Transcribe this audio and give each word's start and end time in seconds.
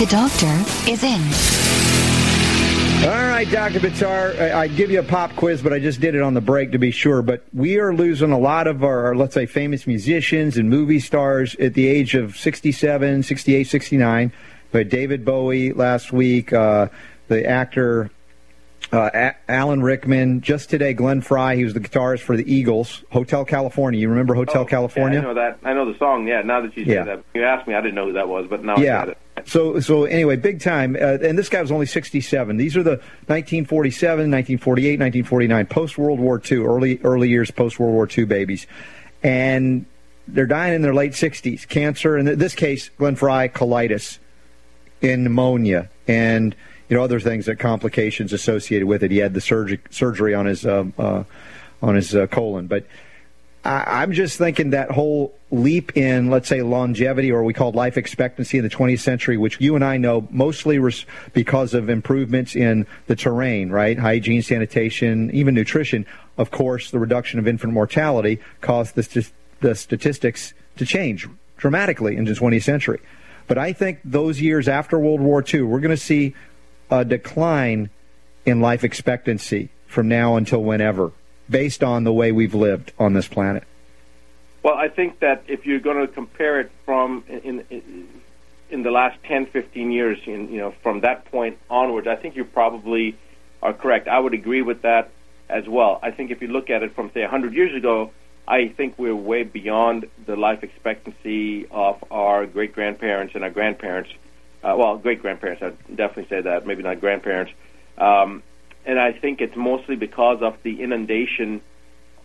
The 0.00 0.06
doctor 0.06 0.46
is 0.90 1.04
in. 1.04 1.20
All 3.06 3.28
right, 3.28 3.46
Dr. 3.50 3.80
Buttar, 3.80 4.40
I- 4.40 4.66
give 4.66 4.90
you 4.90 4.98
a 4.98 5.02
pop 5.02 5.36
quiz, 5.36 5.60
but 5.60 5.74
I 5.74 5.78
just 5.78 6.00
did 6.00 6.14
it 6.14 6.22
on 6.22 6.32
the 6.32 6.40
break 6.40 6.72
to 6.72 6.78
be 6.78 6.90
sure. 6.90 7.20
But 7.20 7.44
we 7.52 7.78
are 7.78 7.92
losing 7.92 8.32
a 8.32 8.38
lot 8.38 8.66
of 8.66 8.82
our, 8.82 9.14
let's 9.14 9.34
say, 9.34 9.44
famous 9.44 9.86
musicians 9.86 10.56
and 10.56 10.70
movie 10.70 11.00
stars 11.00 11.54
at 11.56 11.74
the 11.74 11.86
age 11.86 12.14
of 12.14 12.34
67, 12.38 13.24
68, 13.24 13.64
69. 13.64 14.32
We 14.72 14.78
had 14.78 14.88
David 14.88 15.22
Bowie 15.22 15.74
last 15.74 16.14
week, 16.14 16.50
uh, 16.50 16.88
the 17.28 17.46
actor 17.46 18.10
uh, 18.92 19.30
Alan 19.48 19.82
Rickman. 19.82 20.40
Just 20.40 20.68
today, 20.70 20.92
Glenn 20.94 21.20
Frey, 21.20 21.56
he 21.56 21.64
was 21.64 21.74
the 21.74 21.80
guitarist 21.80 22.20
for 22.20 22.36
the 22.36 22.52
Eagles. 22.52 23.04
Hotel 23.10 23.44
California. 23.44 24.00
You 24.00 24.08
remember 24.08 24.34
Hotel 24.34 24.62
Oh, 24.62 24.64
California? 24.64 25.20
Yeah, 25.20 25.24
I 25.26 25.28
know 25.28 25.34
that. 25.34 25.58
I 25.64 25.72
know 25.74 25.92
the 25.92 25.98
song. 25.98 26.26
Yeah. 26.26 26.42
Now 26.42 26.60
that 26.60 26.76
you 26.76 26.84
say 26.84 26.94
Yeah. 26.94 27.04
that, 27.04 27.22
you 27.34 27.44
asked 27.44 27.68
me. 27.68 27.74
I 27.74 27.80
didn't 27.80 27.94
know 27.94 28.06
who 28.06 28.12
that 28.14 28.28
was, 28.28 28.46
but 28.48 28.64
now 28.64 28.76
I 28.76 28.84
got 28.84 29.08
it. 29.10 29.18
So 29.46 29.80
so 29.80 30.04
anyway, 30.04 30.36
big 30.36 30.60
time. 30.60 30.96
Uh, 30.96 31.18
and 31.22 31.38
this 31.38 31.48
guy 31.48 31.62
was 31.62 31.72
only 31.72 31.86
67. 31.86 32.56
These 32.58 32.76
are 32.76 32.82
the 32.82 32.96
1947, 33.28 34.30
1948, 34.30 34.98
1949, 35.00 35.66
post 35.66 35.96
World 35.96 36.18
War 36.20 36.40
II, 36.50 36.58
early 36.58 37.00
early 37.04 37.28
years 37.30 37.50
post 37.50 37.78
World 37.80 37.94
War 37.94 38.08
II 38.16 38.24
babies, 38.24 38.66
and 39.22 39.86
they're 40.28 40.46
dying 40.46 40.74
in 40.74 40.82
their 40.82 40.92
late 40.94 41.12
60s. 41.12 41.66
Cancer, 41.68 42.18
in 42.18 42.26
this 42.38 42.54
case, 42.54 42.90
Glenn 42.98 43.16
Frey, 43.16 43.48
colitis, 43.48 44.18
and 45.02 45.24
pneumonia, 45.24 45.88
and 46.06 46.54
you 46.90 46.96
know 46.96 47.04
other 47.04 47.20
things 47.20 47.46
that 47.46 47.58
complications 47.58 48.32
associated 48.32 48.86
with 48.86 49.02
it. 49.02 49.10
He 49.10 49.18
had 49.18 49.32
the 49.32 49.40
surgery 49.40 49.80
surgery 49.90 50.34
on 50.34 50.46
his 50.46 50.66
um, 50.66 50.92
uh, 50.98 51.22
on 51.80 51.94
his 51.94 52.14
uh, 52.14 52.26
colon, 52.26 52.66
but. 52.66 52.84
I, 53.62 54.02
I'm 54.02 54.12
just 54.12 54.38
thinking 54.38 54.70
that 54.70 54.90
whole 54.90 55.34
leap 55.50 55.94
in, 55.94 56.30
let's 56.30 56.48
say, 56.48 56.62
longevity, 56.62 57.30
or 57.30 57.44
we 57.44 57.52
call 57.52 57.72
life 57.72 57.98
expectancy 57.98 58.56
in 58.56 58.64
the 58.64 58.70
20th 58.70 59.00
century, 59.00 59.36
which 59.36 59.60
you 59.60 59.74
and 59.74 59.84
I 59.84 59.98
know 59.98 60.26
mostly 60.30 60.80
because 61.34 61.74
of 61.74 61.90
improvements 61.90 62.56
in 62.56 62.86
the 63.06 63.14
terrain, 63.14 63.68
right? 63.68 63.98
Hygiene, 63.98 64.40
sanitation, 64.40 65.30
even 65.34 65.54
nutrition. 65.54 66.06
Of 66.38 66.50
course, 66.50 66.90
the 66.90 66.98
reduction 66.98 67.38
of 67.38 67.46
infant 67.46 67.74
mortality 67.74 68.40
caused 68.62 68.94
the, 68.94 69.02
st- 69.02 69.30
the 69.60 69.74
statistics 69.74 70.54
to 70.78 70.86
change 70.86 71.28
dramatically 71.58 72.16
in 72.16 72.24
the 72.24 72.32
20th 72.32 72.62
century. 72.62 73.00
But 73.46 73.58
I 73.58 73.72
think 73.72 73.98
those 74.04 74.40
years 74.40 74.68
after 74.68 74.98
World 74.98 75.20
War 75.20 75.44
II, 75.46 75.62
we're 75.62 75.80
going 75.80 75.90
to 75.90 75.96
see 75.96 76.34
a 76.90 77.04
decline 77.04 77.90
in 78.44 78.60
life 78.60 78.84
expectancy 78.84 79.70
from 79.86 80.08
now 80.08 80.36
until 80.36 80.62
whenever, 80.62 81.12
based 81.48 81.82
on 81.82 82.04
the 82.04 82.12
way 82.12 82.32
we've 82.32 82.54
lived 82.54 82.92
on 82.98 83.12
this 83.12 83.28
planet. 83.28 83.64
Well, 84.62 84.74
I 84.74 84.88
think 84.88 85.20
that 85.20 85.42
if 85.48 85.66
you're 85.66 85.80
going 85.80 86.06
to 86.06 86.12
compare 86.12 86.60
it 86.60 86.70
from 86.84 87.24
in, 87.28 87.64
in 88.70 88.82
the 88.82 88.90
last 88.90 89.22
10, 89.24 89.46
15 89.46 89.90
years, 89.90 90.18
in, 90.26 90.52
you 90.52 90.58
know, 90.58 90.72
from 90.82 91.00
that 91.00 91.24
point 91.26 91.58
onwards, 91.68 92.06
I 92.06 92.16
think 92.16 92.36
you 92.36 92.44
probably 92.44 93.16
are 93.62 93.72
correct. 93.72 94.08
I 94.08 94.18
would 94.18 94.34
agree 94.34 94.62
with 94.62 94.82
that 94.82 95.10
as 95.48 95.68
well. 95.68 95.98
I 96.02 96.10
think 96.10 96.30
if 96.30 96.40
you 96.40 96.48
look 96.48 96.70
at 96.70 96.82
it 96.82 96.94
from 96.94 97.10
say 97.12 97.22
100 97.22 97.54
years 97.54 97.74
ago, 97.74 98.12
I 98.46 98.68
think 98.68 98.98
we're 98.98 99.14
way 99.14 99.42
beyond 99.42 100.08
the 100.26 100.36
life 100.36 100.62
expectancy 100.62 101.66
of 101.70 102.02
our 102.10 102.46
great 102.46 102.74
grandparents 102.74 103.34
and 103.34 103.44
our 103.44 103.50
grandparents. 103.50 104.10
Uh, 104.62 104.74
well, 104.76 104.98
great 104.98 105.22
grandparents, 105.22 105.62
I'd 105.62 105.96
definitely 105.96 106.28
say 106.28 106.42
that. 106.42 106.66
Maybe 106.66 106.82
not 106.82 107.00
grandparents. 107.00 107.52
Um, 107.96 108.42
and 108.84 108.98
I 108.98 109.12
think 109.12 109.40
it's 109.40 109.56
mostly 109.56 109.96
because 109.96 110.42
of 110.42 110.56
the 110.62 110.82
inundation 110.82 111.60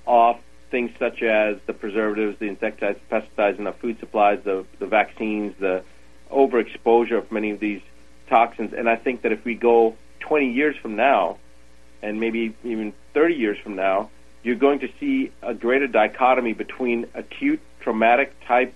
of 0.08 0.38
things 0.72 0.92
such 1.00 1.22
as 1.22 1.58
the 1.68 1.74
preservatives, 1.74 2.40
the 2.40 2.48
insecticides, 2.48 3.00
pesticides 3.10 3.60
in 3.60 3.68
our 3.68 3.74
food 3.74 4.00
supplies, 4.00 4.40
the, 4.44 4.66
the 4.80 4.86
vaccines, 4.86 5.54
the 5.60 5.84
overexposure 6.32 7.18
of 7.18 7.32
many 7.32 7.52
of 7.52 7.60
these 7.60 7.82
toxins. 8.28 8.74
And 8.74 8.90
I 8.90 8.96
think 8.96 9.22
that 9.22 9.32
if 9.32 9.46
we 9.46 9.56
go 9.56 9.96
20 10.20 10.52
years 10.52 10.76
from 10.82 10.96
now, 10.96 11.38
and 12.02 12.20
maybe 12.20 12.56
even 12.64 12.94
30 13.14 13.36
years 13.36 13.58
from 13.58 13.76
now, 13.76 14.10
you're 14.44 14.56
going 14.56 14.80
to 14.80 14.90
see 15.00 15.32
a 15.42 15.54
greater 15.54 15.88
dichotomy 15.88 16.54
between 16.54 17.08
acute 17.16 17.60
traumatic 17.80 18.34
type 18.46 18.74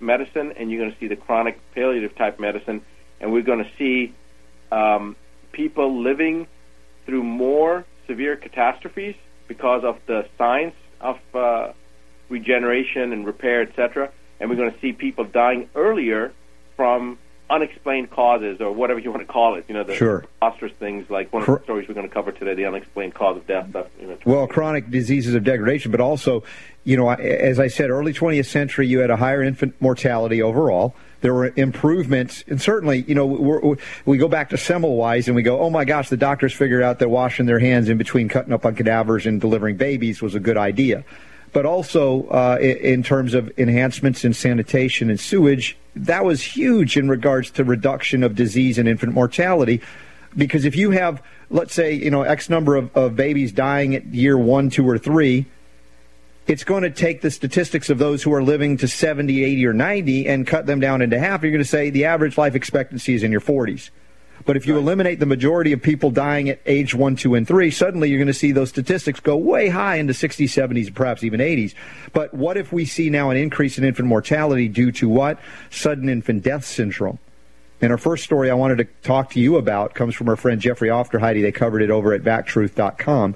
medicine 0.00 0.52
and 0.56 0.70
you're 0.70 0.80
going 0.80 0.92
to 0.92 0.98
see 0.98 1.06
the 1.06 1.16
chronic 1.16 1.58
palliative 1.74 2.14
type 2.16 2.40
medicine. 2.40 2.82
And 3.22 3.32
we're 3.32 3.42
going 3.42 3.64
to 3.64 3.70
see 3.78 4.12
um, 4.70 5.16
people 5.52 6.02
living 6.02 6.46
through 7.06 7.22
more 7.22 7.86
severe 8.06 8.36
catastrophes 8.36 9.14
because 9.48 9.84
of 9.84 9.98
the 10.06 10.26
science 10.36 10.74
of 11.00 11.18
uh, 11.34 11.72
regeneration 12.28 13.12
and 13.12 13.24
repair, 13.24 13.62
etc. 13.62 14.10
And 14.40 14.50
we're 14.50 14.56
going 14.56 14.72
to 14.72 14.80
see 14.80 14.92
people 14.92 15.24
dying 15.24 15.68
earlier 15.74 16.32
from 16.76 17.18
unexplained 17.50 18.10
causes 18.10 18.60
or 18.60 18.72
whatever 18.72 18.98
you 18.98 19.10
want 19.10 19.20
to 19.26 19.30
call 19.30 19.56
it. 19.56 19.66
You 19.68 19.74
know, 19.74 19.84
the 19.84 19.94
Sure. 19.94 20.20
preposterous 20.20 20.72
things 20.78 21.08
like 21.10 21.32
one 21.32 21.42
of 21.42 21.46
the 21.48 21.62
stories 21.64 21.86
we're 21.86 21.94
going 21.94 22.08
to 22.08 22.12
cover 22.12 22.32
today, 22.32 22.54
the 22.54 22.64
unexplained 22.64 23.14
cause 23.14 23.36
of 23.36 23.46
death. 23.46 23.68
Stuff, 23.70 23.86
you 24.00 24.06
know, 24.06 24.16
Well, 24.24 24.46
chronic 24.46 24.90
diseases 24.90 25.34
of 25.34 25.44
degradation, 25.44 25.90
but 25.92 26.00
also, 26.00 26.42
you 26.84 26.96
know, 26.96 27.10
as 27.10 27.60
I 27.60 27.68
said, 27.68 27.90
early 27.90 28.12
20th 28.14 28.46
century, 28.46 28.86
you 28.86 29.00
had 29.00 29.10
a 29.10 29.16
higher 29.16 29.42
infant 29.42 29.74
mortality 29.80 30.40
overall. 30.40 30.94
There 31.22 31.32
were 31.32 31.52
improvements, 31.56 32.44
and 32.48 32.60
certainly, 32.60 33.02
you 33.08 33.14
know, 33.14 33.24
we're, 33.26 33.76
we 34.04 34.18
go 34.18 34.28
back 34.28 34.50
to 34.50 34.56
Semmelweis 34.56 35.26
and 35.28 35.34
we 35.36 35.42
go, 35.42 35.58
oh 35.60 35.70
my 35.70 35.84
gosh, 35.84 36.08
the 36.10 36.16
doctors 36.16 36.52
figured 36.52 36.82
out 36.82 36.98
that 36.98 37.08
washing 37.08 37.46
their 37.46 37.58
hands 37.60 37.88
in 37.88 37.96
between 37.96 38.28
cutting 38.28 38.52
up 38.52 38.66
on 38.66 38.74
cadavers 38.74 39.24
and 39.24 39.40
delivering 39.40 39.76
babies 39.76 40.20
was 40.20 40.34
a 40.34 40.40
good 40.40 40.56
idea. 40.58 41.04
But 41.52 41.64
also, 41.66 42.24
uh, 42.28 42.58
i- 42.60 42.64
in 42.64 43.02
terms 43.02 43.34
of 43.34 43.50
enhancements 43.58 44.24
in 44.24 44.32
sanitation 44.34 45.10
and 45.10 45.20
sewage, 45.20 45.76
that 45.94 46.24
was 46.24 46.42
huge 46.42 46.96
in 46.96 47.08
regards 47.08 47.50
to 47.52 47.64
reduction 47.64 48.22
of 48.22 48.34
disease 48.34 48.78
and 48.78 48.88
infant 48.88 49.14
mortality 49.14 49.80
because 50.36 50.64
if 50.64 50.74
you 50.74 50.90
have 50.92 51.22
let's 51.50 51.74
say 51.74 51.92
you 51.92 52.10
know 52.10 52.22
x 52.22 52.48
number 52.48 52.74
of, 52.74 52.90
of 52.96 53.14
babies 53.14 53.52
dying 53.52 53.94
at 53.94 54.06
year 54.06 54.38
one 54.38 54.70
two 54.70 54.88
or 54.88 54.96
three 54.96 55.44
it's 56.46 56.64
going 56.64 56.82
to 56.82 56.90
take 56.90 57.20
the 57.20 57.30
statistics 57.30 57.88
of 57.90 57.98
those 57.98 58.22
who 58.22 58.32
are 58.32 58.42
living 58.42 58.76
to 58.78 58.88
70 58.88 59.44
80 59.44 59.66
or 59.66 59.72
90 59.72 60.28
and 60.28 60.46
cut 60.46 60.66
them 60.66 60.80
down 60.80 61.02
into 61.02 61.18
half. 61.18 61.42
You're 61.42 61.52
going 61.52 61.62
to 61.62 61.68
say 61.68 61.90
the 61.90 62.04
average 62.04 62.36
life 62.36 62.54
expectancy 62.54 63.14
is 63.14 63.22
in 63.22 63.32
your 63.32 63.40
40s 63.40 63.90
but 64.44 64.56
if 64.56 64.66
you 64.66 64.76
eliminate 64.76 65.20
the 65.20 65.26
majority 65.26 65.72
of 65.72 65.80
people 65.80 66.10
dying 66.10 66.48
at 66.48 66.58
age 66.66 66.94
1 66.94 67.14
2 67.14 67.34
and 67.34 67.46
3 67.46 67.70
suddenly 67.70 68.08
you're 68.08 68.18
going 68.18 68.26
to 68.26 68.34
see 68.34 68.50
those 68.50 68.70
statistics 68.70 69.20
go 69.20 69.36
way 69.36 69.68
high 69.68 69.96
into 69.96 70.12
60s 70.12 70.46
70s 70.46 70.92
perhaps 70.92 71.22
even 71.22 71.38
80s 71.38 71.74
but 72.12 72.32
what 72.34 72.56
if 72.56 72.72
we 72.72 72.84
see 72.84 73.10
now 73.10 73.30
an 73.30 73.36
increase 73.36 73.78
in 73.78 73.84
infant 73.84 74.08
mortality 74.08 74.68
due 74.68 74.92
to 74.92 75.08
what? 75.08 75.38
Sudden 75.70 76.08
infant 76.08 76.42
death 76.42 76.64
syndrome. 76.64 77.18
And 77.80 77.90
our 77.90 77.98
first 77.98 78.24
story 78.24 78.50
I 78.50 78.54
wanted 78.54 78.78
to 78.78 78.84
talk 79.02 79.30
to 79.30 79.40
you 79.40 79.56
about 79.56 79.94
comes 79.94 80.14
from 80.14 80.28
our 80.28 80.36
friend 80.36 80.60
Jeffrey 80.60 80.88
Aufderheide. 80.88 81.42
They 81.42 81.52
covered 81.52 81.82
it 81.82 81.90
over 81.90 82.12
at 82.12 82.22
vactruth.com. 82.22 83.34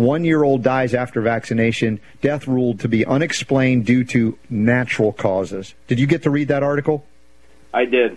One 0.00 0.24
year 0.24 0.42
old 0.42 0.62
dies 0.62 0.94
after 0.94 1.20
vaccination, 1.20 2.00
death 2.22 2.48
ruled 2.48 2.80
to 2.80 2.88
be 2.88 3.04
unexplained 3.04 3.84
due 3.84 4.02
to 4.04 4.38
natural 4.48 5.12
causes. 5.12 5.74
Did 5.88 6.00
you 6.00 6.06
get 6.06 6.22
to 6.22 6.30
read 6.30 6.48
that 6.48 6.62
article? 6.62 7.04
I 7.74 7.84
did. 7.84 8.16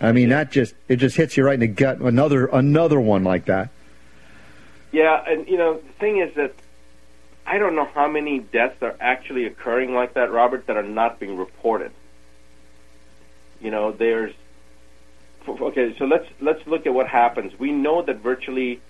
I 0.00 0.12
mean, 0.12 0.28
that 0.28 0.52
just 0.52 0.76
it 0.86 0.96
just 0.96 1.16
hits 1.16 1.36
you 1.36 1.44
right 1.44 1.54
in 1.54 1.60
the 1.60 1.66
gut. 1.66 1.98
Another 1.98 2.46
another 2.46 3.00
one 3.00 3.24
like 3.24 3.46
that. 3.46 3.70
Yeah, 4.92 5.20
and 5.26 5.48
you 5.48 5.56
know 5.56 5.78
the 5.78 5.92
thing 5.94 6.18
is 6.18 6.32
that 6.36 6.54
I 7.44 7.58
don't 7.58 7.74
know 7.74 7.86
how 7.86 8.06
many 8.06 8.38
deaths 8.38 8.80
are 8.82 8.94
actually 9.00 9.46
occurring 9.46 9.94
like 9.94 10.14
that, 10.14 10.30
Robert, 10.30 10.68
that 10.68 10.76
are 10.76 10.84
not 10.84 11.18
being 11.18 11.36
reported. 11.36 11.90
You 13.60 13.72
know, 13.72 13.90
there's 13.90 14.32
okay. 15.48 15.92
So 15.98 16.04
let's 16.04 16.28
let's 16.40 16.64
look 16.68 16.86
at 16.86 16.94
what 16.94 17.08
happens. 17.08 17.58
We 17.58 17.72
know 17.72 18.00
that 18.02 18.18
virtually 18.18 18.80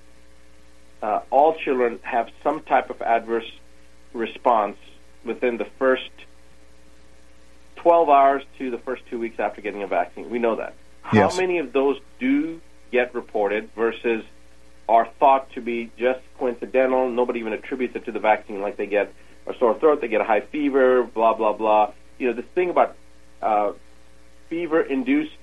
uh, 1.02 1.20
all 1.30 1.54
children 1.54 1.98
have 2.02 2.28
some 2.42 2.62
type 2.62 2.90
of 2.90 3.02
adverse 3.02 3.50
response 4.12 4.76
within 5.24 5.56
the 5.56 5.66
first 5.78 6.10
12 7.76 8.08
hours 8.08 8.42
to 8.58 8.70
the 8.70 8.78
first 8.78 9.02
two 9.10 9.18
weeks 9.18 9.38
after 9.38 9.60
getting 9.60 9.82
a 9.82 9.86
vaccine. 9.86 10.30
We 10.30 10.38
know 10.38 10.56
that. 10.56 10.74
Yes. 11.12 11.34
How 11.34 11.40
many 11.40 11.58
of 11.58 11.72
those 11.72 12.00
do 12.18 12.60
get 12.90 13.14
reported 13.14 13.70
versus 13.74 14.24
are 14.88 15.06
thought 15.18 15.50
to 15.52 15.60
be 15.60 15.90
just 15.98 16.20
coincidental? 16.38 17.10
Nobody 17.10 17.40
even 17.40 17.52
attributes 17.52 17.94
it 17.94 18.06
to 18.06 18.12
the 18.12 18.20
vaccine, 18.20 18.62
like 18.62 18.76
they 18.76 18.86
get 18.86 19.12
a 19.46 19.54
sore 19.58 19.78
throat, 19.78 20.00
they 20.00 20.08
get 20.08 20.20
a 20.20 20.24
high 20.24 20.40
fever, 20.40 21.02
blah 21.02 21.34
blah 21.34 21.52
blah. 21.52 21.92
You 22.18 22.28
know, 22.28 22.32
this 22.32 22.46
thing 22.54 22.70
about 22.70 22.96
uh, 23.42 23.72
fever-induced 24.48 25.36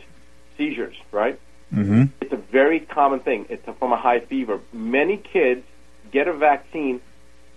seizures, 0.57 0.95
right? 1.11 1.39
Mm-hmm. 1.73 2.03
It's 2.21 2.33
a 2.33 2.37
very 2.51 2.79
common 2.79 3.19
thing. 3.19 3.45
It's 3.49 3.65
from 3.79 3.93
a 3.93 3.97
high 3.97 4.19
fever. 4.19 4.59
Many 4.73 5.17
kids 5.17 5.63
get 6.11 6.27
a 6.27 6.33
vaccine 6.33 7.01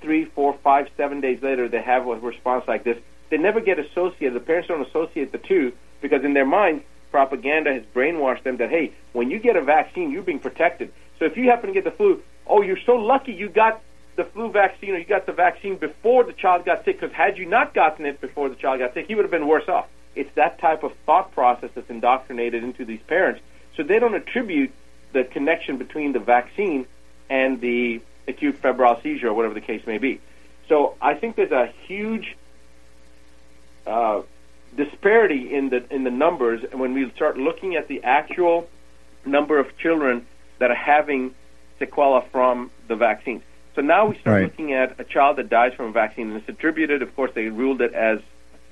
three, 0.00 0.26
four, 0.26 0.56
five, 0.62 0.88
seven 0.96 1.20
days 1.20 1.42
later. 1.42 1.68
They 1.68 1.82
have 1.82 2.06
a 2.06 2.14
response 2.16 2.64
like 2.68 2.84
this. 2.84 2.98
They 3.30 3.38
never 3.38 3.60
get 3.60 3.78
associated. 3.78 4.34
The 4.34 4.40
parents 4.40 4.68
don't 4.68 4.86
associate 4.86 5.32
the 5.32 5.38
two 5.38 5.72
because 6.00 6.24
in 6.24 6.34
their 6.34 6.46
minds, 6.46 6.84
propaganda 7.10 7.72
has 7.72 7.82
brainwashed 7.94 8.42
them 8.42 8.58
that 8.58 8.70
hey, 8.70 8.92
when 9.12 9.30
you 9.30 9.38
get 9.38 9.56
a 9.56 9.62
vaccine, 9.62 10.10
you're 10.10 10.22
being 10.22 10.40
protected. 10.40 10.92
So 11.18 11.24
if 11.24 11.36
you 11.36 11.48
happen 11.48 11.68
to 11.68 11.72
get 11.72 11.84
the 11.84 11.90
flu, 11.90 12.22
oh, 12.46 12.62
you're 12.62 12.78
so 12.84 12.96
lucky 12.96 13.32
you 13.32 13.48
got 13.48 13.80
the 14.16 14.24
flu 14.24 14.50
vaccine 14.50 14.90
or 14.90 14.98
you 14.98 15.04
got 15.04 15.26
the 15.26 15.32
vaccine 15.32 15.76
before 15.76 16.24
the 16.24 16.32
child 16.32 16.64
got 16.64 16.84
sick. 16.84 17.00
Because 17.00 17.14
had 17.14 17.38
you 17.38 17.46
not 17.46 17.74
gotten 17.74 18.06
it 18.06 18.20
before 18.20 18.48
the 18.48 18.56
child 18.56 18.80
got 18.80 18.94
sick, 18.94 19.06
he 19.06 19.14
would 19.14 19.24
have 19.24 19.30
been 19.30 19.48
worse 19.48 19.68
off. 19.68 19.86
It's 20.14 20.32
that 20.36 20.60
type 20.60 20.84
of 20.84 20.92
thought 21.06 21.32
process 21.32 21.70
that's 21.74 21.90
indoctrinated 21.90 22.62
into 22.62 22.84
these 22.84 23.00
parents. 23.08 23.40
So 23.76 23.82
they 23.82 23.98
don't 23.98 24.14
attribute 24.14 24.72
the 25.12 25.24
connection 25.24 25.76
between 25.78 26.12
the 26.12 26.18
vaccine 26.18 26.86
and 27.28 27.60
the 27.60 28.00
acute 28.28 28.56
febrile 28.58 29.00
seizure 29.02 29.28
or 29.28 29.34
whatever 29.34 29.54
the 29.54 29.60
case 29.60 29.86
may 29.86 29.98
be. 29.98 30.20
So 30.68 30.94
I 31.00 31.14
think 31.14 31.36
there's 31.36 31.52
a 31.52 31.72
huge 31.86 32.36
uh, 33.86 34.22
disparity 34.76 35.54
in 35.54 35.68
the 35.68 35.84
in 35.92 36.04
the 36.04 36.10
numbers 36.10 36.64
when 36.72 36.94
we 36.94 37.10
start 37.12 37.36
looking 37.38 37.76
at 37.76 37.86
the 37.88 38.02
actual 38.02 38.68
number 39.24 39.58
of 39.58 39.76
children 39.78 40.26
that 40.58 40.70
are 40.70 40.74
having 40.74 41.34
sequela 41.80 42.26
from 42.30 42.70
the 42.88 42.96
vaccines. 42.96 43.42
So 43.74 43.82
now 43.82 44.06
we 44.06 44.16
start 44.18 44.36
Right. 44.36 44.42
looking 44.44 44.72
at 44.72 44.98
a 45.00 45.04
child 45.04 45.36
that 45.36 45.48
dies 45.50 45.74
from 45.74 45.86
a 45.86 45.92
vaccine, 45.92 46.28
and 46.28 46.36
it's 46.36 46.48
attributed. 46.48 47.02
Of 47.02 47.14
course, 47.16 47.32
they 47.34 47.48
ruled 47.48 47.80
it 47.80 47.92
as, 47.92 48.20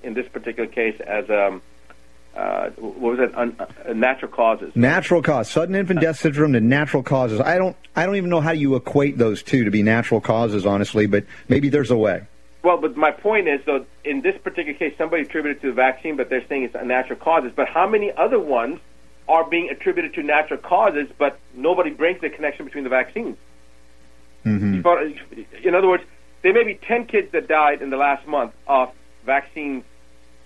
in 0.03 0.15
this 0.15 0.29
particular 0.29 0.69
case, 0.69 0.99
as 1.01 1.29
um, 1.29 1.61
uh, 2.37 2.71
what 2.79 3.19
was 3.19 3.19
it? 3.21 3.35
Un, 3.37 3.57
uh, 3.59 3.93
natural 3.93 4.31
causes. 4.31 4.75
Natural 4.75 5.23
cause, 5.23 5.51
sudden 5.51 5.75
infant 5.75 6.01
death 6.01 6.19
syndrome 6.19 6.55
to 6.55 6.61
natural 6.61 7.03
causes. 7.03 7.41
I 7.41 7.59
don't, 7.59 7.77
I 7.95 8.07
don't 8.07 8.17
even 8.17 8.31
know 8.31 8.41
how 8.41 8.53
you 8.53 8.75
equate 8.77 9.19
those 9.19 9.43
two 9.43 9.65
to 9.65 9.71
be 9.71 9.83
natural 9.83 10.21
causes, 10.21 10.65
honestly. 10.65 11.07
But 11.07 11.25
maybe 11.49 11.69
there's 11.69 11.91
a 11.91 11.97
way. 11.97 12.27
Well, 12.63 12.79
but 12.79 12.97
my 12.97 13.11
point 13.11 13.49
is, 13.49 13.61
though, 13.67 13.85
in 14.05 14.23
this 14.23 14.41
particular 14.41 14.79
case, 14.79 14.95
somebody 14.97 15.23
attributed 15.23 15.61
to 15.63 15.69
the 15.69 15.73
vaccine, 15.75 16.17
but 16.17 16.29
they're 16.29 16.47
saying 16.47 16.63
it's 16.63 16.75
a 16.75 16.85
natural 16.85 17.19
causes. 17.19 17.53
But 17.55 17.69
how 17.69 17.89
many 17.89 18.13
other 18.13 18.39
ones 18.39 18.79
are 19.29 19.45
being 19.49 19.69
attributed 19.69 20.15
to 20.15 20.23
natural 20.23 20.61
causes, 20.61 21.09
but 21.19 21.39
nobody 21.55 21.91
brings 21.91 22.21
the 22.21 22.31
connection 22.31 22.65
between 22.65 22.85
the 22.85 22.91
vaccines? 22.91 23.37
Mm-hmm. 24.47 25.67
In 25.67 25.75
other 25.75 25.89
words, 25.89 26.05
there 26.43 26.53
may 26.53 26.65
be 26.65 26.75
10 26.75 27.07
kids 27.07 27.33
that 27.33 27.49
died 27.49 27.83
in 27.83 27.91
the 27.91 27.97
last 27.97 28.27
month 28.27 28.53
of 28.67 28.91
vaccines, 29.25 29.85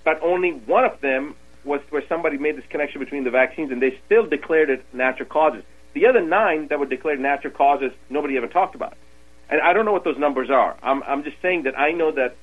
but 0.04 0.22
only 0.22 0.52
one 0.52 0.84
of 0.84 1.00
them 1.00 1.34
was 1.66 1.80
where 1.90 2.02
somebody 2.08 2.38
made 2.38 2.56
this 2.56 2.64
connection 2.70 3.00
between 3.00 3.24
the 3.24 3.30
vaccines, 3.30 3.70
and 3.70 3.82
they 3.82 3.98
still 4.06 4.26
declared 4.26 4.70
it 4.70 4.84
natural 4.94 5.28
causes. 5.28 5.62
The 5.92 6.06
other 6.06 6.20
nine 6.20 6.68
that 6.68 6.78
were 6.78 6.86
declared 6.86 7.20
natural 7.20 7.52
causes, 7.52 7.92
nobody 8.08 8.36
ever 8.36 8.46
talked 8.46 8.74
about. 8.74 8.96
And 9.48 9.60
I 9.60 9.72
don't 9.72 9.84
know 9.84 9.92
what 9.92 10.04
those 10.04 10.18
numbers 10.18 10.50
are. 10.50 10.76
I'm, 10.82 11.02
I'm 11.02 11.24
just 11.24 11.40
saying 11.40 11.64
that 11.64 11.78
I 11.78 11.92
know 11.92 12.12
that 12.12 12.36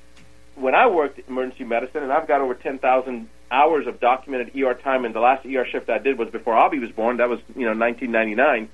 when 0.54 0.74
I 0.74 0.86
worked 0.86 1.20
emergency 1.28 1.64
medicine, 1.64 2.02
and 2.02 2.12
I've 2.12 2.28
got 2.28 2.40
over 2.40 2.54
10,000 2.54 3.28
hours 3.50 3.86
of 3.86 4.00
documented 4.00 4.56
ER 4.56 4.74
time, 4.74 5.04
and 5.04 5.14
the 5.14 5.20
last 5.20 5.46
ER 5.46 5.66
shift 5.66 5.88
I 5.88 5.98
did 5.98 6.18
was 6.18 6.30
before 6.30 6.56
Abby 6.56 6.78
was 6.78 6.90
born. 6.90 7.18
That 7.18 7.28
was, 7.28 7.40
you 7.54 7.64
know, 7.64 7.76
1999. 7.76 8.68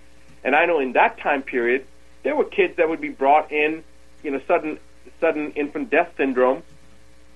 And 0.44 0.56
I 0.56 0.67
know 0.67 0.81
in 0.81 0.93
that 0.93 1.19
time 1.19 1.43
period, 1.43 1.87
there 2.23 2.37
were 2.37 2.44
kids 2.44 2.76
that 2.76 2.88
would 2.88 3.00
be 3.00 3.08
brought 3.08 3.50
in, 3.52 3.85
you 4.23 4.31
know, 4.31 4.41
sudden 4.47 4.79
sudden 5.20 5.52
infant 5.52 5.91
death 5.91 6.11
syndrome, 6.17 6.62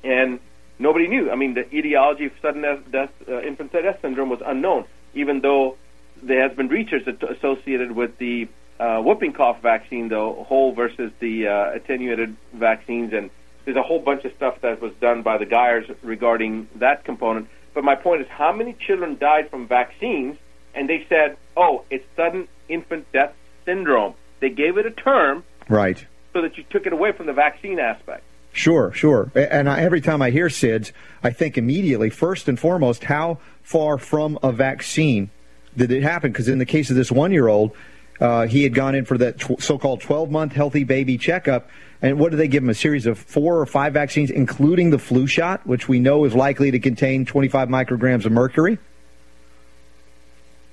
and 0.03 0.41
nobody 0.79 1.09
knew. 1.09 1.31
I 1.31 1.37
mean, 1.37 1.55
the 1.55 1.67
etiology 1.75 2.27
of 2.27 2.33
sudden 2.43 2.63
death, 2.63 2.81
death 2.91 3.11
uh, 3.29 3.41
infant 3.43 3.73
death 3.73 3.99
syndrome 4.03 4.29
was 4.31 4.41
unknown, 4.45 4.85
even 5.15 5.41
though 5.41 5.77
there 6.23 6.47
has 6.47 6.57
been 6.57 6.69
research 6.69 7.07
associated 7.07 7.93
with 7.93 8.17
the 8.19 8.49
uh, 8.81 9.01
whooping 9.01 9.33
cough 9.33 9.61
vaccine, 9.63 10.09
the 10.09 10.33
whole 10.33 10.73
versus 10.73 11.13
the 11.21 11.47
uh, 11.49 11.73
attenuated 11.75 12.37
vaccines, 12.53 13.13
and 13.13 13.31
there's 13.65 13.77
a 13.77 13.83
whole 13.83 14.01
bunch 14.01 14.25
of 14.25 14.33
stuff 14.35 14.61
that 14.63 14.81
was 14.81 14.93
done 15.01 15.23
by 15.23 15.39
the 15.39 15.47
Geiers 15.47 15.95
regarding 16.03 16.69
that 16.77 17.05
component. 17.05 17.49
But 17.73 17.85
my 17.85 17.95
point 17.95 18.23
is, 18.23 18.29
how 18.29 18.53
many 18.53 18.75
children 18.75 19.17
died 19.19 19.51
from 19.51 19.67
vaccines, 19.69 20.37
and 20.75 20.89
they 20.89 21.07
said, 21.09 21.37
"Oh, 21.57 21.85
it's 21.91 22.05
sudden 22.17 22.49
infant 22.69 23.11
death 23.13 23.33
syndrome." 23.65 24.15
They 24.41 24.51
gave 24.51 24.77
it 24.77 24.87
a 24.87 24.91
term 24.91 25.45
Right. 25.69 26.05
so 26.33 26.43
that 26.43 26.59
you 26.59 26.65
took 26.69 26.87
it 26.87 26.93
away 26.93 27.13
from 27.13 27.27
the 27.27 27.33
vaccine 27.33 27.79
aspect. 27.79 28.25
Sure, 28.55 28.93
sure. 28.93 29.33
And 29.35 29.69
I, 29.69 29.81
every 29.81 30.01
time 30.01 30.23
I 30.23 30.31
hear 30.31 30.47
SIDS, 30.47 30.93
I 31.25 31.31
think 31.31 31.59
immediately, 31.59 32.09
first 32.09 32.49
and 32.49 32.59
foremost, 32.59 33.03
how 33.03 33.39
far 33.63 33.99
from 33.99 34.39
a 34.45 34.53
vaccine 34.53 35.31
did 35.77 35.91
it 35.91 36.05
happen? 36.05 36.31
Because 36.31 36.49
in 36.49 36.59
the 36.59 36.65
case 36.65 36.89
of 36.89 36.95
this 36.95 37.11
one-year-old, 37.11 37.73
uh, 38.21 38.47
he 38.47 38.63
had 38.63 38.73
gone 38.73 38.95
in 38.95 39.05
for 39.05 39.19
that 39.19 39.39
tw- 39.39 39.61
so-called 39.61 40.01
12-month 40.01 40.53
healthy 40.53 40.85
baby 40.85 41.19
checkup. 41.19 41.69
And 42.01 42.17
what 42.21 42.31
did 42.31 42.37
they 42.37 42.47
give 42.47 42.63
him? 42.63 42.71
A 42.71 42.75
series 42.75 43.07
of 43.07 43.19
four 43.19 43.59
or 43.59 43.67
five 43.67 43.93
vaccines, 43.93 44.31
including 44.31 44.91
the 44.91 45.01
flu 45.01 45.27
shot, 45.27 45.67
which 45.67 45.89
we 45.89 45.99
know 45.99 46.25
is 46.25 46.33
likely 46.33 46.71
to 46.71 46.79
contain 46.79 47.25
25 47.25 47.69
micrograms 47.69 48.25
of 48.25 48.31
mercury. 48.31 48.79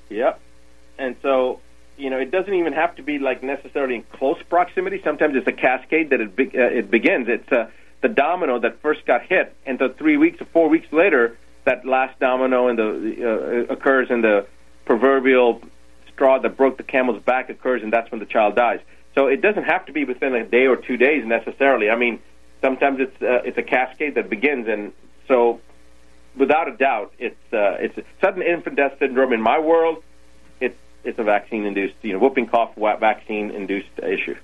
Yep. 0.10 0.39
And 1.00 1.16
so, 1.24 1.62
you 2.01 2.09
know, 2.09 2.18
it 2.18 2.31
doesn't 2.31 2.53
even 2.53 2.74
have 2.74 2.95
to 2.95 3.03
be 3.03 3.19
like 3.19 3.44
necessarily 3.44 3.95
in 3.95 4.03
close 4.13 4.42
proximity. 4.50 5.00
Sometimes 5.03 5.36
it's 5.36 5.48
a 5.48 5.51
cascade 5.53 6.09
that 6.09 6.19
it 6.19 6.36
be- 6.36 6.57
uh, 6.57 6.80
it 6.80 6.89
begins. 6.89 7.27
It's 7.30 7.51
uh, 7.51 7.69
the 8.01 8.09
domino 8.09 8.59
that 8.59 8.81
first 8.81 9.06
got 9.06 9.21
hit, 9.24 9.56
and 9.65 9.77
the 9.77 9.89
three 9.89 10.18
weeks 10.18 10.42
or 10.42 10.45
four 10.45 10.68
weeks 10.68 10.92
later, 10.92 11.38
that 11.65 11.86
last 11.86 12.19
domino 12.19 12.68
and 12.68 12.80
the 12.80 13.68
uh, 13.69 13.74
occurs, 13.74 14.07
and 14.09 14.24
the 14.24 14.48
proverbial 14.86 15.62
straw 16.12 16.39
that 16.39 16.57
broke 16.57 16.77
the 16.77 16.83
camel's 16.83 17.21
back 17.21 17.50
occurs, 17.50 17.83
and 17.83 17.94
that's 17.94 18.09
when 18.12 18.19
the 18.19 18.25
child 18.25 18.56
dies. 18.56 18.80
So 19.13 19.27
it 19.27 19.42
doesn't 19.42 19.65
have 19.65 19.86
to 19.86 19.92
be 19.92 20.03
within 20.03 20.33
a 20.33 20.44
day 20.44 20.65
or 20.65 20.77
two 20.77 20.98
days 20.98 21.24
necessarily. 21.25 21.92
I 21.92 21.95
mean, 21.95 22.19
sometimes 22.62 23.00
it's 23.00 23.21
uh, 23.21 23.48
it's 23.48 23.59
a 23.59 23.63
cascade 23.63 24.15
that 24.15 24.27
begins, 24.27 24.68
and 24.68 24.92
so 25.27 25.62
without 26.36 26.68
a 26.68 26.75
doubt, 26.75 27.13
it's 27.19 27.53
uh, 27.53 27.77
it's 27.80 27.95
sudden 28.19 28.42
infant 28.42 28.75
death 28.75 28.94
syndrome 28.98 29.33
in 29.33 29.42
my 29.42 29.59
world. 29.59 30.03
It's 31.03 31.18
a 31.19 31.24
vaccine 31.24 31.65
induced, 31.65 31.95
you 32.01 32.13
know, 32.13 32.19
whooping 32.19 32.48
cough 32.48 32.75
vaccine 32.75 33.51
induced 33.51 33.89
issue. 34.00 34.36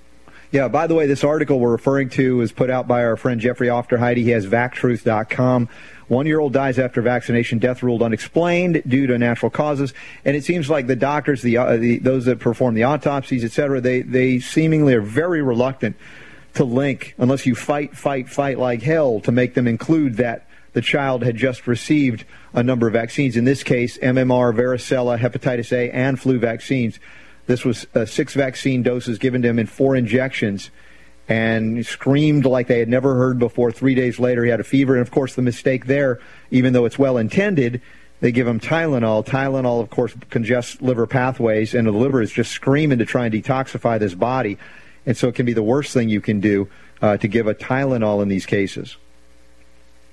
Yeah, 0.50 0.70
by 0.70 0.88
the 0.88 0.96
way, 0.96 1.08
this 1.08 1.26
article 1.26 1.60
we're 1.60 1.72
referring 1.72 2.10
to 2.12 2.38
was 2.38 2.54
put 2.54 2.70
out 2.70 2.88
by 2.88 3.04
our 3.04 3.18
friend 3.18 3.42
Jeffrey 3.42 3.68
Aufderheide. 3.68 4.16
He 4.16 4.30
has 4.30 4.46
vactruth.com. 4.46 5.68
One 6.08 6.26
year 6.26 6.40
old 6.40 6.54
dies 6.54 6.80
after 6.80 7.02
vaccination, 7.02 7.60
death 7.60 7.84
ruled 7.84 8.02
unexplained 8.02 8.82
due 8.88 9.08
to 9.08 9.18
natural 9.18 9.50
causes. 9.50 9.94
And 10.24 10.38
it 10.38 10.46
seems 10.46 10.70
like 10.70 10.88
the 10.88 10.96
doctors, 10.96 11.42
the, 11.42 11.58
uh, 11.58 11.76
the 11.76 12.00
those 12.00 12.26
that 12.26 12.40
perform 12.40 12.76
the 12.76 12.86
autopsies, 12.86 13.44
et 13.44 13.52
cetera, 13.52 13.82
they, 13.82 14.04
they 14.04 14.40
seemingly 14.40 14.94
are 14.94 15.02
very 15.02 15.42
reluctant 15.42 15.98
to 16.54 16.64
link, 16.64 17.14
unless 17.18 17.46
you 17.46 17.54
fight, 17.54 17.98
fight, 17.98 18.30
fight 18.30 18.58
like 18.58 18.82
hell, 18.82 19.20
to 19.20 19.34
make 19.34 19.54
them 19.54 19.68
include 19.68 20.16
that 20.16 20.47
the 20.74 20.82
child 20.82 21.24
had 21.24 21.36
just 21.36 21.68
received 21.68 22.26
a 22.54 22.64
number 22.64 22.88
of 22.88 22.94
vaccines. 22.94 23.38
In 23.38 23.46
this 23.46 23.64
case, 23.64 23.98
MMR, 23.98 24.54
varicella, 24.56 25.18
hepatitis 25.18 25.72
A, 25.72 25.90
and 25.92 26.20
flu 26.20 26.40
vaccines. 26.40 27.00
This 27.46 27.64
was 27.64 27.88
uh, 27.96 28.06
six 28.06 28.34
vaccine 28.34 28.84
doses 28.84 29.18
given 29.18 29.42
to 29.42 29.48
him 29.48 29.60
in 29.60 29.68
four 29.68 29.96
injections 29.96 30.70
and 31.30 31.86
screamed 31.86 32.46
like 32.46 32.68
they 32.68 32.80
had 32.80 32.90
never 32.90 33.16
heard 33.16 33.40
before. 33.40 33.72
Three 33.72 33.96
days 33.96 34.20
later, 34.20 34.44
he 34.44 34.50
had 34.50 34.60
a 34.60 34.66
fever. 34.66 34.96
And 34.96 35.02
of 35.02 35.12
course, 35.12 35.36
the 35.36 35.42
mistake 35.42 35.86
there, 35.86 36.20
even 36.52 36.74
though 36.74 36.86
it's 36.86 36.98
well 36.98 37.18
intended, 37.18 37.82
they 38.20 38.32
give 38.32 38.48
him 38.48 38.60
Tylenol. 38.60 39.26
Tylenol, 39.26 39.82
of 39.82 39.90
course, 39.90 40.14
congests 40.30 40.82
liver 40.82 41.06
pathways, 41.06 41.76
and 41.76 41.88
the 41.88 41.92
liver 41.92 42.22
is 42.22 42.32
just 42.32 42.52
screaming 42.52 42.98
to 43.00 43.06
try 43.06 43.26
and 43.26 43.34
detoxify 43.34 44.00
this 44.00 44.16
body. 44.16 44.58
And 45.06 45.16
so 45.16 45.28
it 45.28 45.36
can 45.36 45.46
be 45.46 45.54
the 45.54 45.64
worst 45.64 45.94
thing 45.94 46.10
you 46.10 46.22
can 46.22 46.40
do 46.40 46.70
uh, 47.02 47.18
to 47.18 47.28
give 47.28 47.48
a 47.48 47.54
Tylenol 47.54 48.22
in 48.22 48.28
these 48.28 48.46
cases. 48.46 48.98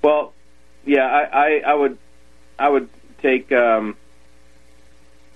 Well, 0.01 0.34
yeah, 0.85 1.05
I, 1.05 1.23
I, 1.23 1.61
I 1.67 1.73
would 1.73 1.97
I 2.57 2.69
would 2.69 2.89
take 3.21 3.51
um, 3.51 3.97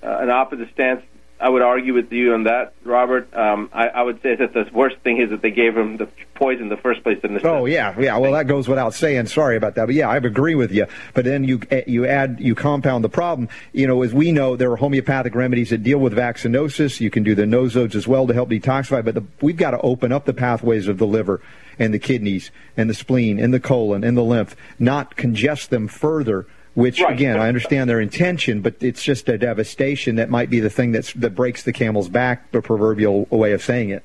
uh, 0.03 0.18
an 0.20 0.29
opposite 0.29 0.72
stance. 0.74 1.03
I 1.41 1.48
would 1.48 1.62
argue 1.62 1.93
with 1.93 2.12
you 2.12 2.34
on 2.34 2.43
that, 2.43 2.74
Robert. 2.84 3.34
Um, 3.34 3.69
I, 3.72 3.88
I 3.88 4.01
would 4.01 4.22
say 4.22 4.36
that 4.36 4.53
the 4.53 4.69
worst 4.74 4.98
thing 4.98 5.22
is 5.22 5.29
that 5.29 5.41
they 5.41 5.51
gave 5.51 5.75
him 5.75 5.96
the 5.96 6.10
poison 6.36 6.63
in 6.63 6.69
the 6.69 6.75
first 6.75 7.01
place. 7.01 7.17
In 7.24 7.34
the 7.34 7.48
Oh 7.48 7.65
yeah, 7.65 7.98
yeah. 7.98 8.17
Well, 8.17 8.34
that 8.34 8.48
goes 8.48 8.67
without 8.67 8.93
saying. 8.93 9.27
Sorry 9.27 9.55
about 9.55 9.75
that, 9.75 9.86
but 9.86 9.96
yeah, 9.96 10.10
I 10.10 10.17
agree 10.17 10.55
with 10.55 10.72
you. 10.72 10.86
But 11.13 11.24
then 11.24 11.46
you 11.46 11.62
eh, 11.72 11.84
you 11.88 12.05
add 12.05 12.39
you 12.41 12.55
compound 12.55 13.05
the 13.05 13.10
problem. 13.10 13.48
You 13.72 13.88
know, 13.88 14.03
as 14.03 14.13
we 14.13 14.34
know, 14.34 14.58
there 14.58 14.69
are 14.72 14.75
homeopathic 14.75 15.34
remedies 15.34 15.69
that 15.69 15.81
deal 15.81 16.00
with 16.00 16.13
vaccinosis. 16.13 17.00
You 17.00 17.10
can 17.10 17.24
do 17.24 17.36
the 17.36 17.43
nosodes 17.43 17.96
as 17.96 18.05
well 18.05 18.27
to 18.27 18.34
help 18.34 18.50
detoxify. 18.50 19.03
But 19.05 19.15
the, 19.15 19.24
we've 19.41 19.55
got 19.55 19.72
to 19.72 19.79
open 19.79 20.12
up 20.12 20.25
the 20.25 20.34
pathways 20.34 20.89
of 20.89 20.98
the 20.98 21.08
liver 21.08 21.41
and 21.77 21.93
the 21.93 22.00
kidneys 22.00 22.51
and 22.75 22.89
the 22.89 22.93
spleen 22.93 23.39
and 23.39 23.53
the 23.53 23.62
colon 23.62 24.03
and 24.03 24.17
the 24.17 24.24
lymph, 24.24 24.58
not 24.77 25.15
congest 25.15 25.69
them 25.69 25.88
further. 25.88 26.46
Which 26.76 27.02
Right. 27.02 27.14
again, 27.14 27.40
I 27.40 27.48
understand 27.48 27.90
their 27.90 28.00
intention, 28.00 28.62
but 28.62 28.76
it's 28.82 29.04
just 29.04 29.28
a 29.28 29.38
devastation 29.38 30.16
that 30.16 30.30
might 30.30 30.50
be 30.50 30.60
the 30.60 30.70
thing 30.70 30.92
that's 30.92 31.14
that 31.14 31.36
breaks 31.36 31.64
the 31.64 31.74
camel's 31.74 32.10
back. 32.10 32.52
The 32.52 32.62
proverbial 32.62 33.28
way 33.30 33.54
of 33.54 33.64
saying 33.64 33.90
it. 33.90 34.04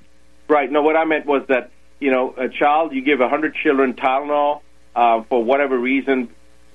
Right. 0.48 0.70
No, 0.70 0.82
what 0.82 0.96
I 0.96 1.04
meant 1.04 1.26
was 1.26 1.46
that 1.48 1.70
you 2.04 2.10
know, 2.10 2.34
a 2.36 2.48
child, 2.50 2.92
you 2.92 3.02
give 3.02 3.20
a 3.20 3.24
100 3.24 3.54
children 3.54 3.94
Tylenol 3.94 4.60
uh, 4.94 5.22
for 5.22 5.42
whatever 5.42 5.78
reason, 5.78 6.28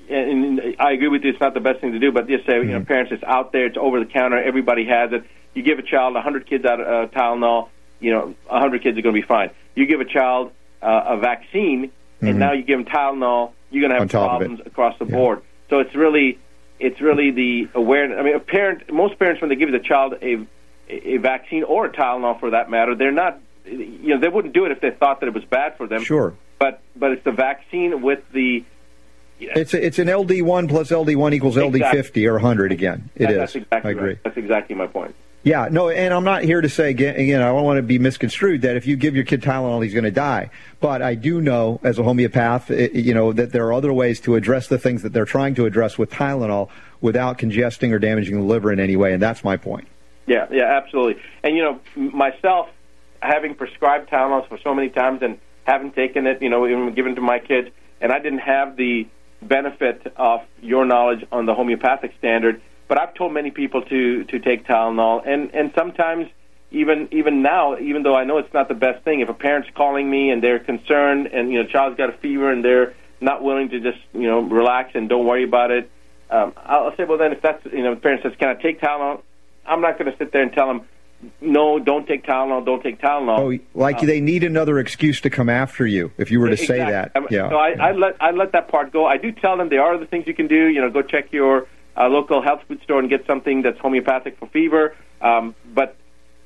and, 0.10 0.60
and 0.60 0.75
I 0.79 0.93
agree 0.93 1.08
with 1.08 1.24
you, 1.24 1.29
it's 1.29 1.39
not 1.39 1.53
the 1.53 1.60
best 1.60 1.81
thing 1.81 1.91
to 1.91 2.00
do, 2.00 2.12
but 2.12 2.27
just 2.27 2.48
say, 2.48 2.55
you 2.55 2.65
know, 2.65 2.84
parents, 2.84 3.12
it's 3.12 3.24
out 3.24 3.51
there, 3.51 3.67
it's 3.67 3.77
over 3.77 4.00
the 4.00 4.08
counter, 4.08 4.41
everybody 4.41 4.86
has 4.86 5.12
it. 5.13 5.24
You 5.53 5.62
give 5.62 5.77
a 5.77 5.84
child 5.84 6.13
a 6.13 6.15
100 6.15 6.48
kids 6.48 6.65
out 6.65 6.81
uh, 6.81 7.08
Tylenol, 7.08 7.69
you 8.00 8.12
know, 8.12 8.34
a 8.50 8.53
100 8.53 8.81
kids 8.81 8.98
are 8.98 9.01
going 9.01 9.13
to 9.13 9.22
be 9.22 9.27
fine. 9.27 9.51
You 9.75 9.86
give 9.86 10.01
a 10.01 10.05
child 10.05 10.51
uh, 10.81 11.03
a 11.10 11.17
vaccine, 11.17 11.91
and 12.22 12.39
now 12.39 12.53
you 12.53 12.63
give 12.63 12.84
them 12.84 12.86
Tylenol, 12.86 13.51
you're 13.69 13.88
going 13.88 13.91
to 13.91 14.00
have 14.00 14.03
of 14.03 14.10
problems 14.10 14.62
across 14.65 14.98
the 14.98 15.05
board. 15.05 15.43
So 15.69 15.79
it's 15.79 15.95
really, 15.95 16.39
it's 16.79 16.99
really 17.01 17.31
the 17.31 17.69
awareness. 17.73 18.17
I 18.19 18.23
mean, 18.23 18.35
a 18.35 18.39
parent, 18.39 18.91
most 18.91 19.19
parents, 19.19 19.41
when 19.41 19.49
they 19.49 19.55
give 19.55 19.71
the 19.71 19.79
child 19.79 20.15
a 20.21 20.45
a 20.89 21.17
vaccine 21.17 21.63
or 21.63 21.85
a 21.85 21.91
Tylenol 21.91 22.39
for 22.39 22.49
that 22.49 22.71
matter, 22.71 22.95
they're 22.95 23.11
not, 23.11 23.39
you 23.65 24.15
know, 24.15 24.19
they 24.19 24.27
wouldn't 24.27 24.55
do 24.55 24.65
it 24.65 24.71
if 24.71 24.81
they 24.81 24.89
thought 24.89 25.19
that 25.19 25.27
it 25.27 25.35
was 25.35 25.45
bad 25.45 25.77
for 25.77 25.85
them. 25.85 26.03
Sure. 26.03 26.33
But 26.57 26.81
but 26.95 27.11
it's 27.11 27.23
the 27.23 27.31
vaccine 27.31 28.01
with 28.01 28.19
the 28.31 28.65
It's 29.39 29.73
a, 29.73 29.85
it's 29.85 29.99
an 29.99 30.09
LD 30.09 30.41
one 30.41 30.67
plus 30.67 30.91
LD 30.91 31.15
one 31.15 31.33
equals 31.33 31.57
LD 31.57 31.75
Exactly. 31.75 32.01
fifty 32.01 32.27
or 32.27 32.39
hundred 32.39 32.71
again. 32.71 33.09
It 33.15 33.29
is. 33.29 33.38
That's 33.38 33.55
exactly 33.55 33.89
I 33.89 33.91
agree. 33.91 34.09
Right. 34.09 34.23
That's 34.23 34.38
exactly 34.38 34.75
my 34.75 34.88
point. 34.88 35.15
Yeah, 35.41 35.69
no, 35.72 35.89
and 35.89 36.13
I'm 36.13 36.25
not 36.25 36.43
here 36.43 36.60
to 36.60 36.67
say 36.67 36.89
again. 36.89 37.15
again 37.15 37.41
I 37.41 37.46
don't 37.46 37.63
want 37.63 37.77
to 37.77 37.81
be 37.81 37.98
misconstrued 37.98 38.63
that 38.63 38.75
if 38.75 38.86
you 38.86 38.98
give 38.98 39.15
your 39.15 39.24
kid 39.24 39.41
Tylenol, 39.41 39.81
he's 39.84 39.93
going 39.93 40.03
to 40.03 40.12
die. 40.12 40.50
But 40.81 41.01
I 41.01 41.15
do 41.15 41.39
know, 41.39 41.79
as 41.84 41.98
a 41.98 42.03
homeopath, 42.03 42.69
i- 42.69 42.89
you 42.93 43.13
know 43.13 43.31
that 43.31 43.53
there 43.53 43.65
are 43.67 43.74
other 43.74 43.93
ways 43.93 44.19
to 44.22 44.36
address 44.36 44.67
the 44.67 44.77
things 44.77 45.01
that 45.03 45.13
they're 45.13 45.25
trying 45.25 45.55
to 45.55 45.65
address 45.65 45.98
with 45.98 46.12
Tylenol 46.12 46.69
without 47.00 47.38
congesting 47.38 47.93
or 47.93 48.00
damaging 48.00 48.36
the 48.38 48.43
liver 48.43 48.72
in 48.74 48.79
any 48.81 48.98
way, 48.98 49.13
and 49.13 49.24
that's 49.24 49.43
my 49.43 49.55
point. 49.55 49.88
Yeah, 50.27 50.48
yeah, 50.51 50.65
absolutely. 50.77 51.22
And 51.41 51.55
you 51.55 51.63
know, 51.63 51.79
myself 51.96 52.69
having 53.22 53.55
prescribed 53.55 54.10
Tylenol 54.10 54.48
for 54.48 54.58
so 54.58 54.74
many 54.75 54.89
times 54.89 55.22
and 55.22 55.38
having 55.63 55.91
taken 55.91 56.27
it, 56.27 56.41
you 56.41 56.50
know, 56.50 56.67
even 56.67 56.93
given 56.93 57.15
to 57.15 57.22
my 57.22 57.39
kids, 57.39 57.69
and 58.01 58.12
I 58.12 58.19
didn't 58.19 58.39
have 58.39 58.75
the 58.75 59.08
benefit 59.41 60.12
of 60.17 60.41
your 60.62 60.84
knowledge 60.86 61.25
on 61.31 61.46
the 61.46 61.53
homeopathic 61.53 62.13
standard. 62.17 62.62
But 62.89 63.00
I've 63.00 63.13
told 63.13 63.31
many 63.34 63.51
people 63.51 63.84
to 63.84 64.25
to 64.25 64.39
take 64.39 64.65
Tylenol, 64.65 65.25
and 65.25 65.53
and 65.53 65.72
sometimes 65.75 66.27
even 66.72 67.08
even 67.12 67.41
now, 67.41 67.77
even 67.77 68.03
though 68.03 68.15
I 68.15 68.25
know 68.25 68.39
it's 68.39 68.53
not 68.53 68.67
the 68.67 68.74
best 68.74 69.03
thing, 69.05 69.22
if 69.22 69.29
a 69.29 69.34
parent's 69.34 69.69
calling 69.75 70.10
me 70.10 70.31
and 70.31 70.43
they're 70.43 70.60
concerned, 70.60 71.27
and 71.27 71.51
you 71.51 71.62
know, 71.62 71.69
child's 71.69 71.98
got 71.98 72.10
a 72.10 72.17
fever 72.17 72.51
and 72.51 72.65
they're 72.65 72.96
not 73.22 73.43
willing 73.43 73.69
to 73.69 73.79
just 73.79 74.00
you 74.13 74.27
know 74.27 74.39
relax 74.41 74.91
and 74.96 75.08
don't 75.08 75.25
worry 75.25 75.43
about 75.43 75.72
it, 75.72 75.89
um, 76.29 76.53
I'll 76.58 76.96
say, 76.98 77.05
well, 77.05 77.17
then 77.17 77.31
if 77.31 77.41
that's 77.41 77.63
you 77.65 77.84
know, 77.84 77.96
the 77.96 78.01
parent 78.01 78.24
says, 78.24 78.34
can 78.39 78.50
I 78.50 78.55
take 78.55 78.81
Tylenol? 78.81 79.22
I'm 79.65 79.81
not 79.81 79.98
going 79.98 80.12
to 80.12 80.17
sit 80.17 80.31
there 80.31 80.41
and 80.41 80.51
tell 80.51 80.67
them, 80.67 80.81
no, 81.41 81.79
don't 81.79 82.08
take 82.08 82.25
Tylenol, 82.25 82.65
don't 82.65 82.81
take 82.81 83.01
Tylenol. 83.01 83.39
Oh, 83.39 83.63
like 83.74 84.00
they 84.00 84.22
need 84.22 84.43
another 84.43 84.79
excuse 84.79 85.22
to 85.22 85.29
come 85.29 85.50
after 85.50 85.86
you 85.86 86.12
if 86.17 86.31
you 86.31 86.39
were 86.39 86.50
to 86.50 86.58
say 86.58 86.81
Exactly. 86.81 86.91
that. 86.91 87.15
Um, 87.15 87.27
Yeah. 87.29 87.50
So 87.50 87.55
I, 87.58 87.89
I 87.89 87.91
let 87.91 88.15
I 88.22 88.31
let 88.31 88.53
that 88.53 88.67
part 88.69 88.91
go. 88.91 89.05
I 89.05 89.17
do 89.17 89.31
tell 89.31 89.58
them 89.58 89.69
there 89.69 89.81
are 89.81 89.96
other 89.96 90.05
things 90.05 90.25
you 90.27 90.34
can 90.34 90.48
do. 90.48 90.67
You 90.67 90.81
know, 90.81 90.89
go 90.89 91.01
check 91.01 91.31
your 91.31 91.67
uh, 92.00 92.08
local 92.08 92.41
health 92.41 92.62
food 92.68 92.82
store 92.84 93.00
and 93.00 93.10
get 93.10 93.25
something 93.27 93.62
that's 93.62 93.77
homeopathic 93.79 94.39
for 94.39 94.48
fever. 94.48 94.96
Um, 95.22 95.53
but 95.74 95.96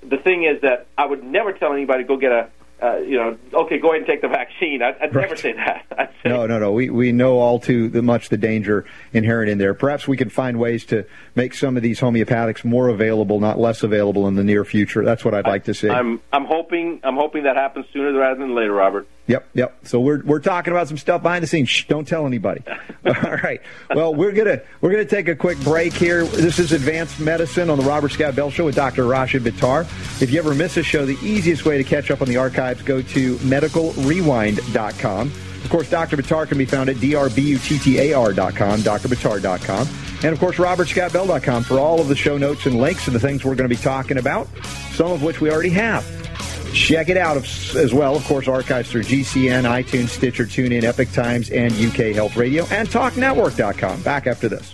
the 0.01 0.17
thing 0.17 0.43
is 0.43 0.61
that 0.61 0.87
I 0.97 1.05
would 1.05 1.23
never 1.23 1.53
tell 1.53 1.73
anybody 1.73 2.03
go 2.03 2.17
get 2.17 2.31
a. 2.31 2.49
Uh, 2.81 2.97
you 2.97 3.15
know, 3.15 3.37
okay, 3.53 3.77
go 3.79 3.91
ahead 3.91 3.99
and 3.99 4.07
take 4.07 4.21
the 4.21 4.27
vaccine. 4.27 4.81
I'd, 4.81 4.97
I'd 4.99 5.13
never 5.13 5.37
say 5.37 5.53
that. 5.53 5.85
Say, 6.21 6.29
No, 6.29 6.45
no, 6.47 6.59
no. 6.59 6.73
We 6.73 6.89
we 6.89 7.13
know 7.13 7.37
all 7.39 7.57
too 7.57 7.89
much 8.01 8.27
the 8.27 8.35
danger 8.35 8.83
inherent 9.13 9.49
in 9.49 9.57
there. 9.57 9.73
Perhaps 9.73 10.05
we 10.05 10.17
could 10.17 10.33
find 10.33 10.59
ways 10.59 10.83
to 10.87 11.05
make 11.33 11.53
some 11.53 11.77
of 11.77 11.83
these 11.83 12.01
homeopathics 12.01 12.65
more 12.65 12.89
available, 12.89 13.39
not 13.39 13.57
less 13.57 13.83
available 13.83 14.27
in 14.27 14.35
the 14.35 14.43
near 14.43 14.65
future. 14.65 15.05
That's 15.05 15.23
what 15.23 15.33
I'd 15.33 15.47
like 15.47 15.63
to 15.65 15.73
see. 15.73 15.89
I'm 15.89 16.19
I'm 16.33 16.43
hoping 16.43 16.99
I'm 17.05 17.15
hoping 17.15 17.43
that 17.43 17.55
happens 17.55 17.85
sooner 17.93 18.11
rather 18.11 18.39
than 18.39 18.53
later, 18.53 18.73
Robert. 18.73 19.07
Yep, 19.27 19.47
yep. 19.53 19.77
So 19.83 20.01
we're 20.01 20.21
we're 20.23 20.39
talking 20.39 20.73
about 20.73 20.89
some 20.89 20.97
stuff 20.97 21.23
behind 21.23 21.43
the 21.43 21.47
scenes. 21.47 21.69
Shh, 21.69 21.85
don't 21.85 22.05
tell 22.05 22.27
anybody. 22.27 22.61
All 23.05 23.37
right. 23.37 23.61
Well, 23.93 24.13
we're 24.13 24.33
gonna 24.33 24.61
we're 24.81 24.91
gonna 24.91 25.05
take 25.05 25.29
a 25.29 25.35
quick 25.35 25.57
break 25.61 25.93
here. 25.93 26.25
This 26.25 26.59
is 26.59 26.73
Advanced 26.73 27.21
Medicine 27.21 27.69
on 27.69 27.79
the 27.79 27.85
Robert 27.85 28.11
Scott 28.11 28.35
Bell 28.35 28.51
Show 28.51 28.65
with 28.65 28.75
Dr. 28.75 29.05
Rashid 29.05 29.43
Buttar. 29.43 29.83
If 30.21 30.31
you 30.31 30.39
ever 30.39 30.53
miss 30.53 30.75
a 30.75 30.83
show, 30.83 31.05
the 31.05 31.17
easiest 31.21 31.63
way 31.65 31.77
to 31.77 31.85
catch 31.85 32.11
up 32.11 32.21
on 32.21 32.27
the 32.27 32.35
archives 32.35 32.81
go 32.81 33.01
to 33.01 33.35
medicalrewind.com. 33.37 35.27
Of 35.63 35.69
course, 35.69 35.89
Dr. 35.89 36.17
Buttar 36.17 36.45
can 36.45 36.57
be 36.57 36.65
found 36.65 36.89
at 36.89 36.97
drbuttar.com, 36.97 38.79
drbitar.com, 38.79 39.87
and 40.23 40.33
of 40.33 40.39
course, 40.39 40.57
robertscottbell.com 40.57 41.63
for 41.63 41.79
all 41.79 42.01
of 42.01 42.09
the 42.09 42.15
show 42.17 42.37
notes 42.37 42.65
and 42.65 42.77
links 42.77 43.07
and 43.07 43.15
the 43.15 43.19
things 43.21 43.45
we're 43.45 43.55
going 43.55 43.69
to 43.69 43.73
be 43.73 43.81
talking 43.81 44.17
about, 44.17 44.49
some 44.91 45.13
of 45.13 45.23
which 45.23 45.39
we 45.39 45.49
already 45.49 45.69
have. 45.69 46.22
Check 46.73 47.09
it 47.09 47.17
out 47.17 47.37
as 47.37 47.75
as 47.75 47.93
well. 47.93 48.15
Of 48.15 48.25
course, 48.25 48.47
archives 48.47 48.91
through 48.91 49.03
GCN, 49.03 49.63
iTunes, 49.63 50.09
Stitcher, 50.09 50.45
TuneIn, 50.45 50.83
Epoch 50.83 51.11
Times, 51.11 51.49
and 51.51 51.71
UK 51.73 52.15
Health 52.15 52.35
Radio, 52.35 52.65
and 52.71 52.87
TalkNetwork.com. 52.89 54.01
Back 54.01 54.27
after 54.27 54.49
this. 54.49 54.73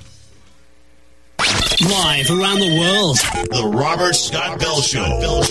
Live 1.82 2.30
around 2.30 2.60
the 2.60 2.78
world. 2.78 3.18
The 3.50 3.72
Robert 3.74 4.14
Scott 4.14 4.60
Bell 4.60 4.82
Show. 4.82 5.44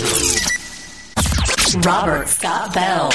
Robert 1.81 2.29
Scott 2.29 2.75
Bell. 2.75 3.11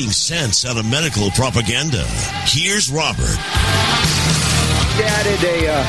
Making 0.00 0.12
sense 0.12 0.64
out 0.64 0.78
of 0.78 0.86
medical 0.86 1.30
propaganda. 1.32 2.02
Here's 2.46 2.90
Robert. 2.90 3.36
added 4.96 5.44
a 5.44 5.68
uh, 5.68 5.84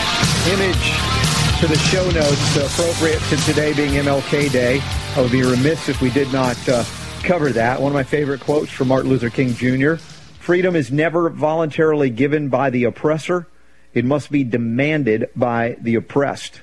image 0.51 1.61
to 1.61 1.67
the 1.67 1.77
show 1.77 2.03
notes 2.09 2.57
appropriate 2.57 3.21
to 3.29 3.37
today 3.45 3.71
being 3.71 3.91
MLK 3.91 4.51
Day. 4.51 4.81
I 5.15 5.21
would 5.21 5.31
be 5.31 5.43
remiss 5.43 5.87
if 5.87 6.01
we 6.01 6.09
did 6.09 6.29
not 6.33 6.57
uh, 6.67 6.83
cover 7.23 7.53
that. 7.53 7.79
One 7.79 7.89
of 7.89 7.93
my 7.93 8.03
favorite 8.03 8.41
quotes 8.41 8.69
from 8.69 8.89
Martin 8.89 9.09
Luther 9.09 9.29
King 9.29 9.53
Jr. 9.53 9.93
Freedom 9.95 10.75
is 10.75 10.91
never 10.91 11.29
voluntarily 11.29 12.09
given 12.09 12.49
by 12.49 12.69
the 12.69 12.83
oppressor. 12.83 13.47
It 13.93 14.03
must 14.03 14.29
be 14.29 14.43
demanded 14.43 15.29
by 15.37 15.77
the 15.79 15.95
oppressed. 15.95 16.59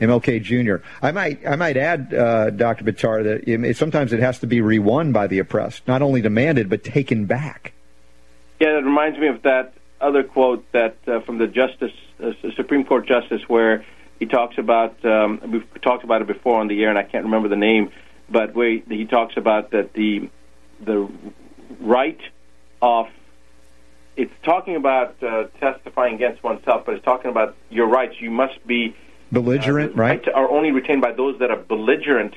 MLK 0.00 0.42
Jr. 0.42 0.84
I 1.02 1.12
might, 1.12 1.46
I 1.46 1.56
might 1.56 1.76
add, 1.76 2.12
uh, 2.12 2.50
Dr. 2.50 2.84
Buttar, 2.84 3.24
that 3.24 3.48
it, 3.48 3.76
sometimes 3.76 4.12
it 4.12 4.20
has 4.20 4.38
to 4.40 4.46
be 4.46 4.60
re-won 4.60 5.12
by 5.12 5.26
the 5.26 5.38
oppressed, 5.38 5.86
not 5.88 6.02
only 6.02 6.20
demanded 6.20 6.68
but 6.68 6.84
taken 6.84 7.26
back. 7.26 7.72
Yeah, 8.60 8.72
that 8.74 8.84
reminds 8.84 9.18
me 9.18 9.28
of 9.28 9.42
that 9.42 9.74
other 10.00 10.22
quote 10.22 10.70
that 10.72 10.96
uh, 11.06 11.20
from 11.20 11.38
the 11.38 11.46
Justice 11.46 11.92
uh, 12.22 12.32
Supreme 12.54 12.84
Court 12.84 13.06
Justice 13.06 13.42
where 13.48 13.84
he 14.18 14.26
talks 14.26 14.58
about 14.58 15.04
um, 15.04 15.40
we've 15.50 15.82
talked 15.82 16.04
about 16.04 16.22
it 16.22 16.26
before 16.26 16.60
on 16.60 16.68
the 16.68 16.82
air 16.82 16.90
and 16.90 16.98
I 16.98 17.02
can't 17.02 17.24
remember 17.24 17.48
the 17.48 17.56
name, 17.56 17.92
but 18.28 18.54
where 18.54 18.70
he, 18.70 18.82
he 18.88 19.04
talks 19.06 19.36
about 19.36 19.70
that 19.70 19.92
the 19.94 20.28
the 20.80 21.08
right 21.80 22.20
of 22.82 23.08
it's 24.16 24.32
talking 24.42 24.76
about 24.76 25.22
uh, 25.22 25.44
testifying 25.60 26.14
against 26.14 26.42
oneself, 26.42 26.86
but 26.86 26.94
it's 26.94 27.04
talking 27.04 27.30
about 27.30 27.54
your 27.68 27.86
rights. 27.86 28.14
You 28.18 28.30
must 28.30 28.66
be 28.66 28.96
Belligerent, 29.32 29.92
uh, 29.92 29.96
right? 29.96 30.28
Are 30.28 30.48
only 30.50 30.70
retained 30.72 31.02
by 31.02 31.12
those 31.12 31.38
that 31.40 31.50
are 31.50 31.56
belligerent 31.56 32.34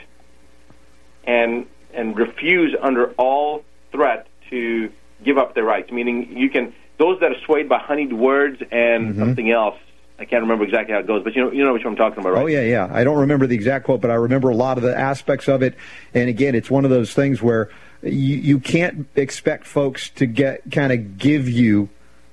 and 1.26 1.66
and 1.94 2.18
refuse 2.18 2.76
under 2.82 3.12
all 3.12 3.64
threat 3.92 4.28
to 4.50 4.92
give 5.24 5.38
up 5.38 5.56
their 5.56 5.64
rights. 5.64 5.92
Meaning, 5.92 6.38
you 6.38 6.50
can 6.50 6.74
those 6.98 7.20
that 7.22 7.32
are 7.32 7.40
swayed 7.46 7.70
by 7.70 7.80
honeyed 7.80 8.14
words 8.14 8.62
and 8.72 9.10
Mm-hmm. 9.10 9.20
something 9.20 9.52
else. 9.52 9.76
I 10.18 10.26
can't 10.26 10.42
remember 10.42 10.66
exactly 10.66 10.94
how 10.94 11.00
it 11.00 11.08
goes, 11.08 11.24
but 11.24 11.34
you 11.36 11.44
know 11.46 11.52
you 11.52 11.64
know 11.64 11.72
what 11.72 11.86
I'm 11.86 11.96
talking 11.96 12.20
about, 12.20 12.34
right? 12.34 12.44
Oh 12.44 12.48
yeah, 12.48 12.62
yeah. 12.64 12.90
I 12.92 13.04
don't 13.06 13.20
remember 13.20 13.48
the 13.48 13.56
exact 13.56 13.86
quote, 13.86 14.02
but 14.02 14.12
I 14.12 14.16
remember 14.16 14.50
a 14.50 14.56
lot 14.56 14.78
of 14.78 14.84
the 14.84 14.98
aspects 14.98 15.48
of 15.48 15.62
it. 15.64 15.76
And 16.14 16.28
again, 16.30 16.56
it's 16.56 16.70
one 16.70 16.84
of 16.84 16.92
those 16.92 17.14
things 17.14 17.42
where 17.42 17.70
you, 18.04 18.10
you 18.36 18.60
can't 18.60 19.08
expect 19.16 19.66
folks 19.66 20.10
to 20.12 20.26
get 20.26 20.70
kind 20.72 20.92
of 20.92 21.18
give 21.18 21.48
you 21.48 21.88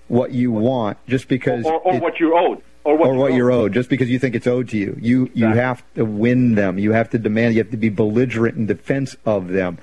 what 0.08 0.32
you 0.32 0.50
want 0.50 0.98
just 1.06 1.28
because 1.28 1.64
Or, 1.64 1.75
or 1.80 1.94
it- 1.94 2.02
what 2.02 2.18
you're 2.18 2.36
owed, 2.36 2.60
or 2.87 2.97
what, 2.97 3.09
or 3.11 3.14
what 3.14 3.33
you're 3.35 3.50
owed, 3.50 3.73
just 3.73 3.88
because 3.90 4.09
you 4.09 4.19
think 4.19 4.35
it's 4.35 4.47
owed 4.47 4.69
to 4.71 4.78
you. 4.78 4.97
You 5.00 5.31
you 5.35 5.49
Exactly. 5.49 5.61
have 5.61 5.83
to 5.97 6.05
win 6.05 6.55
them. 6.55 6.78
You 6.78 6.93
have 6.93 7.11
to 7.11 7.19
demand. 7.19 7.55
You 7.55 7.62
have 7.62 7.73
to 7.73 7.76
be 7.76 7.88
belligerent 7.88 8.57
in 8.57 8.66
defense 8.66 9.16
of 9.25 9.49
them, 9.49 9.78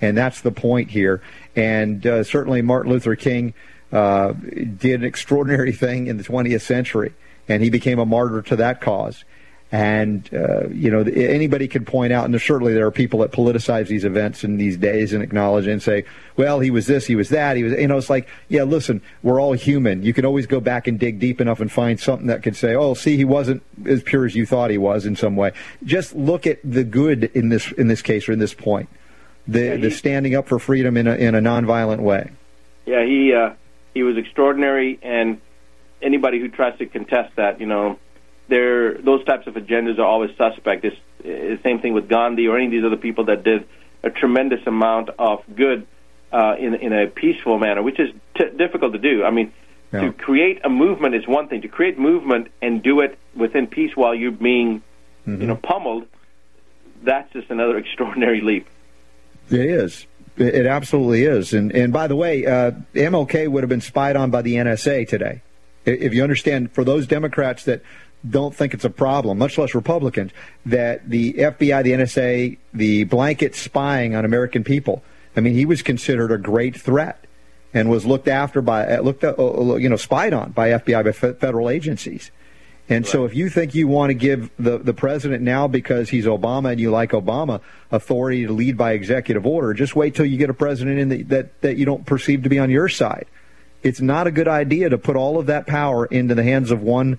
and 0.00 0.16
that's 0.16 0.40
the 0.40 0.50
point 0.50 0.90
here. 0.90 1.22
And 1.54 2.04
uh, 2.06 2.24
certainly, 2.24 2.60
Martin 2.62 2.90
Luther 2.92 3.14
King 3.16 3.54
uh, 3.92 4.32
did 4.32 5.00
an 5.00 5.04
extraordinary 5.04 5.72
thing 5.72 6.08
in 6.08 6.16
the 6.16 6.24
20th 6.24 6.60
century, 6.62 7.14
and 7.48 7.62
he 7.62 7.70
became 7.70 7.98
a 7.98 8.06
martyr 8.06 8.42
to 8.42 8.56
that 8.56 8.80
cause. 8.80 9.24
And 9.70 10.28
uh, 10.32 10.68
you 10.68 10.90
know, 10.90 11.00
anybody 11.02 11.68
could 11.68 11.86
point 11.86 12.10
out, 12.10 12.24
and 12.24 12.40
certainly 12.40 12.72
there 12.72 12.86
are 12.86 12.90
people 12.90 13.20
that 13.20 13.32
politicize 13.32 13.88
these 13.88 14.06
events 14.06 14.42
in 14.42 14.56
these 14.56 14.78
days 14.78 15.12
and 15.12 15.22
acknowledge 15.22 15.66
and 15.66 15.82
say, 15.82 16.04
"Well, 16.36 16.60
he 16.60 16.70
was 16.70 16.86
this, 16.86 17.06
he 17.06 17.14
was 17.14 17.28
that, 17.28 17.58
he 17.58 17.64
was." 17.64 17.74
You 17.74 17.86
know, 17.86 17.98
it's 17.98 18.08
like, 18.08 18.28
yeah, 18.48 18.62
listen, 18.62 19.02
we're 19.22 19.38
all 19.38 19.52
human. 19.52 20.02
You 20.02 20.14
can 20.14 20.24
always 20.24 20.46
go 20.46 20.58
back 20.58 20.86
and 20.86 20.98
dig 20.98 21.18
deep 21.18 21.38
enough 21.38 21.60
and 21.60 21.70
find 21.70 22.00
something 22.00 22.28
that 22.28 22.42
could 22.42 22.56
say, 22.56 22.74
"Oh, 22.74 22.94
see, 22.94 23.18
he 23.18 23.26
wasn't 23.26 23.62
as 23.84 24.02
pure 24.02 24.24
as 24.24 24.34
you 24.34 24.46
thought 24.46 24.70
he 24.70 24.78
was 24.78 25.04
in 25.04 25.16
some 25.16 25.36
way." 25.36 25.52
Just 25.84 26.16
look 26.16 26.46
at 26.46 26.60
the 26.64 26.82
good 26.82 27.24
in 27.34 27.50
this 27.50 27.70
in 27.72 27.88
this 27.88 28.00
case 28.00 28.26
or 28.26 28.32
in 28.32 28.38
this 28.38 28.54
point, 28.54 28.88
the 29.46 29.76
the 29.76 29.90
standing 29.90 30.34
up 30.34 30.48
for 30.48 30.58
freedom 30.58 30.96
in 30.96 31.06
a 31.06 31.14
in 31.14 31.34
a 31.34 31.40
nonviolent 31.40 32.00
way. 32.00 32.30
Yeah, 32.86 33.04
he 33.04 33.34
uh, 33.34 33.50
he 33.92 33.98
He 33.98 34.02
was 34.02 34.16
extraordinary, 34.16 34.98
and 35.02 35.40
anybody 36.00 36.38
who 36.38 36.48
tries 36.48 36.78
to 36.78 36.86
contest 36.86 37.36
that, 37.36 37.60
you 37.60 37.66
know, 37.66 37.98
there 38.48 38.94
those 38.98 39.24
types 39.24 39.46
of 39.46 39.54
agendas 39.54 39.98
are 39.98 40.04
always 40.06 40.30
suspect. 40.36 40.84
It's, 40.84 40.96
the 41.22 41.58
same 41.64 41.80
thing 41.80 41.94
with 41.94 42.08
Gandhi 42.08 42.46
or 42.46 42.56
any 42.56 42.66
of 42.66 42.70
these 42.70 42.84
other 42.84 42.96
people 42.96 43.24
that 43.24 43.42
did 43.42 43.66
a 44.04 44.10
tremendous 44.10 44.60
amount 44.66 45.10
of 45.18 45.42
good 45.54 45.86
uh, 46.32 46.54
in 46.58 46.74
in 46.74 46.92
a 46.92 47.06
peaceful 47.08 47.58
manner, 47.58 47.82
which 47.82 47.98
is 47.98 48.10
t- 48.36 48.50
difficult 48.56 48.92
to 48.92 48.98
do. 48.98 49.24
I 49.24 49.30
mean, 49.30 49.52
Yeah. 49.92 50.02
to 50.02 50.12
create 50.12 50.60
a 50.64 50.68
movement 50.68 51.14
is 51.14 51.26
one 51.26 51.48
thing. 51.48 51.62
To 51.62 51.68
create 51.68 51.98
movement 51.98 52.48
and 52.62 52.82
do 52.82 53.00
it 53.00 53.18
within 53.34 53.66
peace 53.66 53.92
while 53.96 54.14
you're 54.14 54.30
being, 54.30 54.82
you 55.26 55.46
know, 55.46 55.56
pummeled, 55.56 56.06
that's 57.02 57.32
just 57.32 57.50
another 57.50 57.76
extraordinary 57.82 58.40
leap. 58.40 58.66
It 59.50 59.60
is. 59.60 60.06
It 60.36 60.54
it 60.54 60.66
absolutely 60.66 61.24
is. 61.24 61.52
And 61.52 61.72
and 61.72 61.92
by 61.92 62.06
the 62.06 62.16
way, 62.16 62.46
uh, 62.46 62.70
MLK 62.94 63.48
would 63.48 63.62
have 63.64 63.70
been 63.70 63.80
spied 63.80 64.14
on 64.16 64.30
by 64.30 64.42
the 64.42 64.54
NSA 64.54 65.08
today. 65.08 65.42
If 65.84 66.12
you 66.12 66.22
understand, 66.22 66.72
for 66.72 66.84
those 66.84 67.06
Democrats 67.06 67.64
that 67.64 67.80
don't 68.28 68.54
think 68.54 68.74
it's 68.74 68.84
a 68.84 68.90
problem, 68.90 69.38
much 69.38 69.58
less 69.58 69.74
Republicans, 69.74 70.32
that 70.66 71.08
the 71.08 71.34
FBI, 71.34 71.82
the 71.82 71.92
NSA, 71.92 72.58
the 72.74 73.04
blanket 73.04 73.54
spying 73.54 74.14
on 74.14 74.24
American 74.24 74.64
people. 74.64 75.02
I 75.36 75.40
mean, 75.40 75.54
he 75.54 75.64
was 75.64 75.82
considered 75.82 76.32
a 76.32 76.38
great 76.38 76.78
threat 76.80 77.24
and 77.72 77.90
was 77.90 78.06
looked 78.06 78.28
after 78.28 78.60
by 78.60 78.86
uh, 78.86 79.00
looked 79.00 79.22
uh, 79.24 79.34
uh, 79.38 79.76
you 79.76 79.88
know 79.88 79.96
spied 79.96 80.32
on 80.32 80.50
by 80.52 80.70
FBI 80.70 81.04
by 81.04 81.12
federal 81.12 81.70
agencies. 81.70 82.30
And 82.90 83.06
so, 83.06 83.26
if 83.26 83.34
you 83.34 83.50
think 83.50 83.74
you 83.74 83.86
want 83.86 84.08
to 84.10 84.14
give 84.14 84.50
the, 84.58 84.78
the 84.78 84.94
president 84.94 85.42
now 85.42 85.68
because 85.68 86.08
he's 86.08 86.24
Obama 86.24 86.70
and 86.70 86.80
you 86.80 86.90
like 86.90 87.10
Obama 87.10 87.60
authority 87.90 88.46
to 88.46 88.52
lead 88.52 88.78
by 88.78 88.92
executive 88.92 89.46
order, 89.46 89.74
just 89.74 89.94
wait 89.94 90.14
till 90.14 90.24
you 90.24 90.38
get 90.38 90.48
a 90.48 90.54
president 90.54 90.98
in 90.98 91.08
the, 91.10 91.22
that 91.24 91.60
that 91.60 91.76
you 91.76 91.84
don't 91.84 92.06
perceive 92.06 92.42
to 92.44 92.48
be 92.48 92.58
on 92.58 92.70
your 92.70 92.88
side. 92.88 93.26
It's 93.82 94.00
not 94.00 94.26
a 94.26 94.30
good 94.30 94.48
idea 94.48 94.88
to 94.88 94.98
put 94.98 95.16
all 95.16 95.38
of 95.38 95.46
that 95.46 95.66
power 95.66 96.06
into 96.06 96.34
the 96.34 96.42
hands 96.42 96.70
of 96.70 96.82
one 96.82 97.18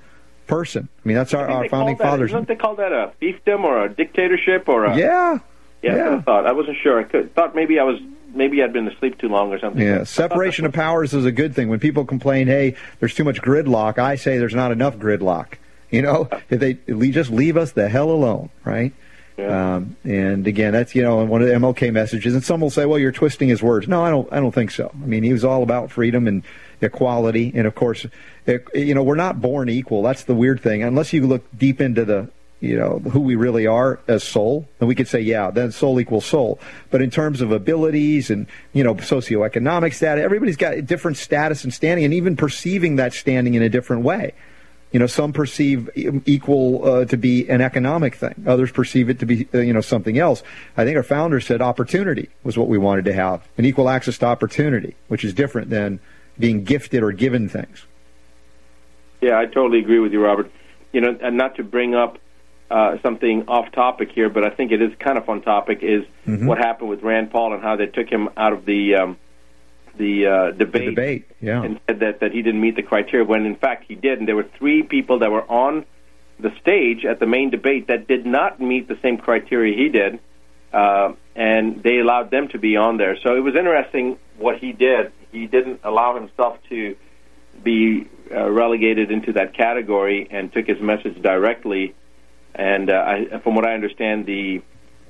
person. 0.49 0.89
I 1.03 1.07
mean, 1.07 1.15
that's 1.15 1.33
our, 1.33 1.47
our 1.47 1.69
founding 1.69 1.97
that- 1.97 2.03
fathers. 2.03 2.31
Don't 2.31 2.47
they 2.47 2.55
call 2.55 2.75
that 2.75 2.91
a 2.91 3.13
fiefdom 3.21 3.63
or 3.63 3.85
a 3.85 3.89
dictatorship 3.89 4.67
or 4.67 4.85
a? 4.85 4.97
Yeah, 4.97 5.39
yeah. 5.81 5.95
yeah. 5.95 6.15
I 6.17 6.21
thought 6.21 6.45
I 6.45 6.51
wasn't 6.51 6.77
sure. 6.81 6.99
I 6.99 7.03
could, 7.03 7.33
thought 7.33 7.55
maybe 7.55 7.79
I 7.79 7.83
was 7.83 7.99
maybe 8.33 8.61
I'd 8.63 8.73
been 8.73 8.87
asleep 8.87 9.17
too 9.17 9.29
long 9.29 9.51
or 9.53 9.59
something. 9.59 9.81
Yeah, 9.81 10.03
separation 10.03 10.65
of 10.65 10.73
powers 10.73 11.13
is 11.13 11.25
a 11.25 11.31
good 11.31 11.55
thing. 11.55 11.69
When 11.69 11.79
people 11.79 12.05
complain, 12.05 12.47
"Hey, 12.47 12.75
there's 12.99 13.15
too 13.15 13.23
much 13.23 13.41
gridlock," 13.41 13.97
I 13.97 14.15
say 14.15 14.37
there's 14.37 14.55
not 14.55 14.71
enough 14.71 14.97
gridlock. 14.97 15.53
You 15.89 16.01
know, 16.01 16.29
if 16.49 16.59
they 16.59 16.73
just 17.11 17.29
leave 17.29 17.57
us 17.57 17.71
the 17.71 17.89
hell 17.89 18.09
alone, 18.11 18.49
right? 18.65 18.93
Yeah. 19.37 19.75
Um, 19.75 19.95
and 20.03 20.45
again, 20.47 20.73
that's 20.73 20.93
you 20.95 21.01
know 21.01 21.23
one 21.23 21.41
of 21.41 21.47
the 21.47 21.53
MLK 21.53 21.93
messages. 21.93 22.33
And 22.33 22.43
some 22.43 22.59
will 22.59 22.69
say, 22.69 22.85
"Well, 22.85 22.99
you're 22.99 23.13
twisting 23.13 23.47
his 23.47 23.63
words." 23.63 23.87
No, 23.87 24.03
I 24.03 24.09
don't. 24.09 24.31
I 24.33 24.39
don't 24.39 24.53
think 24.53 24.71
so. 24.71 24.91
I 24.93 25.05
mean, 25.05 25.23
he 25.23 25.31
was 25.31 25.45
all 25.45 25.63
about 25.63 25.91
freedom 25.91 26.27
and 26.27 26.43
equality, 26.81 27.51
and 27.55 27.67
of 27.67 27.75
course, 27.75 28.05
you 28.73 28.93
know, 28.93 29.03
we're 29.03 29.15
not 29.15 29.41
born 29.41 29.69
equal. 29.69 30.01
That's 30.01 30.23
the 30.23 30.35
weird 30.35 30.61
thing. 30.61 30.83
Unless 30.83 31.13
you 31.13 31.27
look 31.27 31.45
deep 31.57 31.81
into 31.81 32.05
the 32.05 32.29
you 32.59 32.77
know 32.77 32.99
who 32.99 33.21
we 33.21 33.35
really 33.35 33.67
are 33.67 33.99
as 34.07 34.23
soul, 34.23 34.67
then 34.79 34.87
we 34.87 34.95
could 34.95 35.07
say, 35.07 35.21
yeah, 35.21 35.49
then 35.49 35.71
soul 35.71 35.99
equals 35.99 36.25
soul. 36.25 36.59
But 36.91 37.01
in 37.01 37.09
terms 37.09 37.41
of 37.41 37.51
abilities 37.51 38.29
and 38.29 38.47
you 38.73 38.83
know 38.83 38.95
socioeconomic 38.95 39.93
status, 39.93 40.23
everybody's 40.23 40.57
got 40.57 40.73
a 40.73 40.81
different 40.81 41.17
status 41.17 41.63
and 41.63 41.73
standing, 41.73 42.05
and 42.05 42.13
even 42.13 42.35
perceiving 42.35 42.97
that 42.97 43.13
standing 43.13 43.53
in 43.53 43.61
a 43.61 43.69
different 43.69 44.03
way. 44.03 44.33
You 44.91 44.99
know, 44.99 45.07
some 45.07 45.33
perceive 45.33 45.87
equal 46.25 46.83
uh, 46.83 47.05
to 47.05 47.15
be 47.15 47.47
an 47.47 47.61
economic 47.61 48.15
thing. 48.15 48.43
Others 48.47 48.71
perceive 48.71 49.07
it 49.11 49.19
to 49.19 49.27
be, 49.27 49.47
uh, 49.53 49.59
you 49.59 49.71
know, 49.71 49.81
something 49.81 50.17
else. 50.17 50.41
I 50.75 50.83
think 50.83 50.97
our 50.97 51.03
founder 51.03 51.39
said 51.39 51.61
opportunity 51.61 52.29
was 52.43 52.57
what 52.57 52.67
we 52.67 52.79
wanted 52.79 53.05
to 53.05 53.13
have, 53.13 53.47
an 53.59 53.65
equal 53.65 53.87
access 53.87 54.17
to 54.17 54.25
opportunity, 54.25 54.95
which 55.07 55.23
is 55.23 55.31
different 55.31 55.69
than 55.69 55.99
being 56.39 56.63
gifted 56.63 57.03
or 57.03 57.11
given 57.11 57.49
things. 57.49 57.85
Yeah, 59.21 59.37
I 59.37 59.45
totally 59.45 59.79
agree 59.79 59.99
with 59.99 60.13
you, 60.13 60.23
Robert. 60.23 60.49
You 60.93 61.01
know, 61.01 61.17
and 61.21 61.37
not 61.37 61.55
to 61.55 61.63
bring 61.63 61.93
up 61.93 62.17
uh, 62.71 62.97
something 63.03 63.47
off 63.47 63.71
topic 63.73 64.11
here, 64.13 64.29
but 64.29 64.45
I 64.45 64.49
think 64.49 64.71
it 64.71 64.81
is 64.81 64.91
kind 64.99 65.17
of 65.17 65.27
on 65.29 65.41
topic. 65.41 65.79
Is 65.81 66.03
Mm-hmm. 66.27 66.45
what 66.45 66.59
happened 66.59 66.89
with 66.91 67.01
Rand 67.01 67.31
Paul 67.31 67.53
and 67.53 67.63
how 67.63 67.75
they 67.75 67.87
took 67.87 68.07
him 68.07 68.29
out 68.37 68.53
of 68.53 68.63
the 68.63 68.95
um, 68.95 69.17
the 69.97 70.27
uh, 70.27 70.45
The 70.51 70.65
debate, 70.65 70.85
debate, 70.95 71.25
yeah. 71.41 71.63
and 71.63 71.79
said 71.87 72.01
that 72.01 72.19
that 72.19 72.31
he 72.31 72.43
didn't 72.43 72.61
meet 72.61 72.75
the 72.75 72.83
criteria 72.83 73.25
when 73.25 73.45
in 73.47 73.55
fact 73.55 73.85
he 73.87 73.95
did, 73.95 74.19
and 74.19 74.27
there 74.27 74.35
were 74.35 74.47
three 74.59 74.83
people 74.83 75.19
that 75.19 75.31
were 75.31 75.43
on 75.49 75.85
the 76.39 76.51
stage 76.61 77.03
at 77.05 77.19
the 77.19 77.25
main 77.25 77.49
debate 77.49 77.87
that 77.87 78.07
did 78.07 78.25
not 78.27 78.61
meet 78.61 78.87
the 78.87 78.97
same 79.01 79.17
criteria 79.17 79.75
he 79.75 79.89
did, 79.89 80.19
uh, 80.71 81.13
and 81.35 81.81
they 81.81 81.97
allowed 81.97 82.29
them 82.29 82.47
to 82.49 82.59
be 82.59 82.77
on 82.77 82.97
there. 82.97 83.17
So 83.23 83.35
it 83.35 83.41
was 83.41 83.55
interesting 83.55 84.17
what 84.37 84.59
he 84.59 84.71
did. 84.71 85.11
He 85.31 85.45
didn't 85.47 85.81
allow 85.83 86.15
himself 86.15 86.57
to 86.69 86.95
be 87.63 88.07
uh, 88.31 88.49
relegated 88.49 89.11
into 89.11 89.33
that 89.33 89.53
category 89.53 90.27
and 90.31 90.51
took 90.51 90.65
his 90.67 90.79
message 90.81 91.21
directly. 91.21 91.93
And 92.55 92.89
uh, 92.89 92.93
I, 93.33 93.39
from 93.39 93.55
what 93.55 93.65
I 93.65 93.73
understand, 93.73 94.25
the 94.25 94.61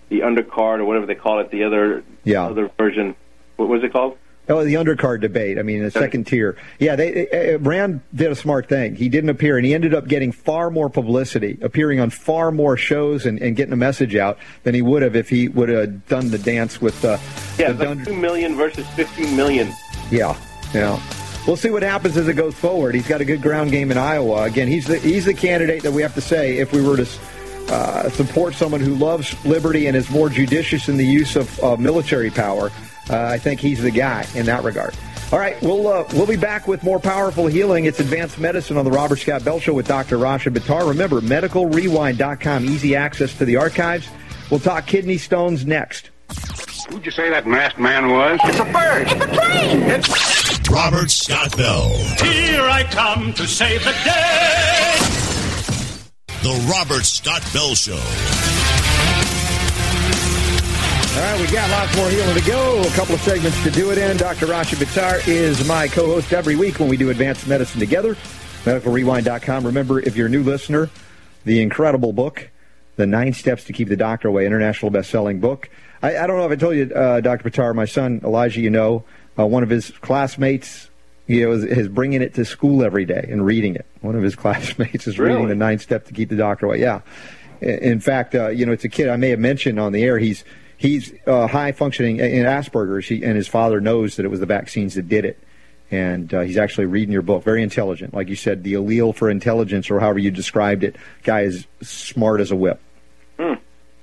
the 0.10 0.21
undercard 0.21 0.79
or 0.79 0.86
whatever 0.86 1.05
they 1.05 1.15
call 1.15 1.39
it, 1.39 1.51
the 1.51 1.63
other 1.63 2.03
Yeah. 2.23 2.45
other 2.47 2.69
version, 2.77 3.15
what 3.58 3.69
was 3.69 3.84
it 3.84 3.93
called? 3.93 4.17
Oh, 4.51 4.63
the 4.63 4.73
undercard 4.73 5.21
debate. 5.21 5.60
I 5.60 5.62
mean, 5.62 5.84
the 5.84 5.91
second 5.91 6.25
tier. 6.25 6.58
Yeah, 6.79 6.95
they, 6.95 7.27
uh, 7.53 7.60
Rand 7.60 8.01
did 8.15 8.32
a 8.32 8.36
smart 8.36 8.67
thing. 8.67 8.95
He 8.95 9.08
didn't 9.08 9.29
appear, 9.29 9.58
and 9.58 9.65
he 9.65 9.75
ended 9.75 9.93
up 9.93 10.08
getting 10.08 10.32
far 10.32 10.71
more 10.71 10.89
publicity, 10.89 11.60
appearing 11.62 11.99
on 11.99 12.10
far 12.10 12.51
more 12.51 12.75
shows 12.75 13.27
and, 13.27 13.39
and 13.39 13.55
getting 13.55 13.73
a 13.73 13.77
message 13.77 14.15
out 14.15 14.39
than 14.63 14.73
he 14.73 14.82
would 14.82 15.03
have 15.03 15.15
if 15.15 15.29
he 15.29 15.47
would 15.49 15.69
have 15.69 16.08
done 16.08 16.32
the 16.32 16.39
dance 16.39 16.82
with 16.82 17.05
uh, 17.05 17.19
Yeah, 17.60 17.73
the 17.73 17.91
it's 17.91 17.99
like 17.99 18.08
two 18.08 18.15
million 18.15 18.55
versus 18.55 18.88
fifteen 18.95 19.36
million. 19.38 19.71
Yeah, 20.12 20.38
yeah. 20.74 21.00
We'll 21.48 21.58
see 21.58 21.69
what 21.69 21.84
happens 21.84 22.17
as 22.17 22.28
it 22.28 22.34
goes 22.34 22.54
forward. 22.54 22.93
He's 22.95 23.08
got 23.08 23.22
a 23.22 23.26
good 23.26 23.41
ground 23.41 23.72
game 23.72 23.91
in 23.91 23.98
Iowa. 23.98 24.43
Again, 24.43 24.67
he's 24.67 24.86
the 24.86 24.98
he's 25.00 25.26
the 25.26 25.34
candidate 25.34 25.84
that 25.84 25.91
we 25.91 26.02
have 26.02 26.13
to 26.15 26.22
say 26.22 26.58
if 26.58 26.72
we 26.72 26.82
were 26.82 26.98
to 26.98 27.08
uh, 27.69 28.10
support 28.10 28.54
someone 28.54 28.82
who 28.82 28.95
loves 28.95 29.34
liberty 29.45 29.88
and 29.88 29.95
is 29.95 30.10
more 30.10 30.30
judicious 30.30 30.89
in 30.89 30.98
the 30.98 31.06
use 31.06 31.36
of 31.36 31.80
military 31.80 32.30
power. 32.30 32.72
Uh, 33.10 33.26
I 33.26 33.39
think 33.39 33.60
he's 33.60 33.82
the 33.82 33.91
guy 33.91 34.28
in 34.36 34.45
that 34.45 34.63
regard. 34.63 34.95
All 35.32 35.38
right, 35.39 35.62
we'll 35.62 35.88
uh, 35.88 36.06
we'll 36.13 36.26
be 36.26 36.38
back 36.38 36.67
with 36.67 36.84
more 36.84 37.00
powerful 37.00 37.45
healing. 37.45 37.86
It's 37.86 38.00
advanced 38.00 38.39
medicine 38.39 38.78
on 38.78 38.86
the 38.86 38.91
Robert 38.91 39.17
Scott 39.17 39.45
Bell 39.45 39.60
Show 39.60 39.74
with 39.74 39.88
Dr. 39.88 40.17
Rasha 40.17 40.52
Buttar. 40.52 40.88
Remember, 40.88 41.22
medicalrewind.com, 41.22 42.65
easy 42.65 42.95
access 42.95 43.38
to 43.38 43.45
the 43.45 43.58
archives. 43.58 44.10
We'll 44.50 44.60
talk 44.60 44.88
kidney 44.88 45.19
stones 45.19 45.67
next. 45.67 46.10
Who'd 46.91 47.06
you 47.06 47.12
say 47.12 47.30
that 47.30 47.45
masked 47.45 47.78
man 47.78 48.10
was? 48.10 48.39
It's 48.45 48.60
a 48.60 48.65
bird. 48.65 49.08
It's 49.08 49.13
a 49.13 49.28
plane. 49.28 49.82
It's 49.84 50.69
Robert 50.69 51.12
Scott 51.12 51.56
Bell. 51.56 51.89
Here 52.17 52.63
I 52.63 52.84
come 52.89 53.32
to 53.34 53.45
save 53.45 53.84
the 53.84 53.91
day. 54.04 54.95
The 56.41 56.67
Robert 56.71 57.06
Scott 57.06 57.43
Bell 57.54 57.75
Show. 57.75 57.93
All 61.12 61.25
right, 61.25 61.39
we 61.39 61.54
got 61.54 61.69
lots 61.69 61.95
more 61.95 62.10
healing 62.10 62.36
to 62.36 62.45
go. 62.49 62.82
A 62.82 62.91
couple 62.91 63.13
of 63.13 63.21
segments 63.21 63.62
to 63.63 63.69
do 63.69 63.91
it 63.91 63.99
in. 63.99 64.17
Dr. 64.17 64.47
Rasha 64.47 64.75
Buttar 64.75 65.28
is 65.28 65.67
my 65.67 65.88
co-host 65.88 66.34
every 66.34 66.56
week 66.56 66.80
when 66.80 66.89
we 66.89 66.97
do 66.97 67.12
advanced 67.12 67.45
medicine 67.45 67.80
together. 67.80 68.15
MedicalRewind.com. 68.65 69.65
Remember, 69.65 69.99
if 69.99 70.15
you're 70.15 70.28
a 70.28 70.30
new 70.30 70.43
listener, 70.43 70.89
the 71.45 71.62
incredible 71.62 72.13
book, 72.13 72.49
The 72.95 73.06
Nine 73.06 73.34
Steps 73.34 73.65
to 73.65 73.73
Keep 73.73 73.89
the 73.89 73.97
Doctor 73.97 74.28
Away, 74.30 74.47
international 74.47 74.89
best-selling 74.91 75.39
book. 75.39 75.69
I, 76.02 76.18
I 76.18 76.28
don't 76.28 76.38
know 76.38 76.46
if 76.46 76.52
I 76.52 76.56
told 76.56 76.76
you, 76.76 76.92
uh, 76.94 77.22
Dr. 77.22 77.50
Buttar, 77.50 77.76
my 77.76 77.86
son 77.86 78.22
Elijah, 78.24 78.62
you 78.62 78.70
know, 78.70 79.04
uh, 79.38 79.46
one 79.46 79.64
of 79.64 79.70
his 79.70 79.92
classmates, 80.02 80.90
you 81.28 81.46
know, 81.46 81.52
is, 81.52 81.64
is 81.64 81.88
bringing 81.88 82.22
it 82.22 82.34
to 82.36 82.46
school 82.46 82.84
every 82.84 83.06
day 83.06 83.28
and 83.30 83.46
reading 83.46 83.76
it. 83.76 83.86
One 84.02 84.16
of 84.16 84.24
his 84.24 84.36
classmates 84.38 85.08
is 85.08 85.20
reading 85.20 85.48
The 85.48 85.56
Nine 85.56 85.80
Steps 85.80 86.08
to 86.08 86.14
Keep 86.14 86.30
the 86.30 86.36
Doctor 86.36 86.68
Away. 86.68 86.82
Yeah. 86.82 87.02
In 87.62 88.00
fact, 88.00 88.36
uh, 88.36 88.48
you 88.50 88.66
know, 88.66 88.72
it's 88.72 88.86
a 88.86 88.90
kid 88.90 89.10
I 89.10 89.18
may 89.18 89.30
have 89.30 89.40
mentioned 89.40 89.80
on 89.80 89.92
the 89.92 90.02
air. 90.04 90.18
He's 90.18 90.46
he's 90.78 91.14
uh, 91.28 91.46
high 91.48 91.74
functioning 91.74 92.18
in 92.20 92.46
Asperger's, 92.46 93.08
he, 93.08 93.24
and 93.24 93.36
his 93.36 93.50
father 93.50 93.82
knows 93.82 94.16
that 94.16 94.26
it 94.26 94.30
was 94.30 94.40
the 94.40 94.46
vaccines 94.46 94.96
that 94.96 95.10
did 95.10 95.26
it. 95.26 95.38
And 95.92 96.34
uh, 96.34 96.42
he's 96.42 96.58
actually 96.58 96.86
reading 96.86 97.12
your 97.12 97.22
book. 97.22 97.44
Very 97.44 97.62
intelligent, 97.62 98.14
like 98.14 98.30
you 98.30 98.36
said, 98.36 98.64
the 98.64 98.74
allele 98.74 99.14
for 99.14 99.30
intelligence, 99.30 99.90
or 99.90 100.00
however 100.00 100.20
you 100.20 100.32
described 100.32 100.84
it. 100.84 100.96
Guy 101.24 101.42
is 101.42 101.68
smart 101.82 102.40
as 102.40 102.52
a 102.52 102.56
whip. 102.56 102.80
Hmm. 103.38 103.54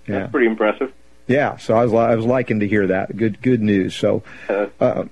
Yeah. 0.06 0.18
That's 0.18 0.32
pretty 0.32 0.48
impressive. 0.48 0.92
Yeah, 1.26 1.56
so 1.56 1.76
I 1.76 1.84
was 1.84 1.92
I 1.92 2.14
was 2.14 2.24
liking 2.24 2.60
to 2.60 2.68
hear 2.68 2.86
that. 2.86 3.16
Good 3.16 3.42
good 3.42 3.60
news. 3.60 3.94
So 3.94 4.22
uh, 4.48 5.04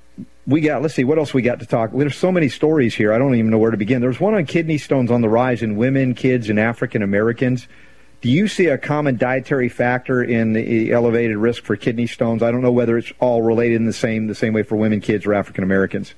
we 0.47 0.61
got 0.61 0.83
let's 0.83 0.95
see 0.95 1.05
what 1.05 1.19
else 1.19 1.35
we 1.35 1.43
got 1.43 1.61
to 1.61 1.67
talk. 1.67 1.91
There's 1.93 2.17
so 2.17 2.31
many 2.31 2.49
stories 2.49 2.95
here. 2.95 3.13
I 3.13 3.19
don't 3.19 3.35
even 3.35 3.51
know 3.51 3.59
where 3.59 3.73
to 3.73 3.77
begin. 3.77 4.01
There's 4.01 4.21
one 4.21 4.35
on 4.35 4.47
kidney 4.47 4.79
stones 4.79 5.11
on 5.11 5.23
the 5.23 5.29
rise 5.29 5.63
in 5.63 5.77
women, 5.77 6.15
kids, 6.15 6.49
and 6.51 6.61
African 6.61 7.03
Americans. 7.03 7.67
Do 8.21 8.31
you 8.31 8.49
see 8.49 8.67
a 8.67 8.79
common 8.79 9.19
dietary 9.19 9.69
factor 9.69 10.23
in 10.23 10.55
the 10.55 10.93
elevated 10.93 11.37
risk 11.37 11.65
for 11.65 11.77
kidney 11.77 12.07
stones? 12.07 12.43
I 12.43 12.51
don't 12.51 12.63
know 12.63 12.73
whether 12.73 12.97
it's 12.97 13.13
all 13.21 13.43
related 13.43 13.77
in 13.77 13.85
the 13.85 13.93
same 13.93 14.29
the 14.29 14.35
same 14.35 14.55
way 14.55 14.63
for 14.63 14.77
women, 14.77 15.01
kids, 15.01 15.27
or 15.27 15.35
African 15.35 15.63
Americans. 15.63 16.15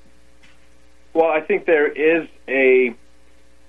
Well, 1.15 1.31
I 1.31 1.41
think 1.41 1.65
there 1.65 1.91
is 1.91 2.29
a, 2.47 2.95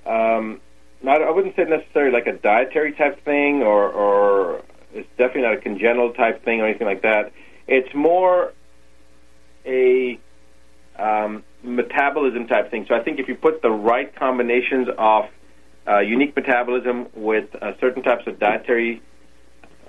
um, 0.06 0.60
not 1.02 1.24
I 1.24 1.32
wouldn't 1.32 1.56
say 1.56 1.64
necessarily 1.64 2.12
like 2.12 2.28
a 2.28 2.34
dietary 2.34 2.92
type 2.92 3.24
thing, 3.24 3.64
or, 3.64 3.90
or 3.90 4.62
it's 4.94 5.10
definitely 5.18 5.44
not 5.44 5.54
a 5.54 5.58
congenital 5.58 6.14
type 6.14 6.44
thing 6.44 6.62
or 6.62 6.68
anything 6.68 6.88
like 6.88 7.02
that. 7.02 7.32
It's 7.68 7.94
more 7.94 8.54
a 9.66 10.20
um, 10.98 11.44
metabolism 11.64 12.48
type 12.48 12.72
thing. 12.72 12.86
So 12.88 12.96
I 12.96 13.04
think 13.04 13.20
if 13.20 13.28
you 13.28 13.36
put 13.36 13.62
the 13.62 13.72
right 13.72 14.14
combinations 14.16 14.88
of 14.98 15.26
uh, 15.88 16.00
unique 16.00 16.36
metabolism 16.36 17.08
with 17.14 17.54
uh, 17.62 17.74
certain 17.80 18.04
types 18.04 18.28
of 18.28 18.40
dietary 18.40 19.02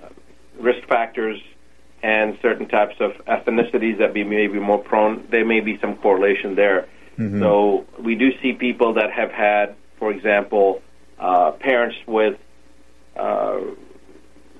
uh, 0.02 0.08
risk 0.60 0.86
factors 0.88 1.40
and 2.02 2.38
certain 2.42 2.68
types 2.68 2.94
of 3.00 3.12
ethnicities 3.26 3.98
that 3.98 4.14
be 4.14 4.22
maybe 4.22 4.60
more 4.60 4.78
prone, 4.78 5.26
there 5.30 5.44
may 5.44 5.60
be 5.60 5.78
some 5.80 5.96
correlation 5.96 6.54
there. 6.54 6.88
Mm-hmm. 7.18 7.40
So 7.40 7.86
we 7.98 8.14
do 8.14 8.30
see 8.40 8.52
people 8.52 8.94
that 8.94 9.10
have 9.10 9.32
had, 9.32 9.74
for 9.98 10.12
example, 10.12 10.82
uh, 11.18 11.52
parents 11.52 11.96
with 12.06 12.38
uh, 13.16 13.58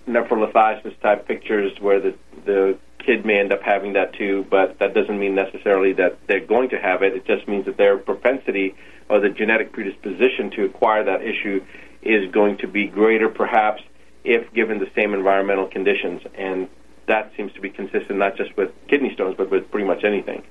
nephrolithiasis 0.08 0.98
type 1.00 1.28
pictures 1.28 1.72
where 1.80 2.00
the 2.00 2.14
the 2.44 2.78
kid 2.98 3.24
may 3.24 3.38
end 3.38 3.52
up 3.52 3.62
having 3.62 3.94
that 3.94 4.12
too, 4.14 4.46
but 4.50 4.78
that 4.80 4.94
doesn't 4.94 5.18
mean 5.18 5.34
necessarily 5.34 5.92
that 5.94 6.18
they're 6.26 6.44
going 6.44 6.68
to 6.70 6.78
have 6.78 7.02
it. 7.02 7.14
It 7.14 7.24
just 7.24 7.48
means 7.48 7.66
that 7.66 7.76
their 7.76 7.96
propensity 7.96 8.74
or 9.08 9.20
the 9.20 9.30
genetic 9.30 9.72
predisposition 9.72 10.50
to 10.50 10.64
acquire 10.64 11.04
that 11.04 11.22
issue 11.22 11.64
is 12.02 12.30
going 12.30 12.58
to 12.58 12.68
be 12.68 12.86
greater, 12.86 13.28
perhaps, 13.28 13.82
if 14.24 14.52
given 14.52 14.78
the 14.78 14.90
same 14.94 15.14
environmental 15.14 15.66
conditions. 15.66 16.22
And 16.34 16.68
that 17.06 17.32
seems 17.36 17.52
to 17.54 17.60
be 17.60 17.70
consistent 17.70 18.18
not 18.18 18.36
just 18.36 18.56
with 18.56 18.70
kidney 18.88 19.12
stones, 19.14 19.36
but 19.38 19.50
with 19.50 19.70
pretty 19.70 19.86
much 19.86 20.04
anything. 20.04 20.42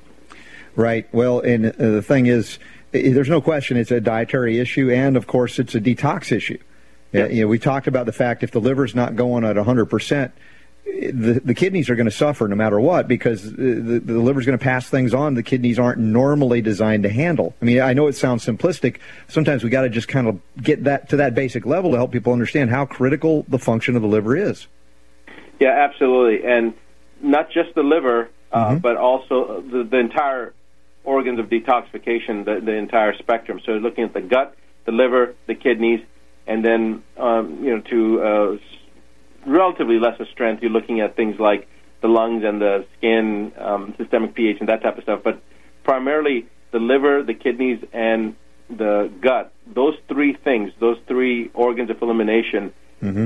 Right. 0.75 1.07
Well, 1.11 1.39
and 1.39 1.67
uh, 1.67 1.71
the 1.77 2.01
thing 2.01 2.27
is, 2.27 2.59
there's 2.91 3.29
no 3.29 3.41
question 3.41 3.77
it's 3.77 3.91
a 3.91 4.01
dietary 4.01 4.59
issue, 4.59 4.89
and 4.89 5.17
of 5.17 5.27
course, 5.27 5.59
it's 5.59 5.75
a 5.75 5.81
detox 5.81 6.31
issue. 6.31 6.59
Yeah. 7.11 7.27
You 7.27 7.41
know, 7.41 7.47
we 7.47 7.59
talked 7.59 7.87
about 7.87 8.05
the 8.05 8.11
fact 8.13 8.43
if 8.43 8.51
the 8.51 8.59
liver's 8.61 8.93
not 8.95 9.15
going 9.15 9.43
at 9.43 9.55
100 9.55 9.85
percent. 9.85 10.33
The, 10.85 11.41
the 11.43 11.53
kidneys 11.53 11.89
are 11.89 11.95
going 11.95 12.05
to 12.07 12.11
suffer 12.15 12.47
no 12.47 12.55
matter 12.55 12.79
what 12.79 13.09
because 13.09 13.43
the, 13.43 14.01
the 14.03 14.19
liver's 14.19 14.45
going 14.45 14.57
to 14.57 14.63
pass 14.63 14.89
things 14.89 15.13
on 15.13 15.33
the 15.33 15.43
kidneys 15.43 15.77
aren't 15.77 15.99
normally 15.99 16.61
designed 16.61 17.03
to 17.03 17.09
handle. 17.09 17.53
I 17.61 17.65
mean, 17.65 17.81
I 17.81 17.93
know 17.93 18.07
it 18.07 18.13
sounds 18.13 18.45
simplistic. 18.45 18.99
Sometimes 19.27 19.65
we 19.65 19.69
got 19.69 19.81
to 19.81 19.89
just 19.89 20.07
kind 20.07 20.27
of 20.27 20.39
get 20.61 20.85
that 20.85 21.09
to 21.09 21.17
that 21.17 21.35
basic 21.35 21.65
level 21.65 21.91
to 21.91 21.97
help 21.97 22.11
people 22.13 22.31
understand 22.31 22.69
how 22.69 22.85
critical 22.85 23.45
the 23.49 23.59
function 23.59 23.97
of 23.97 24.01
the 24.01 24.07
liver 24.07 24.35
is. 24.37 24.65
Yeah, 25.59 25.69
absolutely, 25.71 26.47
and 26.49 26.73
not 27.21 27.51
just 27.51 27.75
the 27.75 27.83
liver, 27.83 28.29
uh, 28.51 28.69
Mm-hmm. 28.69 28.77
but 28.77 28.95
also 28.95 29.61
the, 29.61 29.83
the 29.83 29.97
entire 29.97 30.53
organs 31.03 31.37
of 31.39 31.47
detoxification, 31.47 32.45
the, 32.45 32.61
the 32.63 32.73
entire 32.73 33.13
spectrum. 33.17 33.59
So, 33.65 33.73
looking 33.73 34.05
at 34.05 34.13
the 34.13 34.21
gut, 34.21 34.55
the 34.85 34.93
liver, 34.93 35.35
the 35.47 35.55
kidneys, 35.55 35.99
and 36.47 36.63
then 36.63 37.03
um, 37.17 37.63
you 37.63 37.75
know 37.75 37.81
to 37.81 38.21
uh, 38.21 38.57
relatively 39.45 39.99
lesser 39.99 40.25
strength, 40.31 40.61
you're 40.61 40.71
looking 40.71 41.01
at 41.01 41.15
things 41.15 41.39
like 41.39 41.67
the 42.01 42.07
lungs 42.07 42.43
and 42.43 42.61
the 42.61 42.85
skin, 42.97 43.51
um, 43.57 43.93
systemic 43.97 44.35
pH, 44.35 44.57
and 44.59 44.69
that 44.69 44.81
type 44.81 44.97
of 44.97 45.03
stuff. 45.03 45.21
But 45.23 45.41
primarily, 45.83 46.45
the 46.71 46.79
liver, 46.79 47.23
the 47.23 47.33
kidneys, 47.33 47.83
and 47.93 48.35
the 48.69 49.11
gut. 49.21 49.53
Those 49.65 49.95
three 50.07 50.33
things, 50.33 50.71
those 50.79 50.97
three 51.07 51.49
organs 51.53 51.89
of 51.89 52.01
elimination 52.01 52.73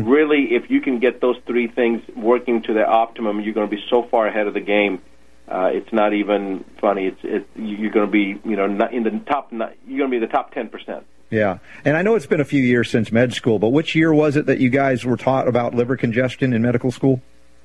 really, 0.06 0.48
if 0.52 0.70
you 0.70 0.82
can 0.82 1.00
get 1.00 1.22
those 1.22 1.38
three 1.48 1.68
things 1.68 2.02
working 2.16 2.62
to 2.64 2.74
their 2.74 2.90
optimum, 2.90 3.40
you're 3.40 3.54
going 3.54 3.70
to 3.70 3.76
be 3.76 3.82
so 3.90 4.04
far 4.04 4.28
ahead 4.28 4.48
of 4.48 4.54
the 4.54 4.60
game. 4.60 5.02
Uh, 5.48 5.70
it's 5.74 5.92
not 5.92 6.14
even 6.14 6.64
funny. 6.80 7.08
It's 7.08 7.20
it, 7.24 7.48
you're 7.56 7.92
going 7.92 8.06
to 8.06 8.12
be 8.12 8.40
you 8.48 8.56
know 8.56 8.68
not 8.68 8.94
in 8.94 9.04
the 9.04 9.12
top. 9.28 9.52
You're 9.52 9.68
going 9.98 10.12
to 10.12 10.20
be 10.20 10.20
the 10.20 10.32
top 10.32 10.54
ten 10.54 10.70
percent. 10.70 11.06
Yeah, 11.32 11.60
and 11.86 11.96
I 11.98 12.02
know 12.02 12.16
it's 12.16 12.26
been 12.26 12.42
a 12.42 12.46
few 12.46 12.62
years 12.62 12.90
since 12.90 13.12
med 13.12 13.34
school, 13.34 13.58
but 13.58 13.70
which 13.70 13.96
year 13.96 14.14
was 14.14 14.36
it 14.36 14.46
that 14.48 14.60
you 14.60 14.70
guys 14.70 15.06
were 15.06 15.16
taught 15.18 15.48
about 15.48 15.74
liver 15.74 15.96
congestion 15.98 16.52
in 16.54 16.62
medical 16.62 16.92
school? 16.92 17.22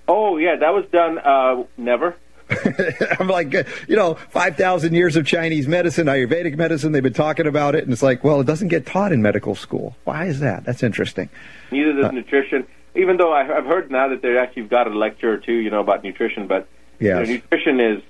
Oh 0.09 0.37
yeah, 0.39 0.57
that 0.57 0.71
was 0.73 0.85
done. 0.93 1.19
Uh, 1.19 1.65
never. 1.77 2.17
I'm 3.19 3.27
like, 3.27 3.53
uh, 3.57 3.65
you 3.89 3.97
know, 3.97 4.15
5,000 4.15 4.95
years 4.95 5.17
of 5.17 5.27
Chinese 5.27 5.67
medicine, 5.67 6.07
Ayurvedic 6.07 6.57
medicine, 6.57 6.93
they've 6.93 7.03
been 7.03 7.13
talking 7.13 7.49
about 7.49 7.75
it, 7.75 7.83
and 7.83 7.93
it's 7.93 8.05
like, 8.05 8.23
well, 8.23 8.41
it 8.41 8.47
doesn't 8.47 8.69
get 8.69 8.87
taught 8.87 9.11
in 9.11 9.21
medical 9.21 9.57
school. 9.57 9.97
Why 10.05 10.27
is 10.27 10.39
that? 10.39 10.65
That's 10.65 10.85
interesting. 10.85 11.29
Neither 11.73 11.93
does 11.95 12.13
nutrition. 12.13 12.65
Even 12.95 13.17
though 13.17 13.33
I- 13.33 13.57
I've 13.59 13.67
heard 13.67 13.91
now 13.91 14.07
that 14.11 14.23
they 14.23 14.39
actually 14.39 14.63
got 14.65 14.87
a 14.87 14.97
lecture 14.97 15.33
or 15.33 15.39
two, 15.39 15.55
you 15.55 15.71
know, 15.71 15.81
about 15.81 16.05
nutrition, 16.05 16.47
but 16.47 16.69
you 17.01 17.09
know, 17.11 17.25
nutrition 17.25 17.81
is 17.81 18.03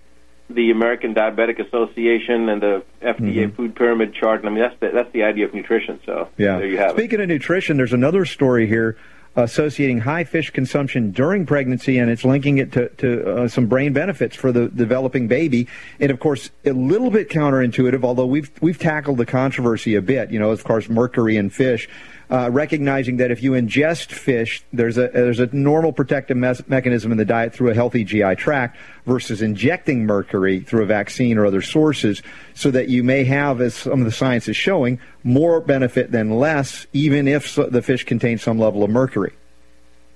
the 0.49 0.71
American 0.71 1.15
Diabetic 1.15 1.59
Association 1.67 2.49
and 2.49 2.63
the 2.63 2.83
FDA 3.03 3.55
Food 3.55 3.75
Pyramid 3.75 4.15
Chart. 4.15 4.41
And 4.41 4.49
I 4.49 4.53
mean, 4.53 4.63
that's 4.63 4.79
the, 4.81 4.91
that's 4.93 5.13
the 5.13 5.25
idea 5.25 5.45
of 5.47 5.55
nutrition. 5.55 5.99
So 6.07 6.29
Yeah. 6.37 6.59
there 6.59 6.67
you 6.67 6.79
have 6.79 6.91
it. 6.91 6.97
Speaking 6.97 7.21
of 7.21 7.29
nutrition, 7.29 7.77
there's 7.77 7.93
another 7.93 8.25
story 8.25 8.67
here 8.67 8.97
associating 9.35 9.99
high 9.99 10.25
fish 10.25 10.49
consumption 10.51 11.11
during 11.11 11.45
pregnancy, 11.45 11.99
and 11.99 12.11
it's 12.11 12.25
linking 12.25 12.57
it 12.57 12.73
to, 12.73 12.89
to 12.91 13.31
uh, 13.43 13.49
some 13.49 13.67
brain 13.67 13.93
benefits 13.93 14.35
for 14.35 14.51
the 14.51 14.69
developing 14.69 15.29
baby. 15.29 15.69
And 16.01 16.11
of 16.11 16.21
course, 16.21 16.51
a 16.65 16.71
little 16.73 17.11
bit 17.11 17.29
counterintuitive, 17.29 18.03
although 18.03 18.25
we've 18.27 18.51
we've 18.63 18.79
tackled 18.79 19.19
the 19.19 19.27
controversy 19.27 19.95
a 19.95 20.01
bit. 20.03 20.31
You 20.31 20.39
know, 20.39 20.51
of 20.53 20.65
course, 20.65 20.89
mercury 20.89 21.37
in 21.37 21.51
fish. 21.51 21.87
Uh, 22.29 22.51
recognizing 22.51 23.19
that 23.19 23.31
if 23.31 23.41
you 23.41 23.53
ingest 23.53 24.11
fish, 24.11 24.65
there's 24.73 24.99
a 24.99 25.09
there's 25.09 25.39
a 25.39 25.47
normal 25.55 25.93
protective 25.93 26.37
mechanism 26.37 27.12
in 27.12 27.19
the 27.19 27.25
diet 27.25 27.53
through 27.53 27.71
a 27.71 27.75
healthy 27.75 28.03
GI 28.03 28.35
tract 28.35 28.77
versus 29.05 29.43
injecting 29.43 30.07
mercury 30.07 30.59
through 30.59 30.83
a 30.83 30.87
vaccine 30.87 31.39
or 31.39 31.47
other 31.47 31.62
sources, 31.62 32.23
so 32.53 32.73
that 32.73 32.89
you 32.89 33.05
may 33.05 33.23
have, 33.23 33.61
as 33.61 33.75
some 33.75 34.01
of 34.01 34.05
the 34.05 34.11
science 34.11 34.49
is 34.49 34.57
showing, 34.57 34.99
more 35.23 35.61
benefit 35.61 36.11
than 36.11 36.31
less, 36.31 36.89
even 36.93 37.29
if 37.29 37.47
so- 37.47 37.67
the 37.67 37.81
fish 37.81 38.03
contains 38.03 38.43
some 38.43 38.59
level 38.59 38.83
of 38.83 38.91
mercury. 38.91 39.33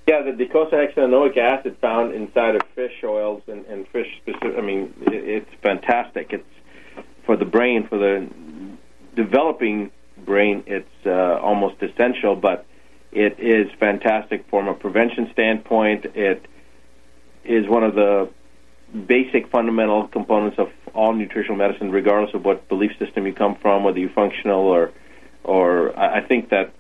Yeah, 0.08 0.22
the 0.22 0.32
docosahexaenoic 0.32 1.36
acid 1.36 1.76
found 1.80 2.12
inside 2.12 2.56
of 2.56 2.62
fish 2.74 3.04
oils 3.04 3.42
and, 3.46 3.64
and 3.66 3.86
fish 3.86 4.08
specific. 4.16 4.58
I 4.58 4.60
mean, 4.60 4.92
it, 5.02 5.12
it's 5.14 5.50
fantastic. 5.62 6.32
It's 6.32 6.44
for 7.24 7.36
the 7.36 7.44
brain, 7.44 7.86
for 7.86 7.98
the 7.98 8.28
developing 9.14 9.92
brain. 10.24 10.64
It's 10.66 11.06
uh, 11.06 11.38
almost 11.40 11.82
essential, 11.82 12.36
but 12.36 12.66
it 13.12 13.40
is 13.40 13.70
fantastic 13.78 14.46
from 14.48 14.68
a 14.68 14.74
prevention 14.74 15.30
standpoint. 15.32 16.06
It 16.14 16.46
is 17.44 17.68
one 17.68 17.84
of 17.84 17.94
the 17.94 18.28
basic 19.06 19.48
fundamental 19.50 20.08
components 20.08 20.58
of 20.58 20.68
all 20.94 21.12
nutritional 21.12 21.56
medicine, 21.56 21.90
regardless 21.90 22.34
of 22.34 22.44
what 22.44 22.68
belief 22.68 22.92
system 22.98 23.26
you 23.26 23.32
come 23.32 23.56
from, 23.56 23.84
whether 23.84 23.98
you're 23.98 24.10
functional 24.10 24.66
or, 24.66 24.92
or 25.44 25.98
I 25.98 26.18
I 26.18 26.20
think 26.26 26.50
that 26.50 26.72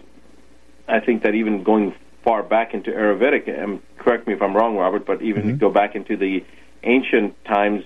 I 0.88 1.00
think 1.00 1.22
that 1.22 1.34
even 1.34 1.62
going 1.62 1.94
far 2.24 2.42
back 2.42 2.74
into 2.74 2.90
Ayurvedic, 2.90 3.48
and 3.48 3.80
correct 3.98 4.26
me 4.26 4.34
if 4.34 4.42
I'm 4.42 4.54
wrong, 4.54 4.76
Robert, 4.76 5.06
but 5.06 5.22
even 5.22 5.42
Mm-hmm. 5.42 5.56
go 5.58 5.70
back 5.70 5.94
into 5.94 6.16
the 6.16 6.44
ancient 6.82 7.34
times, 7.44 7.84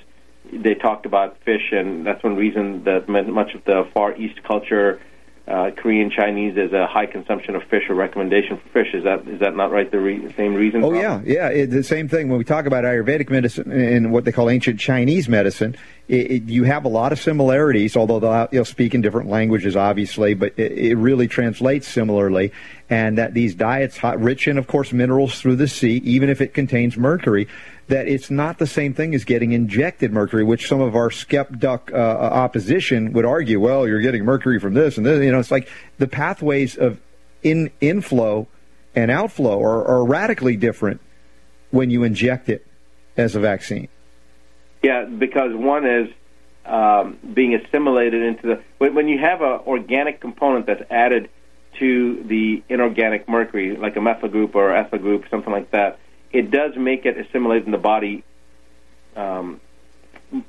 they 0.52 0.74
talked 0.74 1.06
about 1.06 1.38
fish, 1.44 1.72
and 1.72 2.06
that's 2.06 2.22
one 2.24 2.36
reason 2.36 2.84
that 2.84 3.08
much 3.08 3.54
of 3.54 3.64
the 3.64 3.86
Far 3.94 4.16
East 4.16 4.42
culture, 4.42 5.00
uh, 5.46 5.70
Korean, 5.76 6.11
Chinese, 6.11 6.54
there's 6.54 6.72
a 6.72 6.87
high 6.87 7.04
consumption 7.04 7.54
of 7.54 7.62
fish 7.64 7.90
or 7.90 7.94
recommendation 7.94 8.57
for 8.57 8.68
fish. 8.70 8.94
Is 8.94 9.04
that 9.04 9.28
is 9.28 9.40
that 9.40 9.54
not 9.54 9.70
right? 9.70 9.90
The 9.90 10.00
re- 10.00 10.33
same 10.33 10.54
reason? 10.54 10.83
Oh 10.83 10.94
yeah, 10.94 11.20
yeah. 11.22 11.48
It, 11.48 11.66
the 11.66 11.85
same 11.85 12.09
thing 12.09 12.30
when 12.30 12.38
we 12.38 12.44
talk 12.44 12.64
about 12.64 12.85
Ayurvedic 12.85 13.28
medicine 13.28 13.70
and 13.70 14.11
what 14.11 14.24
they 14.24 14.33
call 14.33 14.48
ancient 14.48 14.80
Chinese 14.80 15.28
medicine. 15.28 15.76
It, 16.09 16.30
it, 16.30 16.42
you 16.44 16.64
have 16.64 16.87
a 16.87 16.88
lot 16.88 17.12
of 17.12 17.20
similarities, 17.20 17.94
although 17.94 18.20
they'll 18.20 18.48
you'll 18.52 18.64
speak 18.64 18.94
in 18.94 19.02
different 19.02 19.28
languages, 19.28 19.76
obviously, 19.76 20.33
but 20.33 20.54
it, 20.59 20.72
it 20.72 20.94
really 20.96 21.28
translates 21.28 21.88
similarly. 21.88 22.50
And 22.88 23.18
that 23.18 23.35
these 23.35 23.54
diets, 23.54 23.98
hot, 23.98 24.20
rich 24.20 24.48
in, 24.48 24.57
of 24.57 24.66
course, 24.66 24.92
minerals 24.92 25.40
through 25.40 25.57
the 25.57 25.68
sea, 25.68 26.00
even 26.04 26.30
if 26.30 26.40
it 26.40 26.54
contains 26.54 26.96
mercury, 26.96 27.48
that 27.88 28.08
it's 28.08 28.30
not 28.30 28.58
the 28.58 28.66
same 28.66 28.94
thing 28.94 29.14
as 29.14 29.24
getting 29.24 29.52
injected 29.52 30.12
mercury, 30.12 30.44
which 30.44 30.68
some 30.68 30.80
of 30.80 30.96
our 30.96 31.10
skeptic 31.10 31.92
uh, 31.92 31.96
opposition 31.96 33.12
would 33.12 33.24
argue. 33.24 33.60
Well, 33.60 33.86
you're 33.86 34.00
getting 34.00 34.24
mercury 34.24 34.58
from 34.58 34.74
this 34.74 34.96
and 34.96 35.04
this. 35.04 35.22
You 35.22 35.32
know, 35.32 35.38
it's 35.38 35.50
like 35.50 35.68
the 35.98 36.08
pathways 36.08 36.76
of 36.76 37.00
in 37.42 37.70
inflow 37.80 38.48
and 38.94 39.10
outflow 39.10 39.62
are, 39.62 39.84
are 39.86 40.04
radically 40.04 40.56
different 40.56 41.00
when 41.70 41.90
you 41.90 42.04
inject 42.04 42.48
it 42.48 42.66
as 43.16 43.34
a 43.34 43.40
vaccine. 43.40 43.88
Yeah, 44.82 45.04
because 45.04 45.54
one 45.54 45.86
is 45.86 46.08
um, 46.64 47.18
being 47.34 47.54
assimilated 47.54 48.22
into 48.22 48.46
the 48.46 48.62
when, 48.78 48.94
when 48.94 49.08
you 49.08 49.18
have 49.18 49.42
an 49.42 49.60
organic 49.66 50.20
component 50.20 50.66
that's 50.66 50.82
added 50.90 51.28
to 51.78 52.22
the 52.24 52.62
inorganic 52.68 53.28
mercury, 53.28 53.76
like 53.76 53.96
a 53.96 54.00
methyl 54.00 54.28
group 54.28 54.54
or 54.54 54.74
ethyl 54.74 54.98
group, 54.98 55.24
something 55.30 55.52
like 55.52 55.70
that, 55.72 55.98
it 56.34 56.50
does 56.50 56.76
make 56.76 57.06
it 57.06 57.16
assimilate 57.16 57.64
in 57.64 57.70
the 57.70 57.78
body 57.78 58.24
um, 59.16 59.60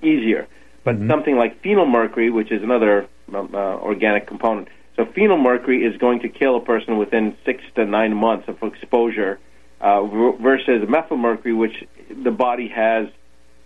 easier. 0.02 0.48
But 0.84 0.98
something 1.08 1.36
like 1.36 1.62
phenylmercury, 1.62 2.32
which 2.32 2.52
is 2.52 2.62
another 2.62 3.08
um, 3.34 3.50
uh, 3.54 3.58
organic 3.58 4.28
component, 4.28 4.68
so 4.96 5.06
phenylmercury 5.06 5.84
is 5.84 5.98
going 5.98 6.20
to 6.22 6.30
kill 6.30 6.56
a 6.58 6.62
person 6.62 6.98
within 6.98 7.38
six 7.46 7.64
to 7.76 7.86
nine 7.86 8.14
months 8.14 8.48
of 8.48 8.62
exposure, 8.62 9.40
uh, 9.82 10.04
versus 10.06 10.88
methylmercury, 10.88 11.56
which 11.56 11.86
the 12.24 12.32
body 12.32 12.68
has 12.68 13.08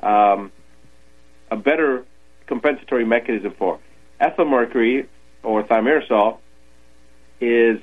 um, 0.01 0.51
a 1.51 1.55
better 1.55 2.05
compensatory 2.47 3.05
mechanism 3.05 3.53
for. 3.57 3.79
Ethylmercury 4.19 5.07
or 5.43 5.63
thimerosal 5.63 6.39
is, 7.39 7.79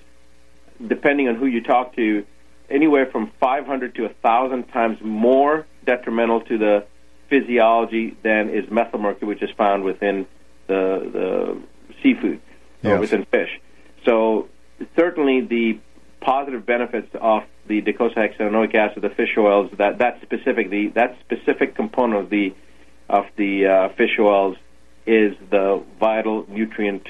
depending 0.87 1.29
on 1.29 1.37
who 1.37 1.46
you 1.46 1.62
talk 1.62 1.94
to, 1.96 2.27
anywhere 2.71 3.07
from 3.07 3.31
500 3.41 3.95
to 3.97 4.03
1,000 4.03 4.65
times 4.65 4.99
more 5.03 5.67
detrimental 5.85 6.41
to 6.43 6.59
the 6.59 6.85
physiology 7.29 8.17
than 8.23 8.51
is 8.51 8.65
methylmercury, 8.67 9.23
which 9.27 9.43
is 9.43 9.51
found 9.57 9.85
within 9.85 10.27
the 10.67 11.11
the 11.13 11.63
seafood 12.03 12.41
or 12.85 12.91
Yes. 12.91 13.01
within 13.01 13.25
fish. 13.27 13.61
So 14.05 14.49
certainly 14.97 15.41
the 15.41 15.79
positive 16.21 16.67
benefits 16.67 17.09
of 17.21 17.45
the 17.67 17.83
docosahexaenoic 17.83 18.75
acid, 18.75 19.03
the 19.03 19.11
fish 19.11 19.37
oils, 19.37 19.71
that 19.79 19.99
that 19.99 20.21
specific 20.23 20.71
the 20.71 20.89
that 20.89 21.17
specific 21.21 21.75
component 21.75 22.25
of 22.25 22.31
the 22.31 22.55
of 23.09 23.27
the 23.37 23.67
uh, 23.67 23.89
fish 23.91 24.19
oils 24.19 24.57
is 25.07 25.35
the 25.51 25.83
vital 26.01 26.45
nutrient 26.49 27.07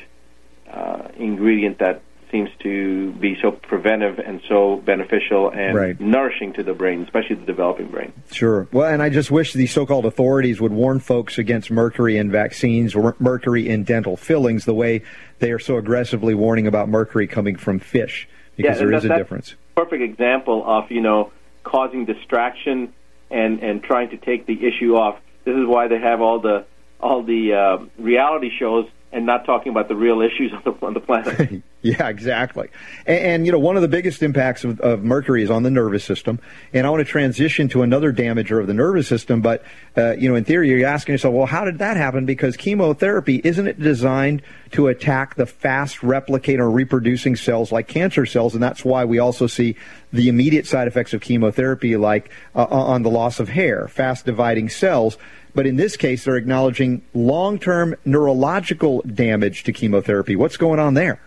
uh, 0.71 1.09
ingredient 1.17 1.79
that 1.79 2.03
seems 2.37 2.51
to 2.63 3.13
be 3.13 3.37
so 3.41 3.51
preventive 3.51 4.19
and 4.19 4.41
so 4.49 4.77
beneficial 4.85 5.51
and 5.51 5.75
Right. 5.75 6.01
nourishing 6.01 6.53
to 6.55 6.63
the 6.63 6.75
brain, 6.75 7.03
especially 7.03 7.37
the 7.37 7.47
developing 7.47 7.87
brain. 7.87 8.13
Sure. 8.31 8.69
Well, 8.73 8.93
and 8.93 9.03
I 9.03 9.09
just 9.09 9.31
wish 9.31 9.53
the 9.53 9.67
so-called 9.67 10.05
authorities 10.05 10.61
would 10.61 10.73
warn 10.73 10.99
folks 11.01 11.39
against 11.39 11.71
mercury 11.71 12.17
in 12.19 12.31
vaccines 12.31 12.95
or 12.95 13.17
mercury 13.19 13.69
in 13.69 13.85
dental 13.85 14.17
fillings 14.17 14.65
the 14.65 14.75
way 14.75 15.03
they 15.39 15.51
are 15.51 15.59
so 15.59 15.79
aggressively 15.79 16.35
warning 16.35 16.67
about 16.67 16.89
mercury 16.89 17.27
coming 17.27 17.57
from 17.57 17.79
fish 17.79 18.29
because 18.57 18.79
and 18.81 18.91
there 18.91 18.97
is 18.97 19.05
a 19.05 19.17
difference. 19.17 19.55
Perfect 19.77 20.03
example 20.03 20.63
of 20.67 20.91
you 20.91 21.01
know 21.01 21.33
causing 21.63 22.05
distraction 22.05 22.93
and 23.31 23.61
and 23.63 23.83
trying 23.83 24.11
to 24.11 24.17
take 24.17 24.47
the 24.47 24.67
issue 24.67 24.97
off. 24.97 25.19
This 25.45 25.57
is 25.57 25.67
why 25.67 25.89
they 25.89 25.99
have 25.99 26.21
all 26.21 26.41
the 26.41 26.65
all 27.01 27.23
the 27.23 27.53
uh, 27.53 27.85
reality 27.99 28.51
shows 28.59 28.89
and 29.13 29.25
not 29.25 29.47
talking 29.47 29.71
about 29.71 29.89
the 29.89 29.97
real 29.97 30.21
issues 30.21 30.53
on 30.53 30.63
the 30.65 30.87
on 30.87 30.95
the 30.95 31.01
planet. 31.01 31.63
Yeah, 31.87 32.09
exactly. 32.09 32.69
And, 33.07 33.19
and 33.19 33.47
you 33.47 33.53
know, 33.53 33.61
one 33.61 33.77
of 33.77 33.83
the 33.83 33.87
biggest 33.87 34.21
impacts 34.21 34.65
of, 34.65 34.81
of 34.81 35.05
mercury 35.05 35.45
is 35.45 35.51
on 35.51 35.63
the 35.63 35.71
nervous 35.71 36.03
system. 36.03 36.41
And 36.73 36.85
I 36.85 36.91
want 36.91 37.07
to 37.07 37.11
transition 37.11 37.69
to 37.69 37.83
another 37.83 38.13
damager 38.13 38.61
of 38.61 38.67
the 38.67 38.75
nervous 38.75 39.07
system. 39.07 39.41
But 39.41 39.63
uh, 39.97 40.17
you 40.17 40.29
know, 40.29 40.35
in 40.35 40.43
theory, 40.43 40.69
you're 40.69 40.85
asking 40.85 41.13
yourself, 41.13 41.35
well, 41.35 41.47
how 41.47 41.65
did 41.65 41.79
that 41.79 41.97
happen? 41.97 42.27
Because 42.27 42.57
chemotherapy 42.57 43.41
isn't 43.45 43.69
it 43.69 43.79
designed 43.79 44.43
to 44.73 44.89
attack 44.89 45.37
the 45.37 45.47
fast 45.47 45.99
replicating 45.99 46.59
or 46.59 46.71
reproducing 46.71 47.37
cells 47.37 47.71
like 47.71 47.87
cancer 47.87 48.27
cells? 48.27 48.55
And 48.55 48.63
that's 48.63 48.85
why 48.85 49.05
we 49.05 49.21
also 49.21 49.47
see 49.47 49.77
the 50.13 50.29
immediate 50.29 50.67
side 50.67 50.89
effects 50.89 51.15
of 51.15 51.21
chemotherapy, 51.21 51.97
like 51.97 52.31
uh, 52.57 52.65
on 52.65 53.05
the 53.05 53.11
loss 53.11 53.39
of 53.39 53.51
hair, 53.51 53.87
fast 53.87 54.27
dividing 54.27 54.71
cells. 54.71 55.19
But 55.57 55.67
in 55.67 55.75
this 55.75 55.97
case, 55.97 56.25
they're 56.25 56.37
acknowledging 56.37 57.03
long-term 57.15 57.97
neurological 58.05 59.03
damage 59.03 59.65
to 59.65 59.73
chemotherapy. 59.73 60.37
What's 60.37 60.57
going 60.57 60.79
on 60.79 60.95
there? 60.95 61.21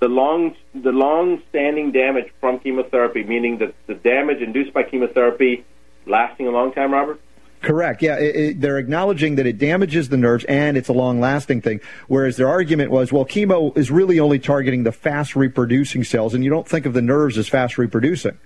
the 0.00 0.08
long 0.08 0.54
the 0.74 0.92
long 0.92 1.42
standing 1.48 1.92
damage 1.92 2.30
from 2.40 2.58
chemotherapy, 2.58 3.24
meaning 3.24 3.58
that 3.58 3.74
the 3.86 3.94
damage 3.94 4.42
induced 4.42 4.72
by 4.72 4.82
chemotherapy 4.82 5.64
lasting 6.06 6.46
a 6.46 6.50
long 6.50 6.72
time, 6.72 6.92
Robert. 6.92 7.20
Correct. 7.62 8.02
Yeah, 8.02 8.16
it, 8.18 8.36
it, 8.36 8.60
they're 8.60 8.78
acknowledging 8.78 9.36
that 9.36 9.46
it 9.46 9.58
damages 9.58 10.10
the 10.10 10.18
nerves 10.18 10.44
and 10.44 10.76
it's 10.76 10.88
a 10.88 10.92
long-lasting 10.92 11.62
thing. 11.62 11.80
Whereas 12.06 12.36
their 12.36 12.48
argument 12.48 12.90
was, 12.90 13.12
well, 13.12 13.24
chemo 13.24 13.76
is 13.76 13.90
really 13.90 14.20
only 14.20 14.38
targeting 14.38 14.84
the 14.84 14.92
fast 14.92 15.34
reproducing 15.34 16.04
cells, 16.04 16.34
and 16.34 16.44
you 16.44 16.50
don't 16.50 16.68
think 16.68 16.84
of 16.86 16.92
the 16.92 17.02
nerves 17.02 17.38
as 17.38 17.48
fast 17.48 17.78
reproducing. 17.78 18.38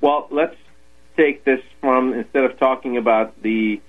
Well, 0.00 0.26
let's 0.30 0.56
take 1.16 1.44
this 1.44 1.60
from 1.80 2.12
instead 2.12 2.44
of 2.44 2.58
talking 2.58 2.96
about 2.96 3.40
the 3.42 3.80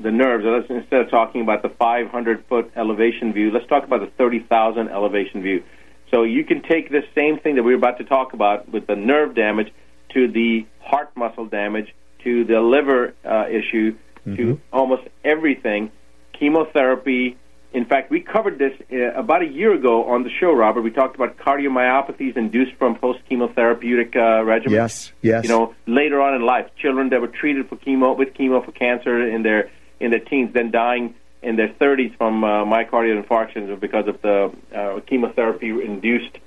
the 0.00 0.10
nerves, 0.12 0.44
let's 0.46 0.70
instead 0.70 1.00
of 1.00 1.10
talking 1.10 1.40
about 1.40 1.62
the 1.62 1.70
500 1.70 2.44
foot 2.48 2.70
elevation 2.76 3.32
view, 3.32 3.50
let's 3.50 3.66
talk 3.66 3.82
about 3.82 4.00
the 4.00 4.10
30,000 4.16 4.88
elevation 4.88 5.42
view. 5.42 5.64
So 6.12 6.22
you 6.22 6.44
can 6.44 6.62
take 6.62 6.90
this 6.90 7.04
same 7.14 7.38
thing 7.40 7.56
that 7.56 7.64
we 7.64 7.72
we're 7.72 7.78
about 7.78 7.98
to 7.98 8.04
talk 8.04 8.32
about 8.32 8.68
with 8.68 8.86
the 8.86 8.94
nerve 8.94 9.34
damage 9.34 9.72
to 10.14 10.30
the 10.30 10.66
heart 10.80 11.10
muscle 11.16 11.46
damage 11.46 11.92
to 12.24 12.44
the 12.44 12.60
liver 12.60 13.14
uh, 13.24 13.46
issue 13.48 13.96
to 14.36 14.60
almost 14.72 15.02
everything. 15.24 15.90
Chemotherapy. 16.38 17.36
In 17.72 17.84
fact, 17.84 18.10
we 18.10 18.20
covered 18.20 18.58
this 18.58 18.72
uh, 18.90 19.12
about 19.12 19.42
a 19.42 19.46
year 19.46 19.74
ago 19.74 20.04
on 20.06 20.22
the 20.22 20.30
show, 20.30 20.52
Robert. 20.52 20.80
We 20.80 20.90
talked 20.90 21.16
about 21.16 21.36
cardiomyopathies 21.36 22.36
induced 22.36 22.74
from 22.76 22.96
post 22.96 23.20
chemotherapeutic 23.30 24.16
uh, 24.16 24.42
regimens. 24.42 24.70
Yes, 24.70 25.12
yes. 25.20 25.44
You 25.44 25.50
know, 25.50 25.74
later 25.86 26.20
on 26.22 26.34
in 26.34 26.42
life, 26.42 26.70
children 26.80 27.10
that 27.10 27.20
were 27.20 27.28
treated 27.28 27.68
for 27.68 27.76
chemo 27.76 28.16
with 28.16 28.32
chemo 28.34 28.64
for 28.64 28.72
cancer 28.72 29.28
in 29.28 29.42
their 29.42 29.70
in 30.00 30.10
their 30.10 30.20
teens, 30.20 30.54
then 30.54 30.70
dying 30.70 31.14
in 31.42 31.56
their 31.56 31.68
30s 31.68 32.16
from 32.16 32.42
uh, 32.42 32.64
myocardial 32.64 33.22
infarctions 33.22 33.78
because 33.78 34.08
of 34.08 34.20
the 34.22 34.52
uh, 34.74 35.00
chemotherapy 35.00 35.68
induced 35.68 36.38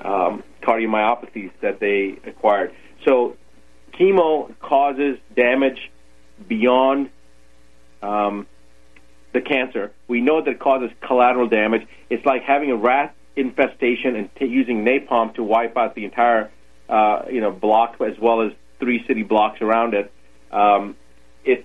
um, 0.00 0.42
cardiomyopathies 0.62 1.50
that 1.60 1.78
they 1.80 2.18
acquired. 2.26 2.72
So, 3.04 3.36
chemo 3.92 4.52
causes 4.60 5.18
damage 5.36 5.90
beyond 6.48 7.10
um, 8.02 8.46
the 9.32 9.40
cancer. 9.40 9.92
We 10.08 10.20
know 10.20 10.42
that 10.42 10.50
it 10.50 10.58
causes 10.58 10.90
collateral 11.00 11.48
damage. 11.48 11.86
It's 12.08 12.24
like 12.24 12.42
having 12.42 12.70
a 12.70 12.76
rat 12.76 13.14
infestation 13.36 14.16
and 14.16 14.34
t- 14.36 14.46
using 14.46 14.84
napalm 14.84 15.34
to 15.34 15.42
wipe 15.44 15.76
out 15.76 15.94
the 15.94 16.04
entire, 16.04 16.50
uh, 16.88 17.22
you 17.30 17.40
know, 17.40 17.50
block 17.50 17.96
as 18.00 18.18
well 18.18 18.42
as 18.42 18.52
three 18.80 19.04
city 19.06 19.22
blocks 19.22 19.60
around 19.62 19.94
it. 19.94 20.12
Um, 20.50 20.96
it 21.44 21.64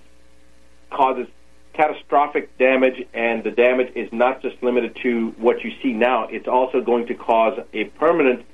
causes 0.90 1.26
catastrophic 1.72 2.56
damage, 2.56 3.04
and 3.12 3.44
the 3.44 3.50
damage 3.50 3.92
is 3.96 4.10
not 4.12 4.40
just 4.40 4.62
limited 4.62 4.96
to 5.02 5.34
what 5.38 5.62
you 5.64 5.72
see 5.82 5.92
now. 5.92 6.28
It's 6.28 6.48
also 6.48 6.80
going 6.80 7.06
to 7.08 7.14
cause 7.14 7.58
a 7.74 7.84
permanent 7.84 8.46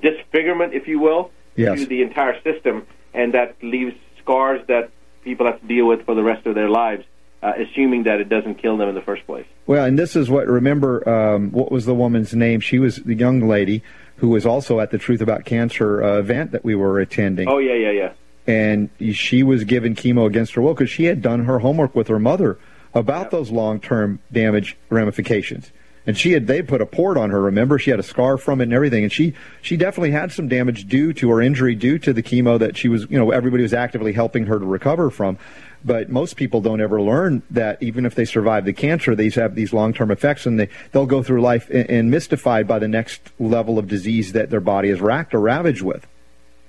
disfigurement, 0.00 0.74
if 0.74 0.86
you 0.86 0.98
will, 1.00 1.30
Yes. 1.56 1.80
to 1.80 1.86
the 1.86 2.02
entire 2.02 2.40
system, 2.42 2.86
and 3.12 3.34
that 3.34 3.56
leaves 3.62 3.94
scars 4.22 4.64
that 4.68 4.90
people 5.24 5.44
have 5.46 5.60
to 5.60 5.66
deal 5.66 5.86
with 5.86 6.04
for 6.06 6.14
the 6.14 6.22
rest 6.22 6.46
of 6.46 6.54
their 6.54 6.68
lives, 6.70 7.04
uh, 7.42 7.52
assuming 7.58 8.02
that 8.04 8.20
it 8.20 8.28
doesn't 8.28 8.56
kill 8.56 8.76
them 8.76 8.88
in 8.88 8.94
the 8.94 9.02
first 9.02 9.26
place. 9.26 9.46
Well, 9.66 9.84
and 9.84 9.98
this 9.98 10.16
is 10.16 10.28
what 10.30 10.46
remember 10.46 11.08
um, 11.08 11.50
what 11.52 11.70
was 11.70 11.84
the 11.86 11.94
woman's 11.94 12.34
name? 12.34 12.60
She 12.60 12.78
was 12.78 12.96
the 12.96 13.14
young 13.14 13.46
lady 13.48 13.82
who 14.16 14.28
was 14.30 14.44
also 14.44 14.80
at 14.80 14.90
the 14.90 14.98
Truth 14.98 15.20
About 15.20 15.44
Cancer 15.44 16.02
uh, 16.02 16.18
event 16.18 16.50
that 16.52 16.64
we 16.64 16.74
were 16.74 16.98
attending. 17.00 17.48
Oh 17.48 17.58
yeah, 17.58 17.74
yeah, 17.74 17.90
yeah. 17.90 18.12
and 18.46 18.88
she 19.14 19.42
was 19.42 19.64
given 19.64 19.94
chemo 19.94 20.26
against 20.26 20.54
her 20.54 20.62
will 20.62 20.74
because 20.74 20.90
she 20.90 21.04
had 21.04 21.22
done 21.22 21.44
her 21.44 21.60
homework 21.60 21.94
with 21.94 22.08
her 22.08 22.18
mother 22.18 22.58
about 22.94 23.24
Yep. 23.24 23.30
those 23.30 23.50
long-term 23.50 24.18
damage 24.32 24.76
ramifications. 24.88 25.70
And 26.06 26.16
she 26.16 26.32
had 26.32 26.46
they 26.46 26.62
put 26.62 26.80
a 26.80 26.86
port 26.86 27.18
on 27.18 27.28
her. 27.30 27.42
Remember, 27.42 27.78
she 27.78 27.90
had 27.90 28.00
a 28.00 28.02
scar 28.02 28.38
from 28.38 28.60
it 28.60 28.64
and 28.64 28.72
everything. 28.72 29.02
And 29.04 29.12
she 29.12 29.34
she 29.60 29.76
definitely 29.76 30.10
had 30.12 30.32
some 30.32 30.48
damage 30.48 30.88
due 30.88 31.12
to 31.12 31.28
her 31.30 31.42
injury 31.42 31.74
due 31.74 31.98
to 31.98 32.14
the 32.14 32.22
chemo 32.22 32.58
that 32.58 32.78
she 32.78 32.88
was 32.88 33.06
you 33.10 33.18
know 33.18 33.30
everybody 33.30 33.62
was 33.62 33.74
actively 33.74 34.14
helping 34.14 34.46
her 34.46 34.58
to 34.58 34.64
recover 34.64 35.10
from. 35.10 35.36
But 35.84 36.10
most 36.10 36.36
people 36.36 36.60
don't 36.60 36.80
ever 36.80 37.00
learn 37.00 37.42
that 37.50 37.82
even 37.82 38.04
if 38.04 38.14
they 38.14 38.24
survive 38.24 38.64
the 38.64 38.72
cancer, 38.72 39.14
these 39.14 39.36
have 39.36 39.54
these 39.54 39.72
long-term 39.72 40.10
effects, 40.10 40.44
and 40.44 40.58
they 40.58 40.68
they'll 40.92 41.06
go 41.06 41.22
through 41.22 41.40
life 41.40 41.70
and, 41.70 41.88
and 41.88 42.10
mystified 42.10 42.66
by 42.66 42.78
the 42.78 42.88
next 42.88 43.20
level 43.38 43.78
of 43.78 43.86
disease 43.88 44.32
that 44.32 44.50
their 44.50 44.60
body 44.60 44.88
is 44.88 45.00
racked 45.00 45.34
or 45.34 45.40
ravaged 45.40 45.82
with. 45.82 46.06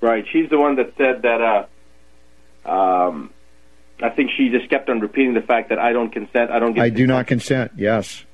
Right. 0.00 0.24
She's 0.32 0.48
the 0.48 0.58
one 0.58 0.76
that 0.76 0.94
said 0.96 1.22
that. 1.22 1.66
Uh, 2.66 2.70
um, 2.70 3.30
I 4.02 4.10
think 4.10 4.30
she 4.36 4.48
just 4.48 4.70
kept 4.70 4.88
on 4.88 5.00
repeating 5.00 5.34
the 5.34 5.42
fact 5.42 5.68
that 5.68 5.78
I 5.78 5.92
don't 5.92 6.10
consent. 6.10 6.50
I 6.50 6.58
don't 6.58 6.72
get. 6.72 6.82
I 6.82 6.88
do 6.88 7.06
not 7.06 7.26
consent. 7.26 7.72
Yes, 7.76 8.24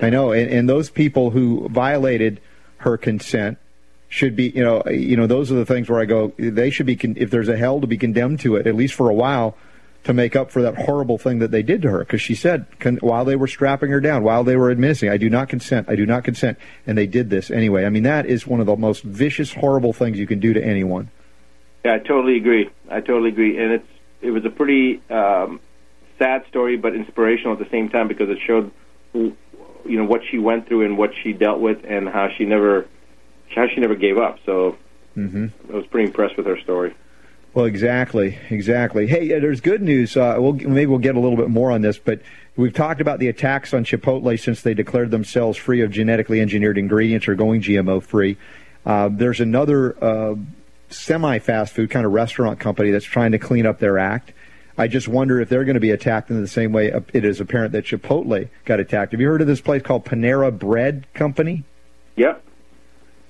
I 0.00 0.10
know, 0.10 0.32
and, 0.32 0.50
and 0.50 0.68
those 0.68 0.90
people 0.90 1.30
who 1.30 1.68
violated 1.68 2.40
her 2.78 2.96
consent 2.96 3.58
should 4.08 4.36
be, 4.36 4.50
you 4.50 4.62
know, 4.62 4.82
you 4.90 5.16
know, 5.16 5.26
those 5.26 5.50
are 5.50 5.56
the 5.56 5.66
things 5.66 5.88
where 5.88 6.00
I 6.00 6.04
go. 6.04 6.32
They 6.36 6.70
should 6.70 6.86
be, 6.86 6.96
con- 6.96 7.16
if 7.16 7.30
there's 7.30 7.48
a 7.48 7.56
hell, 7.56 7.80
to 7.80 7.86
be 7.86 7.96
condemned 7.96 8.40
to 8.40 8.56
it 8.56 8.66
at 8.66 8.74
least 8.74 8.94
for 8.94 9.08
a 9.08 9.14
while, 9.14 9.56
to 10.04 10.12
make 10.12 10.36
up 10.36 10.50
for 10.50 10.62
that 10.62 10.76
horrible 10.76 11.18
thing 11.18 11.40
that 11.40 11.50
they 11.50 11.62
did 11.62 11.82
to 11.82 11.90
her. 11.90 11.98
Because 12.00 12.20
she 12.20 12.34
said 12.34 12.66
con- 12.78 12.98
while 13.00 13.24
they 13.24 13.36
were 13.36 13.46
strapping 13.46 13.90
her 13.90 14.00
down, 14.00 14.22
while 14.22 14.44
they 14.44 14.56
were 14.56 14.70
admitting, 14.70 15.10
I 15.10 15.16
do 15.16 15.28
not 15.28 15.48
consent. 15.48 15.88
I 15.88 15.96
do 15.96 16.06
not 16.06 16.24
consent, 16.24 16.58
and 16.86 16.96
they 16.96 17.06
did 17.06 17.30
this 17.30 17.50
anyway. 17.50 17.84
I 17.84 17.90
mean, 17.90 18.04
that 18.04 18.26
is 18.26 18.46
one 18.46 18.60
of 18.60 18.66
the 18.66 18.76
most 18.76 19.02
vicious, 19.02 19.52
horrible 19.52 19.92
things 19.92 20.18
you 20.18 20.26
can 20.26 20.40
do 20.40 20.52
to 20.52 20.62
anyone. 20.62 21.10
Yeah, 21.84 21.94
I 21.94 21.98
totally 21.98 22.36
agree. 22.36 22.70
I 22.90 23.00
totally 23.00 23.30
agree, 23.30 23.58
and 23.58 23.72
it's 23.72 23.88
it 24.22 24.30
was 24.30 24.44
a 24.46 24.50
pretty 24.50 25.02
um, 25.10 25.60
sad 26.18 26.46
story, 26.48 26.76
but 26.76 26.94
inspirational 26.94 27.52
at 27.52 27.58
the 27.58 27.68
same 27.70 27.90
time 27.90 28.08
because 28.08 28.30
it 28.30 28.38
showed, 28.46 28.70
you 29.12 29.36
know, 29.84 30.04
what 30.04 30.22
she 30.30 30.38
went 30.38 30.66
through 30.66 30.86
and 30.86 30.96
what 30.96 31.10
she 31.22 31.32
dealt 31.32 31.60
with, 31.60 31.84
and 31.84 32.08
how 32.08 32.28
she 32.36 32.44
never, 32.44 32.86
how 33.54 33.66
she 33.68 33.80
never 33.80 33.94
gave 33.94 34.18
up. 34.18 34.38
So, 34.46 34.76
hmm 35.14 35.46
I 35.70 35.76
was 35.76 35.86
pretty 35.86 36.06
impressed 36.08 36.36
with 36.36 36.46
her 36.46 36.58
story. 36.60 36.94
Well, 37.54 37.66
exactly, 37.66 38.36
exactly. 38.50 39.06
Hey, 39.06 39.28
there's 39.28 39.60
good 39.60 39.80
news. 39.80 40.16
Uh, 40.16 40.36
we'll 40.38 40.54
maybe 40.54 40.86
we'll 40.86 40.98
get 40.98 41.14
a 41.14 41.20
little 41.20 41.36
bit 41.36 41.48
more 41.48 41.70
on 41.70 41.82
this, 41.82 41.98
but 41.98 42.20
we've 42.56 42.74
talked 42.74 43.00
about 43.00 43.20
the 43.20 43.28
attacks 43.28 43.72
on 43.72 43.84
Chipotle 43.84 44.38
since 44.40 44.62
they 44.62 44.74
declared 44.74 45.12
themselves 45.12 45.56
free 45.56 45.80
of 45.80 45.92
genetically 45.92 46.40
engineered 46.40 46.76
ingredients 46.76 47.28
or 47.28 47.36
going 47.36 47.62
GMO 47.62 48.02
free. 48.02 48.36
Uh, 48.84 49.08
there's 49.10 49.40
another 49.40 49.96
uh, 50.04 50.34
semi-fast 50.88 51.72
food 51.72 51.90
kind 51.90 52.04
of 52.04 52.12
restaurant 52.12 52.58
company 52.58 52.90
that's 52.90 53.04
trying 53.04 53.30
to 53.32 53.38
clean 53.38 53.66
up 53.66 53.78
their 53.78 53.98
act. 53.98 54.32
I 54.76 54.88
just 54.88 55.06
wonder 55.06 55.40
if 55.40 55.48
they're 55.48 55.64
going 55.64 55.74
to 55.74 55.80
be 55.80 55.92
attacked 55.92 56.30
in 56.30 56.40
the 56.40 56.48
same 56.48 56.72
way 56.72 56.92
it 57.12 57.24
is 57.24 57.40
apparent 57.40 57.70
that 57.72 57.84
Chipotle 57.84 58.48
got 58.64 58.80
attacked. 58.80 59.12
Have 59.12 59.20
you 59.20 59.28
heard 59.28 59.40
of 59.40 59.46
this 59.46 59.60
place 59.60 59.82
called 59.82 60.04
Panera 60.04 60.56
Bread 60.56 61.06
Company? 61.14 61.62
Yep. 62.16 62.42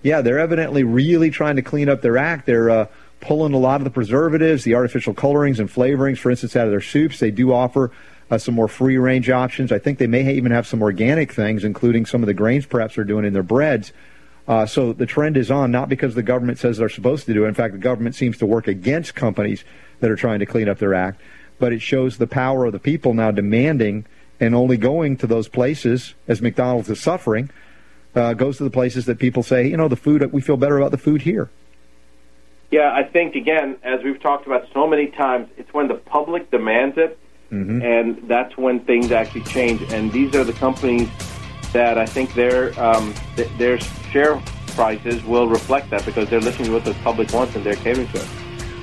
Yeah, 0.03 0.23
they're 0.23 0.39
evidently 0.39 0.83
really 0.83 1.29
trying 1.29 1.57
to 1.57 1.63
clean 1.63 1.91
up 1.91 2.01
their 2.01 2.17
act. 2.17 2.47
They're 2.47 2.71
uh, 2.71 2.87
pulling 3.25 3.55
a 3.55 3.59
lot 3.59 3.81
of 3.81 3.85
the 3.85 3.91
preservatives, 3.91 4.65
the 4.65 4.75
artificial 4.75 5.15
colorings 5.15 5.59
and 5.59 5.69
flavorings, 5.69 6.19
for 6.19 6.31
instance, 6.31 6.55
out 6.55 6.67
of 6.67 6.71
their 6.71 6.81
soups. 6.81 7.19
They 7.19 7.31
do 7.31 7.53
offer 7.53 7.91
uh, 8.31 8.39
some 8.39 8.55
more 8.55 8.69
free 8.69 8.99
range 8.99 9.31
options. 9.31 9.73
I 9.73 9.79
think 9.79 9.99
they 9.99 10.07
may 10.07 10.35
even 10.35 10.53
have 10.53 10.67
some 10.67 10.83
organic 10.83 11.33
things, 11.33 11.65
including 11.65 12.07
some 12.07 12.23
of 12.23 12.27
the 12.27 12.35
grains 12.35 12.67
perhaps 12.67 12.97
they're 12.97 13.05
doing 13.05 13.25
in 13.25 13.33
their 13.33 13.43
breads. 13.43 13.93
Uh, 14.47 14.67
so 14.67 14.93
the 14.93 15.07
trend 15.07 15.37
is 15.37 15.51
on, 15.51 15.71
not 15.71 15.89
because 15.89 16.15
the 16.15 16.23
government 16.23 16.59
says 16.59 16.77
they're 16.77 16.89
supposed 16.89 17.25
to 17.27 17.33
do 17.33 17.45
it. 17.45 17.49
In 17.49 17.55
fact, 17.55 17.73
the 17.73 17.79
government 17.79 18.15
seems 18.15 18.37
to 18.39 18.47
work 18.47 18.69
against 18.69 19.15
companies 19.15 19.65
that 20.01 20.11
are 20.11 20.17
trying 20.17 20.39
to 20.41 20.47
clean 20.47 20.69
up 20.69 20.79
their 20.79 20.95
act. 20.95 21.21
But 21.59 21.73
it 21.73 21.81
shows 21.81 22.19
the 22.19 22.27
power 22.27 22.67
of 22.67 22.73
the 22.73 22.79
people 22.79 23.15
now 23.15 23.31
demanding 23.31 24.05
and 24.41 24.55
only 24.55 24.77
going 24.77 25.17
to 25.19 25.27
those 25.27 25.49
places 25.49 26.15
as 26.29 26.43
McDonald's 26.43 26.91
is 26.91 27.01
suffering. 27.01 27.49
Uh, 28.15 28.35
goes 28.35 28.59
to 28.59 28.65
the 28.65 28.71
places 28.71 29.07
that 29.07 29.19
people 29.19 29.43
say, 29.43 29.67
you 29.67 29.77
know, 29.77 29.89
the 29.89 29.97
food 29.97 30.31
we 30.33 30.41
feel 30.41 30.57
better 30.57 30.79
about 30.79 30.91
the 30.91 30.99
food 30.99 31.23
here. 31.23 31.49
Yeah, 32.75 32.93
I 32.93 33.05
think 33.05 33.37
again, 33.37 33.77
as 33.85 34.03
we've 34.03 34.21
talked 34.21 34.49
about 34.49 34.67
so 34.73 34.85
many 34.89 35.07
times, 35.07 35.49
it's 35.57 35.73
when 35.73 35.87
the 35.87 35.95
public 35.95 36.51
demands 36.51 36.99
it, 36.99 37.17
Mm-hmm. 37.53 37.83
and 37.83 38.29
that's 38.29 38.57
when 38.57 38.81
things 38.81 39.13
actually 39.13 39.43
change. 39.43 39.81
And 39.93 40.11
these 40.11 40.35
are 40.35 40.43
the 40.43 40.55
companies 40.55 41.09
that 41.73 41.99
I 41.99 42.07
think 42.07 42.35
their 42.35 42.59
um, 42.81 43.15
th- 43.37 43.49
their 43.59 43.79
share 44.11 44.43
prices 44.75 45.23
will 45.23 45.47
reflect 45.47 45.91
that 45.91 46.05
because 46.05 46.29
they're 46.31 46.41
listening 46.41 46.69
to 46.69 46.73
what 46.73 46.85
the 46.85 46.95
public 47.05 47.33
wants 47.33 47.55
and 47.55 47.63
they're 47.65 47.77
catering 47.77 48.09
to 48.09 48.17
it. 48.19 48.29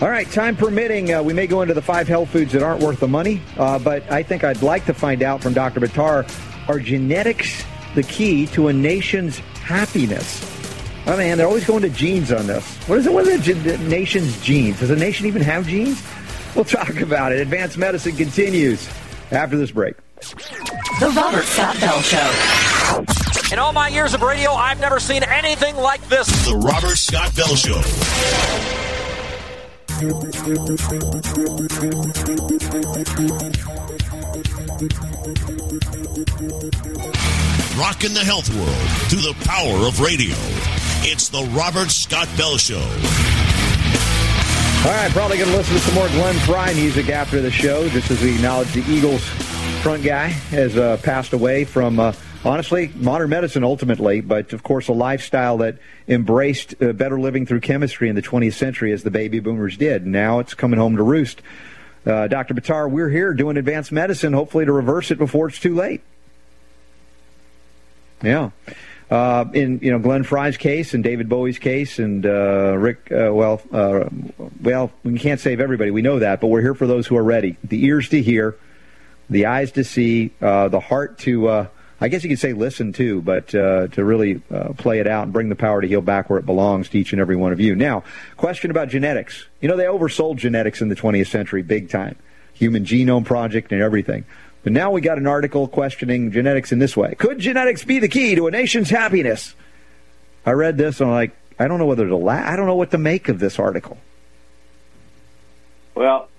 All 0.02 0.10
right, 0.10 0.30
time 0.32 0.56
permitting, 0.56 1.12
uh, 1.12 1.22
we 1.22 1.34
may 1.34 1.48
go 1.48 1.64
into 1.64 1.74
the 1.74 1.82
five 1.82 2.08
health 2.08 2.30
foods 2.30 2.54
that 2.54 2.64
aren't 2.64 2.82
worth 2.82 3.02
the 3.02 3.10
money, 3.10 3.42
uh, 3.58 3.78
but 3.80 4.10
I 4.10 4.24
think 4.24 4.46
I'd 4.46 4.62
like 4.62 4.86
to 4.86 4.94
find 4.94 5.22
out 5.22 5.42
from 5.44 5.54
Dr. 5.54 5.82
Buttar 5.82 6.24
are 6.70 6.80
genetics 6.80 7.66
the 7.96 8.04
key 8.04 8.46
to 8.56 8.70
a 8.70 8.74
nation's 8.74 9.40
happiness? 9.40 10.61
Oh 11.08 11.18
man, 11.18 11.38
they're 11.38 11.48
always 11.48 11.66
going 11.66 11.82
to 11.82 11.90
genes 11.90 12.32
on 12.32 12.48
this. 12.48 12.78
What 12.88 13.00
is 13.00 13.08
it? 13.08 13.14
What 13.14 13.28
are 13.28 13.38
the, 13.38 13.54
the 13.54 13.78
nation's 13.80 14.40
genes? 14.44 14.80
Does 14.80 14.92
a 14.92 14.96
nation 14.96 15.26
even 15.26 15.42
have 15.42 15.68
genes? 15.68 16.02
We'll 16.56 16.66
talk 16.66 17.00
about 17.02 17.32
it. 17.32 17.40
Advanced 17.40 17.78
medicine 17.78 18.16
continues 18.16 18.88
after 19.32 19.58
this 19.58 19.72
break. 19.72 19.96
The 21.00 21.12
Robert 21.16 21.44
Scott 21.44 21.80
Bell 21.80 22.02
Show. 22.02 23.54
In 23.54 23.60
all 23.60 23.74
my 23.74 23.88
years 23.88 24.14
of 24.14 24.22
radio, 24.22 24.52
I've 24.52 24.80
never 24.80 25.00
seen 25.00 25.24
anything 25.24 25.76
like 25.76 26.08
this. 26.08 26.28
The 26.46 26.56
Robert 26.56 26.98
Scott 26.98 27.36
Bell 27.36 27.56
Show. 27.56 27.82
Rocking 37.80 38.14
the 38.14 38.24
health 38.24 38.54
world 38.56 39.10
through 39.10 39.22
the 39.22 39.36
power 39.46 39.88
of 39.88 40.00
radio. 40.00 40.36
It's 41.04 41.30
the 41.30 41.42
Robert 41.58 41.90
Scott 41.90 42.30
Bell 42.38 42.58
Show. 42.58 42.78
All 42.78 42.86
right, 44.96 45.10
probably 45.12 45.38
going 45.38 45.50
to 45.50 45.58
listen 45.58 45.74
to 45.74 45.80
some 45.80 45.96
more 45.96 46.08
Glenn 46.10 46.36
Frey 46.46 46.76
music 46.76 47.10
after 47.10 47.42
the 47.42 47.50
show, 47.50 47.90
just 47.90 48.12
as 48.12 48.22
we 48.22 48.36
acknowledge 48.36 48.72
the 48.74 48.84
Eagles 48.88 49.24
front 49.82 50.04
guy 50.04 50.28
has 50.28 50.78
uh, 50.78 50.98
passed 50.98 51.34
away 51.34 51.66
from, 51.66 52.00
uh, 52.00 52.14
honestly, 52.46 52.92
modern 52.98 53.32
medicine 53.32 53.64
ultimately, 53.64 54.22
but 54.22 54.54
of 54.54 54.62
course 54.62 54.90
a 54.90 54.94
lifestyle 54.94 55.58
that 55.58 55.80
embraced 56.08 56.76
uh, 56.80 56.94
better 56.94 57.20
living 57.20 57.48
through 57.48 57.62
chemistry 57.62 58.08
in 58.08 58.14
the 58.14 58.22
20th 58.22 58.54
century 58.54 58.92
as 58.92 59.02
the 59.02 59.10
baby 59.10 59.40
boomers 59.40 59.78
did. 59.78 60.06
Now 60.06 60.38
it's 60.38 60.54
coming 60.54 60.80
home 60.80 60.98
to 60.98 61.04
roost. 61.04 61.42
Uh, 62.06 62.28
Dr. 62.28 62.54
Buttar, 62.54 62.88
we're 62.88 63.10
here 63.10 63.34
doing 63.34 63.58
advanced 63.58 63.92
medicine, 63.92 64.34
hopefully 64.34 64.66
to 64.66 64.72
reverse 64.72 65.10
it 65.10 65.18
before 65.18 65.48
it's 65.48 65.60
too 65.60 65.74
late. 65.74 66.02
Yeah. 68.22 68.52
Uh, 69.12 69.44
in 69.54 69.78
you 69.82 69.92
know 69.92 70.00
Glenn 70.00 70.24
Frey's 70.24 70.56
case 70.56 70.94
and 70.94 71.04
David 71.04 71.28
Bowie's 71.28 71.60
case 71.60 72.00
and 72.00 72.26
uh, 72.26 72.78
Rick, 72.78 73.12
uh, 73.12 73.34
well, 73.34 73.62
uh, 73.74 74.06
well, 74.62 74.90
we 75.04 75.20
can't 75.20 75.42
save 75.42 75.60
everybody. 75.60 75.92
We 75.92 76.02
know 76.02 76.20
that, 76.20 76.40
but 76.40 76.48
we're 76.48 76.62
here 76.62 76.74
for 76.74 76.88
those 76.88 77.08
who 77.08 77.18
are 77.18 77.24
ready. 77.24 77.58
The 77.62 77.84
ears 77.84 78.08
to 78.10 78.22
hear, 78.22 78.56
the 79.30 79.48
eyes 79.48 79.74
to 79.74 79.84
see, 79.84 80.32
uh, 80.42 80.70
the 80.70 80.80
heart 80.80 81.18
to, 81.20 81.50
uh, 81.50 81.68
I 82.00 82.08
guess 82.08 82.24
you 82.24 82.30
could 82.30 82.40
say 82.40 82.54
listen 82.54 82.94
to, 82.94 83.22
but 83.22 83.50
to 83.50 83.90
really 83.98 84.36
play 84.78 85.00
it 85.00 85.08
out 85.08 85.24
and 85.24 85.34
bring 85.34 85.50
the 85.50 85.58
power 85.58 85.82
to 85.82 85.88
heal 85.90 86.02
back 86.02 86.30
where 86.30 86.40
it 86.40 86.46
belongs 86.46 86.88
to 86.90 86.98
each 86.98 87.12
and 87.12 87.20
every 87.20 87.36
one 87.36 87.52
of 87.52 87.60
you. 87.60 87.76
Now, 87.76 88.06
question 88.38 88.72
about 88.72 88.88
genetics. 88.88 89.46
You 89.60 89.68
know 89.68 89.76
they 89.76 89.84
oversold 89.84 90.38
genetics 90.38 90.82
in 90.82 90.88
the 90.88 90.96
20th 90.96 91.28
century 91.28 91.64
big 91.64 91.90
time, 91.90 92.16
Human 92.54 92.86
Genome 92.86 93.26
Project 93.26 93.74
and 93.74 93.82
everything. 93.82 94.24
But 94.64 94.74
now 94.74 94.92
we 94.92 95.02
got 95.02 95.18
an 95.18 95.28
article 95.28 95.68
questioning 95.68 96.32
genetics 96.32 96.72
in 96.72 96.80
this 96.80 96.96
way. 96.96 97.16
Could 97.16 97.40
genetics 97.40 97.84
be 97.84 98.00
the 98.00 98.08
key 98.08 98.36
to 98.36 98.48
a 98.48 98.52
nation's 98.52 98.90
happiness? 98.90 99.56
I 100.46 100.52
read 100.52 100.78
this 100.78 101.00
and 101.00 101.10
I'm 101.10 101.16
like, 101.16 101.32
I 101.60 101.68
don't 101.68 101.80
know 101.80 101.86
whether 101.86 102.08
to 102.08 102.16
laugh. 102.16 102.48
I 102.48 102.56
don't 102.56 102.68
know 102.68 102.76
what 102.76 102.92
to 102.92 102.98
make 102.98 103.30
of 103.30 103.40
this 103.40 103.60
article. 103.60 103.98
Well, 105.96 106.30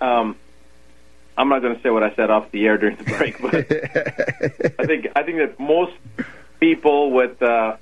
um, 0.00 0.36
I'm 1.36 1.48
not 1.48 1.62
going 1.62 1.76
to 1.76 1.82
say 1.82 1.90
what 1.90 2.02
I 2.02 2.14
said 2.14 2.30
off 2.30 2.50
the 2.50 2.66
air 2.66 2.78
during 2.78 2.96
the 2.96 3.04
break, 3.04 3.40
but 3.40 3.54
I 4.80 4.86
think 4.86 5.08
I 5.14 5.22
think 5.22 5.38
that 5.38 5.58
most 5.58 5.92
people 6.60 7.12
with 7.12 7.40
uh, 7.42 7.76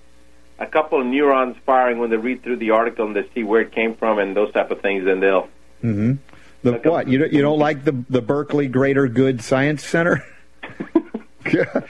a 0.58 0.66
couple 0.66 1.00
of 1.00 1.06
neurons 1.06 1.56
firing 1.64 1.98
when 1.98 2.10
they 2.10 2.16
read 2.16 2.42
through 2.42 2.56
the 2.56 2.70
article 2.70 3.06
and 3.06 3.16
they 3.16 3.28
see 3.34 3.42
where 3.42 3.62
it 3.62 3.72
came 3.72 3.94
from 3.94 4.18
and 4.18 4.36
those 4.36 4.52
type 4.52 4.70
of 4.70 4.80
things, 4.80 5.04
then 5.04 5.20
they'll 5.20 5.48
Mm-hmm. 5.82 6.29
The 6.62 6.72
what? 6.84 7.08
You 7.08 7.18
don't, 7.18 7.32
you 7.32 7.42
don't 7.42 7.58
like 7.58 7.84
the 7.84 8.04
the 8.08 8.20
Berkeley 8.20 8.68
Greater 8.68 9.08
Good 9.08 9.42
Science 9.42 9.84
Center? 9.84 10.24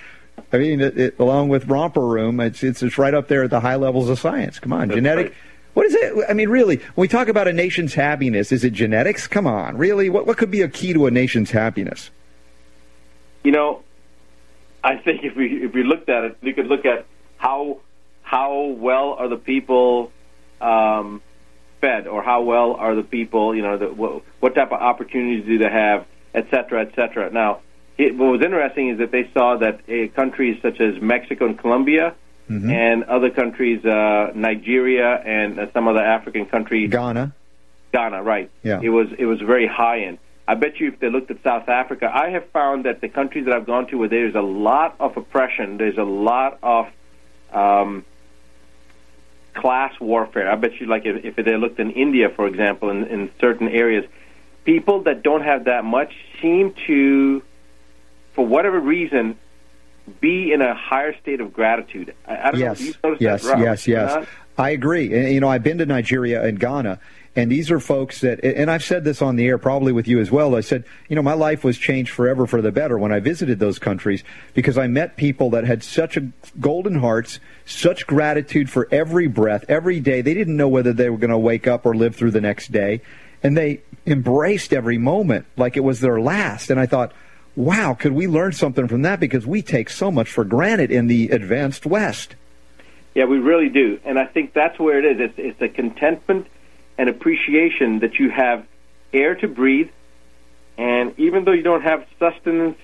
I 0.53 0.59
mean, 0.59 0.81
it, 0.81 0.99
it, 0.99 1.19
along 1.19 1.49
with 1.49 1.67
Romper 1.69 2.07
Room, 2.07 2.41
it's, 2.41 2.63
it's 2.63 2.83
it's 2.83 2.99
right 2.99 3.15
up 3.15 3.29
there 3.29 3.45
at 3.45 3.51
the 3.51 3.61
high 3.61 3.77
levels 3.77 4.09
of 4.09 4.19
science. 4.19 4.59
Come 4.59 4.73
on, 4.73 4.89
That's 4.89 4.97
genetic. 4.97 5.27
right. 5.27 5.35
What 5.75 5.87
is 5.87 5.95
it? 5.95 6.25
I 6.29 6.33
mean, 6.33 6.49
really, 6.49 6.77
when 6.77 7.05
we 7.05 7.09
talk 7.09 7.29
about 7.29 7.47
a 7.47 7.53
nation's 7.53 7.95
happiness, 7.95 8.51
is 8.51 8.65
it 8.65 8.73
genetics? 8.73 9.29
Come 9.29 9.47
on, 9.47 9.77
really? 9.77 10.09
What 10.11 10.27
what 10.27 10.37
could 10.37 10.51
be 10.51 10.63
a 10.63 10.69
key 10.69 10.93
to 10.93 11.07
a 11.07 11.11
nation's 11.11 11.53
happiness? 11.53 12.11
You 13.45 13.53
know, 13.53 13.83
I 14.83 14.97
think 14.97 15.23
if 15.23 15.37
we 15.37 15.65
if 15.65 15.73
we 15.73 15.85
looked 15.85 16.09
at 16.09 16.25
it, 16.25 16.39
we 16.43 16.53
could 16.53 16.67
look 16.67 16.85
at 16.85 17.07
how 17.37 17.81
how 18.23 18.63
well 18.63 19.15
are 19.15 19.29
the 19.29 19.37
people 19.37 20.11
um, 20.61 21.23
fed, 21.81 22.07
or 22.07 22.23
how 22.23 22.43
well 22.43 22.75
are 22.75 22.95
the 22.95 23.03
people, 23.03 23.55
you 23.57 23.63
know, 23.63 23.77
the, 23.79 23.87
what, 23.87 24.23
what 24.41 24.55
type 24.55 24.73
of 24.73 24.81
opportunities 24.81 25.45
do 25.47 25.59
they 25.59 25.71
have, 25.71 26.07
et 26.35 26.47
cetera, 26.51 26.83
et 26.83 26.95
cetera. 26.95 27.31
Now, 27.31 27.61
it, 27.99 28.17
what 28.17 28.33
was 28.33 28.43
interesting 28.43 28.89
is 28.91 28.99
that 28.99 29.11
they 29.11 29.31
saw 29.35 29.57
that 29.59 29.81
uh, 29.89 30.13
countries 30.15 30.59
such 30.63 30.81
as 30.81 31.01
Mexico 31.01 31.47
and 31.47 31.59
Colombia. 31.59 32.15
And 32.53 33.05
other 33.05 33.31
countries, 33.31 33.85
uh, 33.85 34.33
Nigeria 34.35 35.23
and 35.25 35.57
uh, 35.57 35.73
some 35.73 35.87
other 35.87 36.03
African 36.03 36.47
countries, 36.47 36.91
Ghana. 36.91 37.33
Ghana, 37.93 38.25
right? 38.25 38.51
Yeah. 38.65 38.81
It 38.83 38.89
was 38.89 39.07
it 39.17 39.27
was 39.27 39.41
very 39.41 39.69
high 39.69 40.01
end. 40.01 40.19
I 40.49 40.57
bet 40.57 40.81
you 40.81 40.89
if 40.89 40.99
they 40.99 41.11
looked 41.11 41.31
at 41.31 41.41
South 41.45 41.69
Africa, 41.69 42.11
I 42.13 42.31
have 42.31 42.51
found 42.51 42.87
that 42.87 43.01
the 43.03 43.09
countries 43.09 43.45
that 43.45 43.55
I've 43.55 43.67
gone 43.67 43.87
to 43.91 43.99
where 43.99 44.09
there's 44.09 44.35
a 44.35 44.43
lot 44.43 44.97
of 44.99 45.17
oppression, 45.17 45.77
there's 45.77 45.97
a 45.97 46.03
lot 46.03 46.59
of 46.61 46.87
um, 47.53 48.05
class 49.55 49.99
warfare. 50.01 50.51
I 50.51 50.57
bet 50.57 50.81
you, 50.81 50.87
like 50.87 51.05
if, 51.05 51.37
if 51.39 51.45
they 51.45 51.57
looked 51.57 51.79
in 51.79 51.91
India, 51.91 52.29
for 52.29 52.47
example, 52.47 52.91
in, 52.91 53.05
in 53.05 53.31
certain 53.41 53.69
areas, 53.69 54.05
people 54.65 55.03
that 55.03 55.23
don't 55.23 55.43
have 55.43 55.65
that 55.65 55.85
much 55.85 56.13
seem 56.41 56.75
to, 56.87 57.43
for 58.35 58.47
whatever 58.47 58.79
reason, 58.81 59.37
be 60.21 60.53
in 60.53 60.61
a 60.61 60.75
higher 60.75 61.17
state 61.21 61.41
of 61.41 61.53
gratitude. 61.53 62.15
I, 62.27 62.37
I 62.37 62.51
don't 62.51 62.61
know. 62.61 62.67
Yes, 62.67 62.81
if 62.81 62.87
you 62.87 62.95
noticed 63.05 63.23
yes, 63.23 63.43
that, 63.43 63.51
Rob, 63.51 63.61
yes, 63.61 63.89
or 63.89 63.91
yes. 63.91 64.27
I 64.59 64.71
agree. 64.71 65.33
You 65.33 65.41
know, 65.41 65.49
I've 65.49 65.63
been 65.63 65.79
to 65.79 65.87
Nigeria 65.87 66.45
and 66.45 66.59
Ghana, 66.59 67.01
and 67.37 67.51
these 67.51 67.71
are 67.71 67.79
folks 67.79 68.23
that, 68.23 68.43
and 68.45 68.71
I've 68.71 68.83
said 68.83 69.05
this 69.05 69.23
on 69.23 69.37
the 69.37 69.47
air 69.47 69.57
probably 69.57 69.93
with 69.93 70.09
you 70.09 70.19
as 70.19 70.33
well. 70.33 70.57
I 70.57 70.63
said, 70.63 70.85
you 71.09 71.15
know, 71.15 71.23
my 71.23 71.35
life 71.35 71.63
was 71.63 71.79
changed 71.79 72.11
forever 72.11 72.45
for 72.45 72.61
the 72.61 72.73
better 72.73 72.99
when 72.99 73.13
I 73.13 73.21
visited 73.21 73.61
those 73.61 73.79
countries 73.79 74.25
because 74.53 74.77
I 74.77 74.89
met 74.89 75.17
people 75.17 75.51
that 75.51 75.65
had 75.65 75.85
such 75.85 76.17
a 76.17 76.29
golden 76.59 76.97
hearts, 76.97 77.39
such 77.65 78.07
gratitude 78.09 78.69
for 78.69 78.89
every 78.91 79.29
breath, 79.29 79.65
every 79.69 80.01
day. 80.01 80.23
They 80.23 80.35
didn't 80.35 80.57
know 80.57 80.69
whether 80.69 80.93
they 80.93 81.09
were 81.09 81.19
going 81.19 81.31
to 81.31 81.39
wake 81.39 81.69
up 81.69 81.87
or 81.87 81.95
live 81.95 82.17
through 82.17 82.33
the 82.33 82.41
next 82.41 82.73
day, 82.73 83.01
and 83.45 83.57
they 83.57 83.83
embraced 84.07 84.73
every 84.73 84.99
moment 84.99 85.47
like 85.57 85.77
it 85.77 85.85
was 85.85 86.01
their 86.01 86.21
last. 86.21 86.69
And 86.69 86.81
I 86.81 86.87
thought, 86.87 87.13
wow, 87.55 87.95
could 87.95 88.13
we 88.13 88.27
learn 88.27 88.53
something 88.53 88.89
from 88.89 89.03
that 89.03 89.21
because 89.21 89.47
we 89.47 89.63
take 89.63 89.89
so 89.89 90.11
much 90.11 90.31
for 90.31 90.45
granted 90.45 90.91
in 90.91 91.07
the 91.07 91.29
advanced 91.29 91.87
West. 91.87 92.35
Yeah, 93.15 93.25
we 93.25 93.39
really 93.39 93.69
do, 93.69 94.01
and 94.05 94.19
I 94.19 94.25
think 94.25 94.53
that's 94.53 94.79
where 94.79 94.99
it 94.99 95.05
is. 95.05 95.31
It's, 95.31 95.35
it's 95.39 95.63
a 95.63 95.69
contentment 95.69 96.47
and 97.01 97.09
appreciation 97.09 98.01
that 98.01 98.15
you 98.21 98.29
have 98.29 98.67
air 99.15 99.35
to 99.35 99.49
breathe, 99.49 99.91
and 100.77 101.07
even 101.19 101.39
though 101.45 101.57
you 101.61 101.63
don't 101.63 101.87
have 101.93 102.01
sustenance 102.19 102.79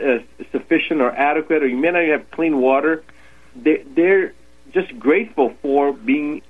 uh, 0.00 0.18
sufficient 0.52 1.00
or 1.00 1.10
adequate, 1.10 1.60
or 1.64 1.66
you 1.66 1.76
may 1.76 1.90
not 1.90 2.02
even 2.04 2.18
have 2.18 2.30
clean 2.30 2.54
water, 2.68 3.02
they, 3.56 3.78
they're 3.96 4.32
just 4.72 4.96
grateful 5.06 5.52
for 5.62 5.92
being 5.92 6.42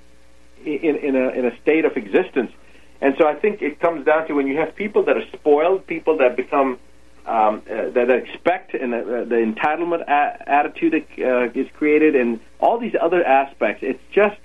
in, 0.63 0.95
in 1.07 1.17
a 1.17 1.27
in 1.39 1.47
a 1.47 1.55
state 1.63 1.85
of 1.87 1.97
existence. 1.97 2.53
And 3.01 3.15
so 3.19 3.27
I 3.27 3.35
think 3.35 3.63
it 3.63 3.81
comes 3.81 4.05
down 4.05 4.29
to 4.29 4.35
when 4.35 4.47
you 4.47 4.59
have 4.59 4.77
people 4.77 5.03
that 5.05 5.17
are 5.17 5.29
spoiled, 5.33 5.87
people 5.87 6.19
that 6.19 6.37
become 6.37 6.79
um, 7.25 7.63
uh, 7.65 7.89
that 7.97 8.11
expect 8.11 8.75
and 8.75 8.93
uh, 8.93 9.25
the 9.25 9.41
entitlement 9.51 10.03
a- 10.03 10.51
attitude 10.59 10.93
that 10.97 11.07
uh, 11.25 11.61
is 11.63 11.69
created, 11.79 12.15
and 12.15 12.41
all 12.61 12.79
these 12.79 12.97
other 13.01 13.25
aspects. 13.25 13.83
It's 13.83 14.07
just 14.13 14.39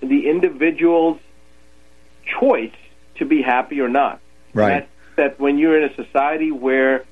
the 0.00 0.28
individual's 0.28 1.20
choice 2.40 2.74
to 3.16 3.24
be 3.24 3.42
happy 3.42 3.80
or 3.80 3.88
not. 3.88 4.20
Right. 4.54 4.88
That, 5.16 5.32
that 5.34 5.40
when 5.40 5.58
you're 5.58 5.82
in 5.82 5.90
a 5.90 5.94
society 5.94 6.50
where 6.50 7.04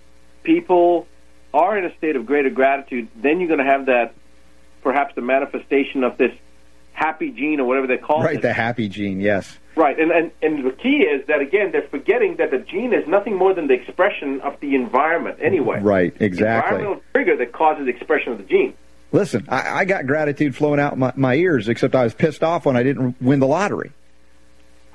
people 0.42 1.06
are 1.52 1.76
in 1.78 1.84
a 1.84 1.96
state 1.96 2.16
of 2.16 2.26
greater 2.26 2.50
gratitude, 2.50 3.08
then 3.16 3.40
you're 3.40 3.48
going 3.48 3.64
to 3.64 3.70
have 3.70 3.86
that 3.86 4.14
perhaps 4.82 5.14
the 5.14 5.22
manifestation 5.22 6.04
of 6.04 6.16
this 6.18 6.32
happy 6.92 7.30
gene 7.30 7.60
or 7.60 7.66
whatever 7.66 7.86
they 7.86 7.98
call 7.98 8.20
Right, 8.22 8.30
it. 8.30 8.34
Right, 8.36 8.42
the 8.42 8.52
happy 8.52 8.88
gene, 8.88 9.20
yes. 9.20 9.58
Right, 9.74 9.98
and, 10.00 10.10
and 10.10 10.30
and 10.40 10.64
the 10.64 10.70
key 10.70 11.02
is 11.02 11.26
that 11.26 11.40
again 11.40 11.70
they're 11.70 11.86
forgetting 11.90 12.36
that 12.36 12.50
the 12.50 12.58
gene 12.58 12.94
is 12.94 13.06
nothing 13.06 13.36
more 13.36 13.52
than 13.52 13.66
the 13.66 13.74
expression 13.74 14.40
of 14.40 14.58
the 14.60 14.74
environment 14.74 15.38
anyway. 15.42 15.80
Right, 15.82 16.16
exactly. 16.18 16.76
Environmental 16.76 17.02
trigger 17.12 17.36
that 17.36 17.52
causes 17.52 17.84
the 17.84 17.90
expression 17.90 18.32
of 18.32 18.38
the 18.38 18.44
gene. 18.44 18.72
Listen, 19.12 19.44
I, 19.50 19.80
I 19.80 19.84
got 19.84 20.06
gratitude 20.06 20.56
flowing 20.56 20.80
out 20.80 20.96
my, 20.96 21.12
my 21.14 21.34
ears, 21.34 21.68
except 21.68 21.94
I 21.94 22.04
was 22.04 22.14
pissed 22.14 22.42
off 22.42 22.64
when 22.64 22.74
I 22.76 22.82
didn't 22.82 23.20
win 23.20 23.38
the 23.38 23.46
lottery. 23.46 23.92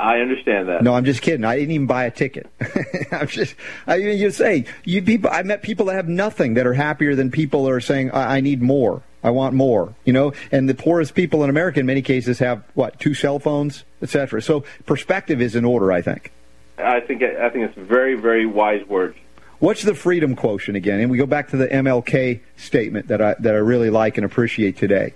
I 0.02 0.20
understand 0.20 0.68
that. 0.68 0.84
No, 0.84 0.96
I'm 0.96 1.06
just 1.06 1.22
kidding. 1.22 1.46
I 1.46 1.56
didn't 1.56 1.72
even 1.72 1.86
buy 1.86 2.06
a 2.06 2.12
ticket. 2.12 2.48
I'm 3.12 3.28
just, 3.28 3.56
I 3.86 4.00
mean, 4.00 4.18
you 4.18 4.32
say 4.32 4.66
you 4.84 5.04
people. 5.04 5.30
I 5.32 5.44
met 5.44 5.62
people 5.62 5.86
that 5.86 5.94
have 5.94 6.08
nothing 6.08 6.56
that 6.56 6.66
are 6.66 6.74
happier 6.74 7.14
than 7.14 7.30
people 7.30 7.66
that 7.66 7.72
are 7.72 7.80
saying, 7.80 8.10
I, 8.10 8.38
I 8.38 8.42
need 8.42 8.64
more. 8.64 9.04
I 9.24 9.30
want 9.30 9.54
more. 9.54 9.94
You 10.04 10.14
know, 10.14 10.34
and 10.52 10.68
the 10.68 10.74
poorest 10.74 11.14
people 11.14 11.44
in 11.44 11.52
America, 11.52 11.80
in 11.80 11.86
many 11.86 12.02
cases, 12.02 12.40
have 12.40 12.64
what 12.74 13.00
two 13.00 13.14
cell 13.14 13.38
phones, 13.38 13.84
etc. 14.02 14.42
So 14.42 14.64
perspective 14.88 15.40
is 15.40 15.56
in 15.56 15.66
order. 15.66 15.92
I 15.92 16.02
think. 16.02 16.32
I 16.80 17.00
think 17.00 17.22
I 17.22 17.50
think 17.52 17.70
it's 17.70 17.78
very 17.78 18.16
very 18.16 18.48
wise 18.48 18.84
words. 18.88 19.16
What's 19.60 19.84
the 19.84 19.94
freedom 19.94 20.36
quotient 20.36 20.76
again? 20.76 21.00
And 21.00 21.12
we 21.12 21.20
go 21.20 21.28
back 21.28 21.50
to 21.50 21.58
the 21.58 21.68
MLK 21.68 22.40
statement 22.58 23.10
that 23.10 23.22
I 23.22 23.36
that 23.38 23.54
I 23.54 23.60
really 23.60 23.92
like 23.92 24.18
and 24.18 24.26
appreciate 24.26 24.78
today. 24.78 25.14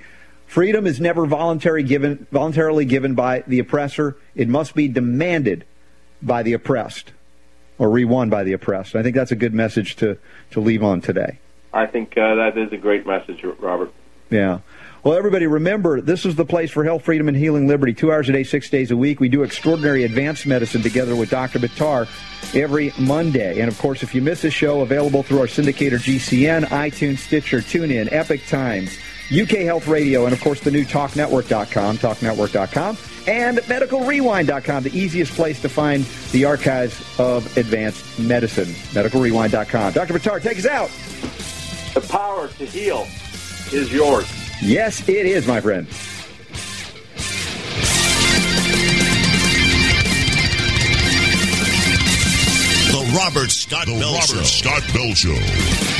Freedom 0.47 0.87
is 0.87 1.01
never 1.01 1.25
voluntary 1.25 1.83
given, 1.83 2.27
voluntarily 2.31 2.85
given 2.85 3.15
by 3.15 3.43
the 3.47 3.59
oppressor. 3.59 4.15
It 4.35 4.47
must 4.47 4.75
be 4.75 4.87
demanded 4.87 5.65
by 6.21 6.43
the 6.43 6.53
oppressed 6.53 7.11
or 7.77 7.89
re-won 7.89 8.29
by 8.29 8.43
the 8.43 8.53
oppressed. 8.53 8.95
I 8.95 9.03
think 9.03 9.15
that's 9.15 9.31
a 9.31 9.35
good 9.35 9.53
message 9.53 9.95
to, 9.97 10.17
to 10.51 10.59
leave 10.59 10.83
on 10.83 11.01
today. 11.01 11.39
I 11.73 11.87
think 11.87 12.17
uh, 12.17 12.35
that 12.35 12.57
is 12.57 12.71
a 12.71 12.77
great 12.77 13.05
message, 13.05 13.43
Robert. 13.59 13.91
Yeah. 14.29 14.59
Well, 15.03 15.13
everybody, 15.15 15.45
remember, 15.45 16.01
this 16.01 16.25
is 16.25 16.35
the 16.35 16.45
place 16.45 16.71
for 16.71 16.83
health, 16.83 17.03
freedom, 17.03 17.27
and 17.27 17.37
healing 17.37 17.67
liberty. 17.67 17.93
Two 17.93 18.11
hours 18.11 18.27
a 18.27 18.31
day, 18.31 18.43
six 18.43 18.71
days 18.71 18.89
a 18.89 18.97
week. 18.97 19.19
We 19.19 19.29
do 19.29 19.43
extraordinary 19.43 20.03
advanced 20.03 20.47
medicine 20.47 20.81
together 20.81 21.15
with 21.15 21.29
Dr. 21.29 21.59
Buttar 21.59 22.07
every 22.55 22.91
Monday. 22.97 23.59
And, 23.59 23.67
of 23.67 23.77
course, 23.77 24.01
if 24.01 24.15
you 24.15 24.21
miss 24.23 24.43
a 24.45 24.49
show, 24.49 24.81
available 24.81 25.21
through 25.21 25.41
our 25.41 25.45
syndicator 25.45 25.99
GCN, 25.99 26.65
iTunes, 26.69 27.19
Stitcher, 27.19 27.59
TuneIn, 27.59 28.11
Epoch 28.11 28.41
Times, 28.47 28.97
UK 29.31 29.65
Health 29.65 29.87
Radio, 29.87 30.25
and, 30.25 30.33
of 30.33 30.41
course, 30.41 30.59
the 30.59 30.71
new 30.71 30.85
TalkNetwork.com, 30.85 31.97
TalkNetwork.com, 31.97 32.97
and 33.27 33.57
MedicalRewind.com, 33.57 34.83
the 34.83 34.97
easiest 34.97 35.33
place 35.33 35.59
to 35.61 35.69
find 35.69 36.05
the 36.31 36.45
archives 36.45 37.03
of 37.19 37.57
advanced 37.57 38.19
medicine. 38.19 38.67
MedicalRewind.com. 38.93 39.93
Dr. 39.93 40.13
Buttar, 40.13 40.41
take 40.41 40.59
us 40.59 40.67
out. 40.67 40.89
The 41.95 42.01
power 42.07 42.47
to 42.49 42.65
heal 42.65 43.07
is 43.71 43.91
yours. 43.91 44.27
Yes, 44.61 45.07
it 45.09 45.25
is, 45.25 45.47
my 45.47 45.59
friend. 45.59 45.87
The 52.91 53.13
Robert 53.17 53.49
Scott 53.51 53.87
Bell 53.87 54.21
Show. 54.21 54.43
Scott 54.43 54.83
Bell 54.93 55.13
Show. 55.13 55.94